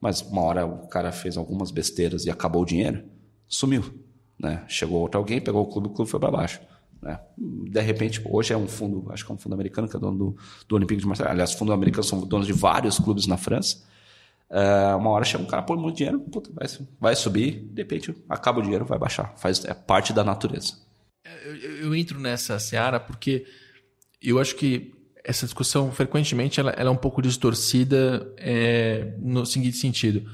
mas 0.00 0.20
uma 0.22 0.42
hora 0.42 0.66
o 0.66 0.86
cara 0.88 1.10
fez 1.12 1.36
algumas 1.36 1.70
besteiras 1.70 2.24
e 2.24 2.30
acabou 2.30 2.62
o 2.62 2.66
dinheiro, 2.66 3.04
sumiu. 3.46 3.84
Né? 4.38 4.64
Chegou 4.68 5.00
outro 5.00 5.18
alguém, 5.18 5.40
pegou 5.40 5.62
o 5.62 5.66
clube, 5.66 5.88
o 5.88 5.90
clube 5.90 6.10
foi 6.10 6.20
para 6.20 6.30
baixo. 6.30 6.60
Né? 7.02 7.18
De 7.36 7.80
repente, 7.80 8.20
hoje 8.24 8.52
é 8.52 8.56
um 8.56 8.68
fundo, 8.68 9.10
acho 9.12 9.24
que 9.24 9.32
é 9.32 9.34
um 9.34 9.38
fundo 9.38 9.54
americano 9.54 9.88
que 9.88 9.96
é 9.96 10.00
dono 10.00 10.16
do, 10.16 10.36
do 10.68 10.76
Olympique 10.76 11.00
de 11.00 11.06
Marseille. 11.06 11.30
Aliás, 11.30 11.52
fundos 11.52 11.74
americanos 11.74 12.08
são 12.08 12.20
donos 12.20 12.46
de 12.46 12.52
vários 12.52 12.98
clubes 12.98 13.26
na 13.26 13.36
França. 13.36 13.82
Uh, 14.50 14.96
uma 14.96 15.10
hora 15.10 15.24
chega 15.24 15.42
um 15.42 15.46
cara, 15.46 15.62
põe 15.62 15.76
muito 15.76 15.96
dinheiro, 15.96 16.20
puta, 16.20 16.50
vai, 16.54 16.66
vai 16.98 17.14
subir, 17.14 17.68
de 17.70 17.82
repente 17.82 18.14
acaba 18.28 18.60
o 18.60 18.62
dinheiro, 18.62 18.84
vai 18.84 18.98
baixar. 18.98 19.34
Faz, 19.36 19.64
é 19.64 19.74
parte 19.74 20.12
da 20.12 20.24
natureza. 20.24 20.74
Eu, 21.44 21.54
eu 21.56 21.94
entro 21.94 22.18
nessa 22.18 22.58
seara 22.58 22.98
porque 22.98 23.44
eu 24.22 24.38
acho 24.38 24.56
que 24.56 24.92
essa 25.28 25.44
discussão, 25.44 25.92
frequentemente, 25.92 26.58
ela, 26.58 26.70
ela 26.70 26.88
é 26.88 26.90
um 26.90 26.96
pouco 26.96 27.20
distorcida 27.20 28.26
é, 28.38 29.12
no 29.18 29.44
seguinte 29.44 29.76
sentido. 29.76 30.26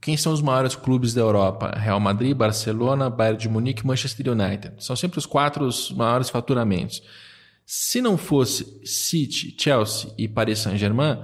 Quem 0.00 0.16
são 0.16 0.32
os 0.32 0.40
maiores 0.40 0.76
clubes 0.76 1.12
da 1.12 1.20
Europa? 1.20 1.76
Real 1.76 1.98
Madrid, 1.98 2.32
Barcelona, 2.32 3.10
Bayern 3.10 3.40
de 3.40 3.48
Munique 3.48 3.84
Manchester 3.84 4.30
United. 4.30 4.74
São 4.78 4.94
sempre 4.94 5.18
os 5.18 5.26
quatro 5.26 5.66
os 5.66 5.90
maiores 5.90 6.30
faturamentos. 6.30 7.02
Se 7.66 8.00
não 8.00 8.16
fosse 8.16 8.80
City, 8.84 9.52
Chelsea 9.58 10.12
e 10.16 10.28
Paris 10.28 10.60
Saint-Germain, 10.60 11.18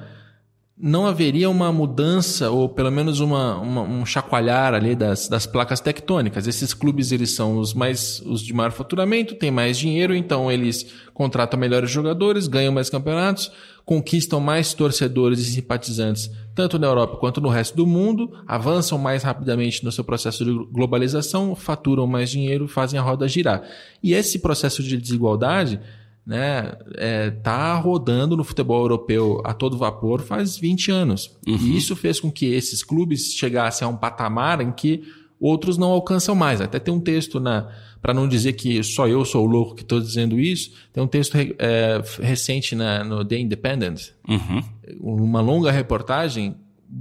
não 0.84 1.06
haveria 1.06 1.48
uma 1.48 1.70
mudança 1.70 2.50
ou 2.50 2.68
pelo 2.68 2.90
menos 2.90 3.20
uma, 3.20 3.56
uma, 3.60 3.82
um 3.82 4.04
chacoalhar 4.04 4.74
ali 4.74 4.96
das, 4.96 5.28
das 5.28 5.46
placas 5.46 5.78
tectônicas. 5.78 6.48
Esses 6.48 6.74
clubes 6.74 7.12
eles 7.12 7.36
são 7.36 7.56
os 7.58 7.72
mais 7.72 8.20
os 8.26 8.42
de 8.42 8.52
maior 8.52 8.72
faturamento, 8.72 9.36
têm 9.36 9.52
mais 9.52 9.78
dinheiro, 9.78 10.12
então 10.12 10.50
eles 10.50 10.84
contratam 11.14 11.60
melhores 11.60 11.88
jogadores, 11.88 12.48
ganham 12.48 12.72
mais 12.72 12.90
campeonatos, 12.90 13.52
conquistam 13.84 14.40
mais 14.40 14.74
torcedores 14.74 15.38
e 15.38 15.44
simpatizantes 15.44 16.28
tanto 16.54 16.78
na 16.78 16.86
Europa 16.86 17.16
quanto 17.16 17.40
no 17.40 17.48
resto 17.48 17.76
do 17.76 17.86
mundo, 17.86 18.30
avançam 18.46 18.98
mais 18.98 19.22
rapidamente 19.22 19.84
no 19.84 19.92
seu 19.92 20.04
processo 20.04 20.44
de 20.44 20.52
globalização, 20.70 21.54
faturam 21.54 22.06
mais 22.06 22.28
dinheiro, 22.28 22.68
fazem 22.68 22.98
a 22.98 23.02
roda 23.02 23.26
girar. 23.26 23.62
E 24.02 24.12
esse 24.12 24.38
processo 24.38 24.82
de 24.82 24.96
desigualdade 24.96 25.80
né, 26.24 26.72
é, 26.96 27.30
tá 27.30 27.74
rodando 27.74 28.36
no 28.36 28.44
futebol 28.44 28.82
europeu 28.82 29.42
a 29.44 29.52
todo 29.52 29.76
vapor 29.76 30.20
faz 30.20 30.56
20 30.56 30.90
anos. 30.90 31.36
Uhum. 31.46 31.56
E 31.56 31.76
isso 31.76 31.96
fez 31.96 32.20
com 32.20 32.30
que 32.30 32.46
esses 32.46 32.82
clubes 32.82 33.32
chegassem 33.34 33.86
a 33.86 33.88
um 33.88 33.96
patamar 33.96 34.60
em 34.60 34.70
que 34.70 35.02
outros 35.40 35.76
não 35.76 35.90
alcançam 35.90 36.34
mais. 36.34 36.60
Até 36.60 36.78
tem 36.78 36.94
um 36.94 37.00
texto 37.00 37.40
na 37.40 37.68
para 38.00 38.12
não 38.12 38.26
dizer 38.26 38.54
que 38.54 38.82
só 38.82 39.06
eu 39.06 39.24
sou 39.24 39.46
o 39.46 39.48
louco 39.48 39.76
que 39.76 39.82
estou 39.82 40.00
dizendo 40.00 40.38
isso, 40.40 40.72
tem 40.92 41.00
um 41.00 41.06
texto 41.06 41.36
é, 41.36 42.02
recente 42.20 42.74
na, 42.74 43.04
no 43.04 43.24
The 43.24 43.38
Independent, 43.38 44.08
uhum. 44.28 44.60
uma 45.00 45.40
longa 45.40 45.70
reportagem 45.70 46.56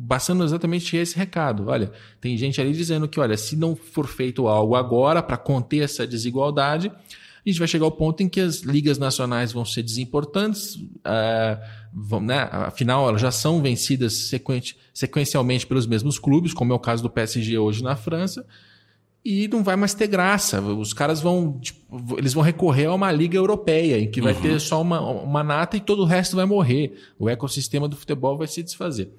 passando 0.07 0.43
exatamente 0.43 0.95
esse 0.95 1.17
recado. 1.17 1.65
Olha, 1.67 1.91
tem 2.21 2.37
gente 2.37 2.61
ali 2.61 2.71
dizendo 2.71 3.07
que, 3.07 3.19
olha, 3.19 3.35
se 3.35 3.55
não 3.55 3.75
for 3.75 4.05
feito 4.05 4.47
algo 4.47 4.75
agora 4.75 5.23
para 5.23 5.37
conter 5.37 5.83
essa 5.83 6.05
desigualdade, 6.05 6.91
a 7.45 7.49
gente 7.49 7.59
vai 7.59 7.67
chegar 7.67 7.85
ao 7.85 7.91
ponto 7.91 8.21
em 8.21 8.29
que 8.29 8.39
as 8.39 8.61
ligas 8.61 8.97
nacionais 8.97 9.51
vão 9.51 9.65
ser 9.65 9.81
desimportantes, 9.81 10.75
uh, 10.75 11.59
vão, 11.91 12.21
né? 12.21 12.47
afinal 12.51 13.07
elas 13.09 13.21
já 13.21 13.31
são 13.31 13.61
vencidas 13.61 14.13
sequen 14.29 14.61
sequencialmente 14.93 15.65
pelos 15.65 15.87
mesmos 15.87 16.19
clubes, 16.19 16.53
como 16.53 16.71
é 16.71 16.75
o 16.75 16.79
caso 16.79 17.01
do 17.01 17.09
PSG 17.09 17.57
hoje 17.57 17.83
na 17.83 17.95
França, 17.95 18.45
e 19.23 19.47
não 19.47 19.63
vai 19.63 19.75
mais 19.75 19.93
ter 19.93 20.07
graça. 20.07 20.61
Os 20.61 20.93
caras 20.93 21.21
vão, 21.21 21.59
tipo, 21.59 22.17
eles 22.17 22.33
vão 22.33 22.43
recorrer 22.43 22.85
a 22.85 22.93
uma 22.93 23.11
liga 23.11 23.37
europeia, 23.37 23.99
em 23.99 24.09
que 24.09 24.21
vai 24.21 24.33
uhum. 24.33 24.41
ter 24.41 24.59
só 24.59 24.81
uma, 24.81 24.99
uma 24.99 25.43
nata 25.43 25.77
e 25.77 25.79
todo 25.79 26.03
o 26.03 26.05
resto 26.05 26.35
vai 26.35 26.45
morrer. 26.45 26.95
O 27.17 27.29
ecossistema 27.29 27.87
do 27.87 27.95
futebol 27.95 28.37
vai 28.37 28.47
se 28.47 28.63
desfazer. 28.63 29.11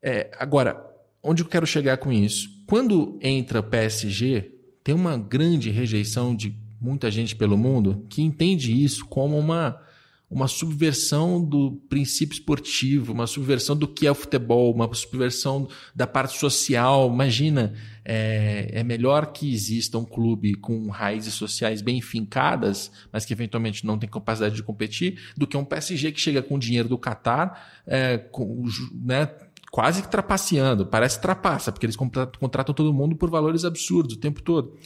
É, 0.00 0.30
agora, 0.38 0.84
onde 1.22 1.42
eu 1.42 1.48
quero 1.48 1.66
chegar 1.66 1.96
com 1.98 2.12
isso? 2.12 2.48
Quando 2.66 3.18
entra 3.20 3.62
PSG, 3.62 4.52
tem 4.82 4.94
uma 4.94 5.16
grande 5.16 5.70
rejeição 5.70 6.34
de 6.34 6.56
muita 6.82 7.10
gente 7.10 7.36
pelo 7.36 7.56
mundo 7.56 8.04
que 8.08 8.20
entende 8.20 8.82
isso 8.82 9.06
como 9.06 9.38
uma, 9.38 9.80
uma 10.28 10.48
subversão 10.48 11.42
do 11.42 11.80
princípio 11.88 12.34
esportivo, 12.34 13.12
uma 13.12 13.26
subversão 13.26 13.76
do 13.76 13.86
que 13.86 14.06
é 14.06 14.10
o 14.10 14.14
futebol, 14.14 14.74
uma 14.74 14.92
subversão 14.92 15.68
da 15.94 16.06
parte 16.06 16.36
social. 16.38 17.08
Imagina, 17.08 17.74
é, 18.04 18.68
é 18.72 18.82
melhor 18.82 19.32
que 19.32 19.52
exista 19.52 19.96
um 19.96 20.04
clube 20.04 20.54
com 20.54 20.88
raízes 20.88 21.34
sociais 21.34 21.80
bem 21.80 22.00
fincadas, 22.00 22.90
mas 23.12 23.24
que 23.24 23.32
eventualmente 23.32 23.86
não 23.86 23.96
tem 23.96 24.10
capacidade 24.10 24.56
de 24.56 24.62
competir, 24.62 25.20
do 25.36 25.46
que 25.46 25.56
um 25.56 25.64
PSG 25.64 26.10
que 26.10 26.20
chega 26.20 26.42
com 26.42 26.58
dinheiro 26.58 26.88
do 26.88 26.98
Catar, 26.98 27.82
é, 27.86 28.18
com, 28.18 28.64
né, 28.92 29.30
quase 29.70 30.02
que 30.02 30.08
trapaceando. 30.08 30.84
Parece 30.84 31.20
trapaça, 31.20 31.70
porque 31.70 31.86
eles 31.86 31.96
contratam 31.96 32.74
todo 32.74 32.92
mundo 32.92 33.14
por 33.14 33.30
valores 33.30 33.64
absurdos 33.64 34.16
o 34.16 34.18
tempo 34.18 34.42
todo. 34.42 34.76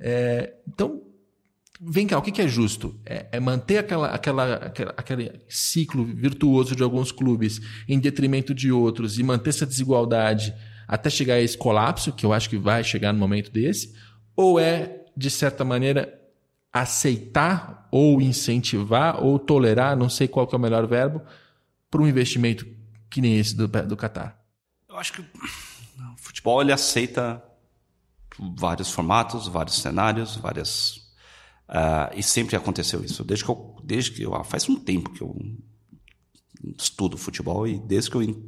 É, 0.00 0.54
então, 0.68 1.02
Vem 1.80 2.06
cá, 2.06 2.18
o 2.18 2.22
que 2.22 2.40
é 2.40 2.48
justo? 2.48 2.98
É, 3.04 3.26
é 3.32 3.40
manter 3.40 3.78
aquela, 3.78 4.08
aquela, 4.08 4.54
aquela, 4.54 4.94
aquele 4.96 5.40
ciclo 5.48 6.04
virtuoso 6.04 6.74
de 6.74 6.82
alguns 6.82 7.12
clubes 7.12 7.60
em 7.86 7.98
detrimento 7.98 8.54
de 8.54 8.72
outros 8.72 9.18
e 9.18 9.22
manter 9.22 9.50
essa 9.50 9.66
desigualdade 9.66 10.54
até 10.88 11.10
chegar 11.10 11.34
a 11.34 11.40
esse 11.40 11.58
colapso, 11.58 12.12
que 12.12 12.24
eu 12.24 12.32
acho 12.32 12.48
que 12.48 12.56
vai 12.56 12.82
chegar 12.82 13.12
no 13.12 13.18
momento 13.18 13.50
desse? 13.50 13.94
Ou 14.34 14.58
é, 14.58 15.04
de 15.16 15.30
certa 15.30 15.64
maneira, 15.64 16.18
aceitar 16.72 17.88
ou 17.90 18.22
incentivar 18.22 19.22
ou 19.22 19.38
tolerar, 19.38 19.96
não 19.96 20.08
sei 20.08 20.28
qual 20.28 20.48
é 20.50 20.56
o 20.56 20.58
melhor 20.58 20.86
verbo, 20.86 21.20
para 21.90 22.00
um 22.00 22.06
investimento 22.06 22.66
que 23.10 23.20
nem 23.20 23.38
esse 23.38 23.54
do, 23.54 23.66
do 23.66 23.96
Qatar? 23.96 24.38
Eu 24.88 24.96
acho 24.96 25.12
que 25.12 25.20
o 25.20 25.26
futebol 26.16 26.62
ele 26.62 26.72
aceita 26.72 27.42
vários 28.38 28.90
formatos, 28.90 29.48
vários 29.48 29.80
cenários, 29.80 30.36
várias 30.36 31.05
Uh, 31.68 32.14
e 32.16 32.22
sempre 32.22 32.56
aconteceu 32.56 33.04
isso. 33.04 33.24
Desde 33.24 33.44
que 33.44 33.50
eu, 33.50 33.76
desde 33.82 34.12
que 34.12 34.22
eu, 34.22 34.34
ah, 34.34 34.44
faz 34.44 34.68
um 34.68 34.76
tempo 34.76 35.12
que 35.12 35.22
eu 35.22 35.36
estudo 36.78 37.16
futebol 37.16 37.66
e 37.66 37.78
desde 37.78 38.10
que 38.10 38.16
eu 38.16 38.46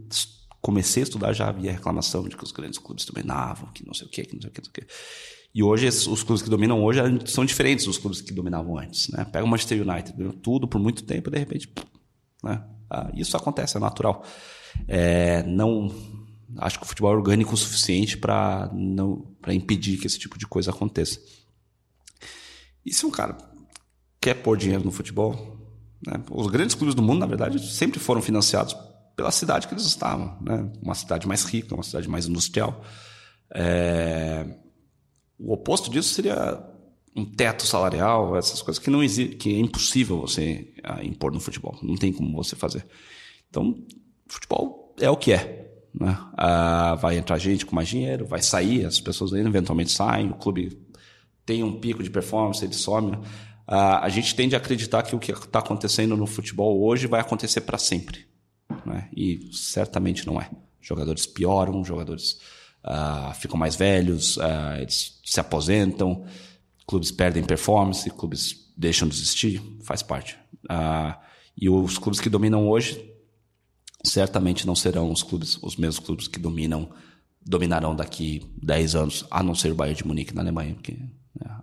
comecei 0.61 1.03
a 1.03 1.05
estudar 1.05 1.33
já 1.33 1.49
havia 1.49 1.73
reclamação 1.73 2.29
de 2.29 2.37
que 2.37 2.45
os 2.45 2.53
grandes 2.53 2.79
clubes 2.79 3.05
dominavam, 3.05 3.71
que 3.73 3.87
não 3.87 3.95
sei 3.95 4.07
o 4.07 4.11
que, 4.11 4.25
que 4.25 4.35
não 4.35 4.43
sei 4.43 4.51
o 4.51 4.53
que, 4.53 4.61
não 4.61 4.65
sei 4.65 4.71
o 4.71 4.87
que. 4.87 4.95
E 5.55 5.63
hoje 5.63 5.89
os 5.89 6.23
clubes 6.23 6.43
que 6.43 6.51
dominam 6.51 6.83
hoje 6.83 7.01
são 7.27 7.45
diferentes 7.45 7.87
dos 7.87 7.99
clubes 7.99 8.21
que 8.21 8.33
dominavam 8.33 8.79
antes, 8.79 9.09
né? 9.09 9.25
Pega 9.25 9.45
o 9.45 9.49
Manchester 9.49 9.81
United, 9.81 10.17
ganhou 10.17 10.33
tudo 10.33 10.69
por 10.69 10.79
muito 10.79 11.05
tempo, 11.05 11.31
e 11.31 11.33
de 11.33 11.39
repente, 11.39 11.73
né? 12.45 12.65
Ah, 12.91 13.11
isso 13.15 13.37
acontece, 13.37 13.77
é 13.77 13.81
natural. 13.81 14.25
É, 14.87 15.43
não 15.45 15.91
acho 16.59 16.79
que 16.79 16.85
o 16.85 16.89
futebol 16.89 17.13
é 17.13 17.17
orgânico 17.17 17.55
o 17.55 17.57
suficiente 17.57 18.17
para 18.17 18.71
impedir 19.49 19.99
que 19.99 20.07
esse 20.07 20.19
tipo 20.19 20.39
de 20.39 20.47
coisa 20.47 20.71
aconteça. 20.71 21.21
E 22.89 22.95
se 22.95 23.05
um 23.05 23.11
cara 23.11 23.37
quer 24.19 24.35
pôr 24.35 24.57
dinheiro 24.57 24.83
no 24.83 24.91
futebol, 24.91 25.59
né? 26.07 26.23
os 26.31 26.47
grandes 26.47 26.75
clubes 26.75 26.95
do 26.95 27.03
mundo, 27.03 27.19
na 27.19 27.27
verdade, 27.27 27.61
sempre 27.71 28.01
foram 28.01 28.23
financiados 28.23 28.75
pela 29.15 29.31
cidade 29.31 29.69
que 29.69 29.75
eles 29.75 29.85
estavam, 29.85 30.39
né? 30.41 30.73
Uma 30.81 30.95
cidade 30.95 31.29
mais 31.29 31.45
rica, 31.45 31.75
uma 31.75 31.83
cidade 31.83 32.09
mais 32.09 32.27
industrial. 32.27 32.83
É... 33.53 34.47
O 35.39 35.53
oposto 35.53 35.91
disso 35.91 36.15
seria 36.15 36.65
um 37.15 37.27
teto 37.27 37.67
salarial, 37.67 38.37
essas 38.37 38.63
coisas 38.63 38.83
que 38.83 38.89
não 38.89 39.03
existe, 39.03 39.37
que 39.37 39.55
é 39.55 39.59
impossível 39.59 40.19
você 40.21 40.73
uh, 40.79 41.05
impor 41.05 41.33
no 41.33 41.41
futebol. 41.41 41.79
Não 41.83 41.97
tem 41.97 42.13
como 42.13 42.35
você 42.35 42.57
fazer. 42.57 42.87
Então, 43.51 43.85
futebol 44.27 44.95
é 44.99 45.11
o 45.11 45.17
que 45.17 45.33
é. 45.33 45.69
Né? 45.93 46.17
Uh, 46.33 46.97
vai 46.97 47.19
entrar 47.19 47.39
gente 47.39 47.67
com 47.67 47.75
mais 47.75 47.89
dinheiro, 47.89 48.25
vai 48.25 48.41
sair, 48.41 48.87
as 48.87 49.01
pessoas 49.01 49.33
eventualmente 49.33 49.91
saem, 49.91 50.31
o 50.31 50.35
clube 50.35 50.88
tem 51.49 51.65
um 51.65 51.81
pico 51.81 52.03
de 52.03 52.11
performance, 52.11 52.63
ele 52.63 52.75
some. 52.75 53.13
Uh, 53.13 54.03
a 54.03 54.09
gente 54.11 54.35
tende 54.35 54.55
a 54.55 54.59
acreditar 54.59 55.03
que 55.03 55.17
o 55.17 55.19
que 55.19 55.33
está 55.33 55.61
acontecendo 55.61 56.15
no 56.15 56.27
futebol 56.27 56.83
hoje 56.83 57.07
vai 57.07 57.23
acontecer 57.23 57.63
para 57.63 57.79
sempre. 57.79 58.27
Né? 58.85 59.09
E 59.17 59.49
certamente 59.51 60.27
não 60.27 60.39
é. 60.39 60.51
Jogadores 60.79 61.27
pioram, 61.27 61.83
jogadores 61.83 62.39
uh, 62.85 63.33
ficam 63.35 63.59
mais 63.59 63.77
velhos, 63.77 64.39
eles 64.79 65.19
se 65.25 65.41
aposentam, 65.41 66.27
clubes 66.87 67.11
perdem 67.11 67.43
performance, 67.43 68.11
clubes 68.11 68.71
deixam 68.77 69.09
de 69.09 69.15
existir, 69.15 69.63
faz 69.83 70.03
parte. 70.03 70.39
e 71.57 71.69
os 71.71 71.97
clubes 71.97 72.21
que 72.21 72.29
dominam 72.29 72.69
hoje 72.69 73.11
certamente 74.05 74.67
não 74.67 74.77
serão 74.77 75.11
os 75.11 75.23
clubes, 75.23 75.59
os 75.63 75.77
mesmos 75.77 76.05
clubes 76.05 76.29
que 76.29 76.39
dominam, 76.39 76.91
dominarão 77.45 77.97
daqui 77.97 78.43
10 78.63 78.95
anos, 78.95 79.25
a 79.31 79.43
não 79.43 79.55
ser 79.55 79.73
o 79.73 79.75
Bayern 79.75 79.97
de 79.97 80.07
Munique 80.07 80.35
na 80.35 80.43
Alemanha, 80.43 80.75
porque 80.75 80.97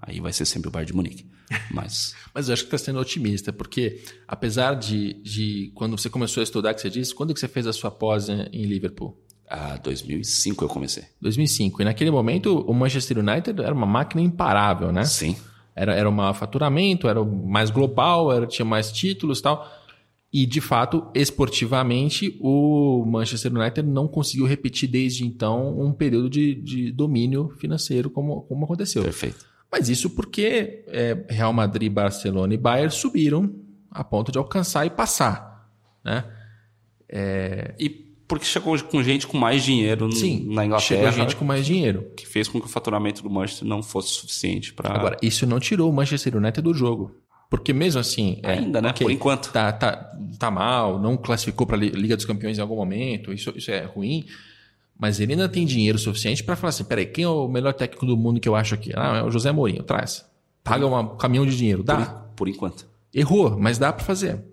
aí 0.02 0.20
vai 0.20 0.34
ser 0.34 0.46
sempre 0.46 0.70
o 0.70 0.72
Bayern 0.72 0.92
de 0.92 0.96
Munique. 0.96 1.26
Mas, 1.72 2.16
Mas 2.34 2.48
eu 2.48 2.54
acho 2.54 2.64
que 2.64 2.68
está 2.74 2.78
sendo 2.78 3.00
otimista, 3.00 3.54
porque 3.54 4.04
apesar 4.28 4.74
de, 4.74 5.14
de 5.22 5.72
quando 5.76 5.98
você 5.98 6.10
começou 6.10 6.42
a 6.42 6.44
estudar, 6.44 6.74
que 6.74 6.82
você 6.82 6.90
disse, 6.90 7.14
quando 7.14 7.34
que 7.34 7.40
você 7.40 7.48
fez 7.48 7.68
a 7.68 7.74
sua 7.74 7.92
pós 7.92 8.30
em 8.30 8.66
Liverpool? 8.66 9.20
Ah, 9.48 9.78
2005 9.78 10.64
eu 10.66 10.70
comecei. 10.70 11.04
2005. 11.22 11.82
E 11.82 11.86
naquele 11.86 12.10
momento 12.10 12.62
o 12.62 12.74
Manchester 12.74 13.20
United 13.20 13.62
era 13.62 13.74
uma 13.74 13.86
máquina 13.86 14.22
imparável, 14.22 14.92
né? 14.92 15.06
Sim. 15.06 15.36
Era, 15.76 15.94
era 15.94 16.10
um 16.10 16.34
faturamento, 16.34 17.08
era 17.08 17.24
mais 17.24 17.70
global, 17.70 18.32
era, 18.32 18.48
tinha 18.48 18.66
mais 18.66 18.92
títulos 18.92 19.40
e 19.40 19.42
tal. 19.44 19.70
E, 20.32 20.46
de 20.46 20.60
fato, 20.60 21.08
esportivamente, 21.14 22.38
o 22.42 23.06
Manchester 23.06 23.54
United 23.54 23.88
não 23.88 24.06
conseguiu 24.06 24.46
repetir 24.46 24.90
desde 24.90 25.26
então 25.26 25.80
um 25.80 25.94
período 25.94 26.30
de, 26.30 26.56
de 26.56 26.92
domínio 26.92 27.50
financeiro 27.58 28.10
como, 28.10 28.42
como 28.42 28.66
aconteceu. 28.66 29.02
Perfeito. 29.02 29.46
Mas 29.72 29.90
isso 29.90 30.10
porque 30.10 30.84
é, 30.88 31.26
Real 31.30 31.52
Madrid, 31.52 31.92
Barcelona 31.92 32.54
e 32.54 32.58
Bayern 32.58 32.92
subiram 32.92 33.54
a 33.92 34.04
ponto 34.04 34.32
de 34.32 34.38
alcançar 34.38 34.86
e 34.86 34.90
passar. 34.90 35.70
Né? 36.04 36.24
É... 37.10 37.76
E 37.80 38.06
porque 38.28 38.46
chegou 38.46 38.78
com 38.80 39.04
gente 39.04 39.28
com 39.28 39.38
mais 39.38 39.64
dinheiro 39.64 40.12
Sim, 40.12 40.48
na 40.50 40.66
Inglaterra. 40.66 40.80
Chegou 40.80 41.12
gente 41.12 41.36
com 41.36 41.46
mais 41.46 41.66
dinheiro. 41.66 42.12
Que 42.16 42.26
fez 42.26 42.48
com 42.48 42.60
que 42.60 42.66
o 42.66 42.70
faturamento 42.70 43.22
do 43.22 43.30
Manchester 43.30 43.68
não 43.68 43.84
fosse 43.84 44.14
suficiente 44.14 44.74
para. 44.74 44.92
Agora, 44.94 45.18
isso 45.22 45.46
não 45.46 45.60
tirou 45.60 45.90
o 45.90 45.94
Manchester 45.94 46.36
United 46.36 46.62
do 46.62 46.74
jogo. 46.74 47.16
Porque 47.50 47.72
mesmo 47.72 48.02
assim. 48.02 48.40
É, 48.42 48.54
Ainda, 48.54 48.80
é, 48.80 48.82
né? 48.82 48.90
Okay, 48.90 49.06
Por 49.06 49.12
enquanto. 49.12 49.52
Tá, 49.52 49.72
tá, 49.72 50.12
tá 50.40 50.50
mal, 50.50 51.00
não 51.00 51.16
classificou 51.16 51.68
para 51.68 51.78
a 51.78 51.80
Liga 51.80 52.16
dos 52.16 52.26
Campeões 52.26 52.58
em 52.58 52.62
algum 52.62 52.76
momento, 52.76 53.32
isso, 53.32 53.54
isso 53.56 53.70
é 53.70 53.86
ruim. 53.86 54.26
Mas 54.98 55.20
ele 55.20 55.34
ainda 55.34 55.50
tem 55.50 55.66
dinheiro 55.66 55.98
suficiente 56.00 56.44
para 56.44 56.56
falar 56.56 56.70
assim: 56.70 56.84
peraí, 56.84 57.06
quem 57.06 57.24
é 57.24 57.30
o 57.30 57.48
melhor 57.48 57.74
técnico 57.74 58.06
do 58.06 58.16
mundo 58.16 58.40
que 58.40 58.48
eu 58.48 58.56
acho 58.56 58.76
aqui? 58.76 58.92
Ah, 58.96 59.18
é 59.18 59.24
o 59.24 59.32
José 59.32 59.52
Mourinho, 59.52 59.84
traz. 59.84 60.26
Paga 60.64 60.88
um 60.88 61.18
caminhão 61.18 61.46
de 61.46 61.56
dinheiro. 61.56 61.84
Dá. 61.84 61.98
Por, 61.98 62.30
por 62.36 62.48
enquanto. 62.48 62.88
Errou, 63.14 63.58
mas 63.60 63.78
dá 63.78 63.94
para 63.94 64.04
fazer. 64.04 64.44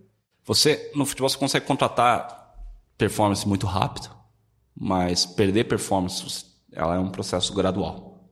Você, 0.45 0.90
no 0.95 1.07
futebol, 1.07 1.28
você 1.28 1.38
consegue 1.38 1.66
contratar 1.66 2.55
performance 2.99 3.47
muito 3.47 3.66
rápido, 3.66 4.11
mas 4.76 5.24
perder 5.24 5.64
performance 5.64 6.45
ela 6.72 6.97
é 6.97 6.99
um 6.99 7.11
processo 7.11 7.55
gradual. 7.55 8.28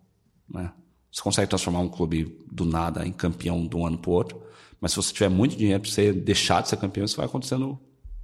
Né? 0.49 0.73
Você 1.11 1.23
consegue 1.23 1.49
transformar 1.49 1.81
um 1.81 1.89
clube 1.89 2.39
do 2.51 2.65
nada 2.65 3.07
em 3.07 3.13
campeão 3.13 3.67
de 3.67 3.77
um 3.77 3.87
ano 3.87 3.99
para 3.99 4.11
o 4.11 4.15
outro, 4.15 4.43
mas 4.81 4.93
se 4.93 4.97
você 4.97 5.13
tiver 5.13 5.29
muito 5.29 5.57
dinheiro 5.57 5.81
para 5.81 5.91
você 5.91 6.13
deixar 6.13 6.63
de 6.63 6.69
ser 6.69 6.77
campeão, 6.77 7.05
isso 7.05 7.17
vai 7.17 7.27
acontecendo 7.27 7.79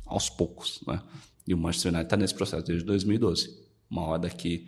aos 0.05 0.29
poucos. 0.29 0.81
Né? 0.87 1.01
E 1.47 1.55
o 1.55 1.59
Manchester 1.59 1.93
United 1.93 2.07
está 2.07 2.17
nesse 2.17 2.35
processo 2.35 2.65
desde 2.65 2.85
2012. 2.85 3.66
Uma 3.91 4.03
hora 4.03 4.29
que, 4.29 4.67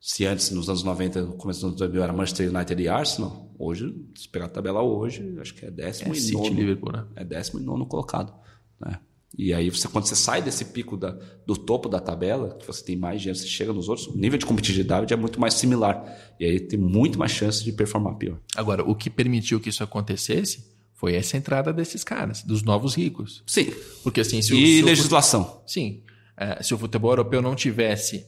se 0.00 0.24
antes, 0.26 0.50
nos 0.50 0.68
anos 0.68 0.82
90, 0.82 1.22
no 1.22 1.34
começo 1.34 1.60
dos 1.60 1.68
anos 1.68 1.78
2000, 1.78 2.02
era 2.02 2.12
Manchester 2.12 2.54
United 2.54 2.82
e 2.82 2.88
Arsenal, 2.88 3.54
hoje, 3.58 3.94
se 4.14 4.28
pegar 4.28 4.46
a 4.46 4.48
tabela 4.48 4.82
hoje, 4.82 5.36
acho 5.40 5.54
que 5.54 5.64
é 5.64 5.70
décimo 5.70 6.14
é 6.14 6.16
e 6.16 6.20
City, 6.20 6.34
nono. 6.34 6.54
Liverpool, 6.54 6.92
né? 6.92 7.06
É 7.16 7.24
décimo 7.24 7.60
e 7.60 7.62
nono 7.62 7.86
colocado. 7.86 8.32
Né? 8.80 8.98
E 9.36 9.52
aí, 9.52 9.68
você, 9.68 9.86
quando 9.88 10.06
você 10.06 10.16
sai 10.16 10.40
desse 10.40 10.64
pico 10.66 10.96
da, 10.96 11.10
do 11.46 11.56
topo 11.56 11.88
da 11.88 12.00
tabela, 12.00 12.56
que 12.58 12.66
você 12.66 12.82
tem 12.82 12.96
mais 12.96 13.20
dinheiro, 13.20 13.38
você 13.38 13.46
chega 13.46 13.72
nos 13.72 13.88
outros, 13.88 14.06
o 14.06 14.16
nível 14.16 14.38
de 14.38 14.46
competitividade 14.46 15.12
é 15.12 15.16
muito 15.16 15.40
mais 15.40 15.54
similar. 15.54 16.04
E 16.40 16.44
aí 16.44 16.60
tem 16.60 16.78
muito 16.78 17.18
mais 17.18 17.32
chance 17.32 17.62
de 17.62 17.72
performar 17.72 18.14
pior. 18.16 18.38
Agora, 18.56 18.82
o 18.82 18.94
que 18.94 19.10
permitiu 19.10 19.60
que 19.60 19.68
isso 19.68 19.82
acontecesse 19.82 20.74
foi 20.94 21.14
essa 21.14 21.36
entrada 21.36 21.72
desses 21.72 22.02
caras, 22.02 22.42
dos 22.42 22.62
novos 22.62 22.94
ricos. 22.94 23.42
Sim. 23.46 23.70
Porque 24.02 24.20
assim, 24.20 24.40
se 24.40 24.54
o, 24.54 24.56
e 24.56 24.78
se 24.78 24.82
legislação. 24.82 25.62
O, 25.64 25.68
sim. 25.68 26.02
É, 26.36 26.62
se 26.62 26.72
o 26.72 26.78
futebol 26.78 27.10
europeu 27.10 27.42
não 27.42 27.54
tivesse 27.54 28.26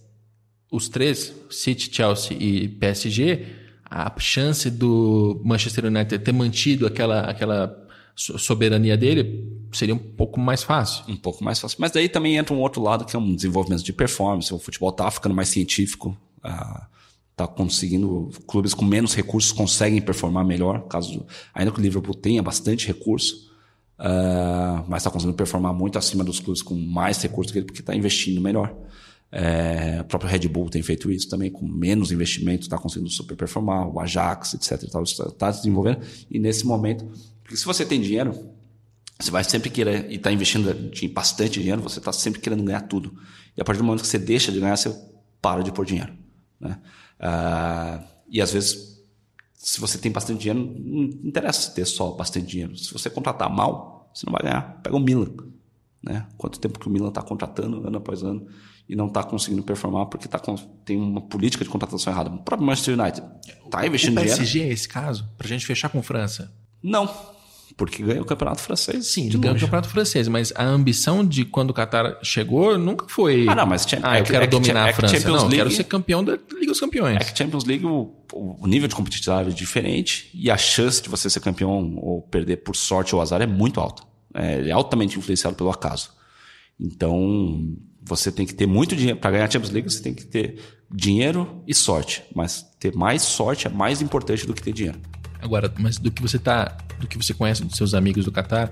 os 0.70 0.88
três, 0.88 1.34
City, 1.50 1.88
Chelsea 1.94 2.36
e 2.38 2.68
PSG, 2.68 3.46
a 3.84 4.12
chance 4.18 4.70
do 4.70 5.40
Manchester 5.44 5.86
United 5.86 6.18
ter 6.18 6.32
mantido 6.32 6.86
aquela, 6.86 7.22
aquela 7.22 7.86
soberania 8.14 8.96
dele 8.96 9.48
seria 9.72 9.94
um 9.94 9.98
pouco 9.98 10.38
mais 10.38 10.62
fácil. 10.62 11.04
Um 11.08 11.16
pouco 11.16 11.42
mais 11.42 11.58
fácil. 11.58 11.78
Mas 11.80 11.90
daí 11.90 12.08
também 12.08 12.36
entra 12.36 12.54
um 12.54 12.60
outro 12.60 12.82
lado 12.82 13.04
que 13.04 13.16
é 13.16 13.18
um 13.18 13.34
desenvolvimento 13.34 13.82
de 13.82 13.92
performance. 13.92 14.52
O 14.52 14.58
futebol 14.58 14.90
está 14.90 15.10
ficando 15.10 15.34
mais 15.34 15.48
científico. 15.48 16.16
Uh, 16.44 16.98
está 17.38 17.46
conseguindo 17.46 18.30
clubes 18.48 18.74
com 18.74 18.84
menos 18.84 19.14
recursos 19.14 19.52
conseguem 19.52 20.00
performar 20.00 20.44
melhor 20.44 20.88
caso 20.88 21.24
ainda 21.54 21.70
que 21.70 21.78
o 21.78 21.82
Liverpool 21.82 22.14
tenha 22.14 22.42
bastante 22.42 22.88
recurso 22.88 23.52
uh, 23.98 24.84
mas 24.88 25.02
está 25.02 25.10
conseguindo 25.10 25.36
performar 25.36 25.72
muito 25.72 25.96
acima 25.96 26.24
dos 26.24 26.40
clubes 26.40 26.62
com 26.62 26.74
mais 26.74 27.22
recursos 27.22 27.52
que 27.52 27.58
ele 27.58 27.66
porque 27.66 27.80
está 27.80 27.94
investindo 27.94 28.40
melhor 28.40 28.74
é, 29.30 29.98
o 30.00 30.04
próprio 30.04 30.30
Red 30.30 30.48
Bull 30.48 30.70
tem 30.70 30.82
feito 30.82 31.10
isso 31.10 31.28
também 31.28 31.50
com 31.50 31.66
menos 31.66 32.10
investimento 32.10 32.62
está 32.62 32.78
conseguindo 32.78 33.10
super 33.10 33.36
performar 33.36 33.86
o 33.86 34.00
Ajax 34.00 34.54
etc 34.54 34.82
está 34.82 35.30
tá 35.30 35.50
desenvolvendo 35.50 36.00
e 36.30 36.38
nesse 36.38 36.66
momento 36.66 37.06
porque 37.42 37.56
se 37.56 37.64
você 37.64 37.84
tem 37.84 38.00
dinheiro 38.00 38.32
você 39.20 39.30
vai 39.30 39.44
sempre 39.44 39.68
querer 39.68 40.10
e 40.10 40.14
está 40.14 40.32
investindo 40.32 40.72
bastante 41.12 41.60
dinheiro 41.60 41.82
você 41.82 41.98
está 41.98 42.12
sempre 42.12 42.40
querendo 42.40 42.62
ganhar 42.62 42.82
tudo 42.82 43.14
e 43.56 43.60
a 43.60 43.64
partir 43.64 43.78
do 43.78 43.84
momento 43.84 44.00
que 44.00 44.08
você 44.08 44.18
deixa 44.18 44.50
de 44.50 44.60
ganhar 44.60 44.76
você 44.76 44.94
para 45.42 45.62
de 45.62 45.72
pôr 45.72 45.84
dinheiro 45.84 46.12
né? 46.60 46.78
Uh, 47.20 48.04
e 48.28 48.40
às 48.40 48.52
vezes, 48.52 49.02
se 49.54 49.80
você 49.80 49.98
tem 49.98 50.12
bastante 50.12 50.40
dinheiro, 50.40 50.60
não 50.78 51.04
interessa 51.28 51.70
ter 51.72 51.84
só 51.86 52.12
bastante 52.12 52.46
dinheiro. 52.46 52.76
Se 52.76 52.92
você 52.92 53.08
contratar 53.08 53.50
mal, 53.50 54.10
você 54.14 54.26
não 54.26 54.32
vai 54.32 54.42
ganhar. 54.42 54.80
Pega 54.82 54.96
o 54.96 55.00
Milan. 55.00 55.34
Né? 56.02 56.26
Quanto 56.36 56.60
tempo 56.60 56.78
que 56.78 56.86
o 56.86 56.90
Milan 56.90 57.08
está 57.08 57.22
contratando 57.22 57.86
ano 57.86 57.98
após 57.98 58.22
ano 58.22 58.46
e 58.88 58.96
não 58.96 59.06
está 59.06 59.22
conseguindo 59.22 59.62
performar 59.62 60.06
porque 60.06 60.26
tá 60.26 60.38
com, 60.38 60.56
tem 60.56 60.96
uma 60.96 61.20
política 61.20 61.62
de 61.62 61.70
contratação 61.70 62.12
errada. 62.12 62.30
O 62.30 62.38
próprio 62.38 62.66
Manchester 62.66 62.98
United 62.98 63.22
está 63.64 63.86
investindo 63.86 64.14
dinheiro. 64.14 64.32
O 64.32 64.36
PSG 64.36 64.52
dinheiro. 64.52 64.70
é 64.70 64.74
esse 64.74 64.88
caso? 64.88 65.28
Para 65.36 65.46
a 65.46 65.50
gente 65.50 65.66
fechar 65.66 65.90
com 65.90 66.02
França? 66.02 66.50
Não. 66.82 67.08
Porque 67.76 68.02
ganhou 68.02 68.22
o 68.22 68.26
campeonato 68.26 68.60
francês. 68.60 69.06
Sim, 69.06 69.28
ganhou 69.28 69.56
o 69.56 69.60
campeonato 69.60 69.88
francês, 69.88 70.26
mas 70.26 70.52
a 70.56 70.64
ambição 70.64 71.24
de 71.24 71.44
quando 71.44 71.70
o 71.70 71.74
Qatar 71.74 72.18
chegou 72.24 72.76
nunca 72.76 73.06
foi. 73.08 73.46
Ah, 73.46 73.54
não, 73.54 73.66
mas 73.66 73.86
ah, 74.02 74.18
eu 74.18 74.24
é 74.24 74.26
quero 74.26 74.44
é 74.44 74.46
dominar 74.48 74.88
a 74.88 74.92
França. 74.92 75.16
É 75.16 75.20
não, 75.20 75.34
League, 75.34 75.44
eu 75.44 75.58
quero 75.58 75.70
ser 75.70 75.84
campeão 75.84 76.24
da 76.24 76.32
Liga 76.32 76.66
dos 76.66 76.80
Campeões. 76.80 77.16
É 77.20 77.24
que 77.24 77.38
Champions 77.38 77.64
League 77.64 77.86
o, 77.86 78.12
o, 78.32 78.66
nível 78.66 78.88
de 78.88 78.96
competitividade 78.96 79.50
é 79.50 79.52
diferente 79.52 80.28
e 80.34 80.50
a 80.50 80.56
chance 80.56 81.00
de 81.00 81.08
você 81.08 81.30
ser 81.30 81.38
campeão 81.38 81.94
ou 81.98 82.22
perder 82.22 82.56
por 82.58 82.74
sorte 82.74 83.14
ou 83.14 83.20
azar 83.20 83.40
é 83.42 83.46
muito 83.46 83.78
alta. 83.78 84.02
É, 84.34 84.68
é 84.68 84.72
altamente 84.72 85.16
influenciado 85.16 85.54
pelo 85.54 85.70
acaso. 85.70 86.10
Então, 86.80 87.76
você 88.08 88.32
tem 88.32 88.46
que 88.46 88.54
ter 88.54 88.66
muito 88.66 88.96
dinheiro 88.96 89.18
para 89.18 89.30
ganhar 89.30 89.44
a 89.44 89.50
Champions 89.50 89.70
League, 89.70 89.90
você 89.90 90.02
tem 90.02 90.14
que 90.14 90.24
ter 90.24 90.58
dinheiro 90.90 91.62
e 91.66 91.74
sorte, 91.74 92.24
mas 92.34 92.64
ter 92.80 92.94
mais 92.94 93.22
sorte 93.22 93.66
é 93.66 93.70
mais 93.70 94.00
importante 94.00 94.46
do 94.46 94.54
que 94.54 94.62
ter 94.62 94.72
dinheiro. 94.72 94.98
Agora, 95.40 95.72
mas 95.78 95.98
do 95.98 96.10
que 96.10 96.20
você 96.20 96.38
tá, 96.38 96.76
do 96.98 97.06
que 97.06 97.16
você 97.16 97.32
conhece 97.32 97.62
dos 97.62 97.76
seus 97.76 97.94
amigos 97.94 98.24
do 98.24 98.32
Qatar, 98.32 98.70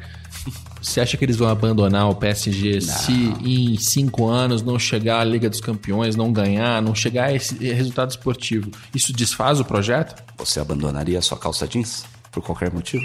você 0.82 1.00
acha 1.00 1.16
que 1.16 1.24
eles 1.24 1.36
vão 1.36 1.48
abandonar 1.48 2.08
o 2.08 2.14
PSG 2.14 2.74
não. 2.74 2.80
se 2.80 3.12
em 3.12 3.78
cinco 3.78 4.26
anos 4.28 4.62
não 4.62 4.78
chegar 4.78 5.20
à 5.20 5.24
Liga 5.24 5.48
dos 5.48 5.60
Campeões, 5.60 6.16
não 6.16 6.32
ganhar, 6.32 6.82
não 6.82 6.94
chegar 6.94 7.26
a 7.26 7.34
esse 7.34 7.54
resultado 7.72 8.10
esportivo? 8.10 8.70
Isso 8.92 9.12
desfaz 9.12 9.60
o 9.60 9.64
projeto? 9.64 10.20
Você 10.38 10.58
abandonaria 10.58 11.18
a 11.18 11.22
sua 11.22 11.38
calça 11.38 11.68
jeans 11.68 12.04
por 12.32 12.42
qualquer 12.42 12.72
motivo? 12.72 13.04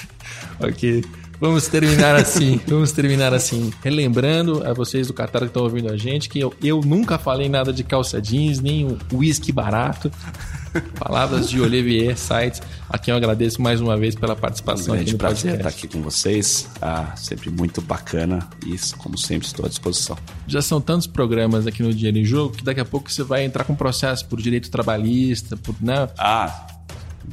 ok. 0.58 1.04
Vamos 1.40 1.68
terminar 1.68 2.14
assim. 2.14 2.60
Vamos 2.66 2.92
terminar 2.92 3.34
assim. 3.34 3.72
Relembrando 3.82 4.66
a 4.66 4.72
vocês 4.72 5.06
do 5.06 5.14
Qatar 5.14 5.42
que 5.42 5.48
estão 5.48 5.62
ouvindo 5.62 5.92
a 5.92 5.96
gente 5.96 6.28
que 6.28 6.40
eu, 6.40 6.52
eu 6.62 6.80
nunca 6.80 7.18
falei 7.18 7.48
nada 7.48 7.72
de 7.72 7.84
calça 7.84 8.20
jeans, 8.20 8.60
nem 8.60 8.96
whisky 9.12 9.52
barato. 9.52 10.10
Palavras 10.98 11.48
de 11.48 11.58
Olivier 11.58 12.16
Sites, 12.18 12.60
a 12.88 12.98
quem 12.98 13.12
eu 13.12 13.16
agradeço 13.16 13.62
mais 13.62 13.80
uma 13.80 13.96
vez 13.96 14.14
pela 14.14 14.36
participação. 14.36 14.94
Um 14.94 14.96
grande 14.96 15.10
aqui 15.10 15.18
prazer 15.18 15.52
podcast. 15.52 15.56
estar 15.56 15.68
aqui 15.68 15.88
com 15.88 16.02
vocês. 16.02 16.68
Ah, 16.82 17.14
sempre 17.16 17.50
muito 17.50 17.80
bacana 17.80 18.46
e, 18.66 18.76
como 18.98 19.16
sempre, 19.16 19.46
estou 19.46 19.64
à 19.64 19.68
disposição. 19.68 20.16
Já 20.46 20.60
são 20.60 20.80
tantos 20.80 21.06
programas 21.06 21.66
aqui 21.66 21.82
no 21.82 21.92
Dinheiro 21.94 22.18
em 22.18 22.24
Jogo 22.24 22.54
que 22.54 22.64
daqui 22.64 22.80
a 22.80 22.84
pouco 22.84 23.10
você 23.10 23.22
vai 23.22 23.44
entrar 23.44 23.64
com 23.64 23.74
processo 23.74 24.26
por 24.26 24.40
direito 24.40 24.70
trabalhista, 24.70 25.56
por. 25.56 25.74
Né? 25.80 26.08
Ah, 26.18 26.75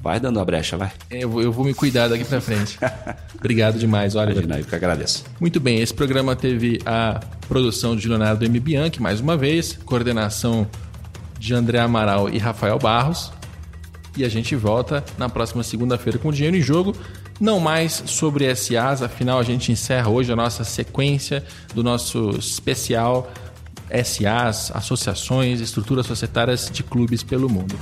Vai 0.01 0.19
dando 0.19 0.39
a 0.39 0.45
brecha, 0.45 0.75
vai. 0.75 0.91
Eu 1.09 1.29
vou, 1.29 1.41
eu 1.41 1.51
vou 1.51 1.63
me 1.63 1.73
cuidar 1.73 2.07
daqui 2.07 2.25
para 2.25 2.41
frente. 2.41 2.77
Obrigado 3.37 3.77
demais, 3.77 4.15
olha. 4.15 4.31
Imagina, 4.31 4.59
eu 4.59 4.65
que 4.65 4.75
agradeço. 4.75 5.23
Muito 5.39 5.59
bem, 5.59 5.79
esse 5.79 5.93
programa 5.93 6.35
teve 6.35 6.79
a 6.85 7.19
produção 7.47 7.95
de 7.95 8.07
Leonardo 8.07 8.43
M. 8.43 8.59
Bianchi, 8.59 9.01
mais 9.01 9.19
uma 9.19 9.37
vez, 9.37 9.79
coordenação 9.85 10.67
de 11.39 11.53
André 11.53 11.79
Amaral 11.79 12.29
e 12.29 12.37
Rafael 12.37 12.77
Barros. 12.79 13.31
E 14.15 14.23
a 14.23 14.29
gente 14.29 14.55
volta 14.55 15.03
na 15.17 15.27
próxima 15.27 15.63
segunda-feira 15.63 16.19
com 16.19 16.31
Dinheiro 16.31 16.55
em 16.55 16.61
Jogo. 16.61 16.95
Não 17.39 17.59
mais 17.59 18.03
sobre 18.05 18.53
SAs, 18.55 19.01
afinal 19.01 19.39
a 19.39 19.43
gente 19.43 19.71
encerra 19.71 20.09
hoje 20.09 20.31
a 20.31 20.35
nossa 20.35 20.63
sequência 20.63 21.43
do 21.73 21.83
nosso 21.83 22.29
especial 22.31 23.31
SAs, 24.03 24.71
associações, 24.73 25.59
estruturas 25.59 26.05
societárias 26.05 26.69
de 26.71 26.83
clubes 26.83 27.23
pelo 27.23 27.49
mundo. 27.49 27.75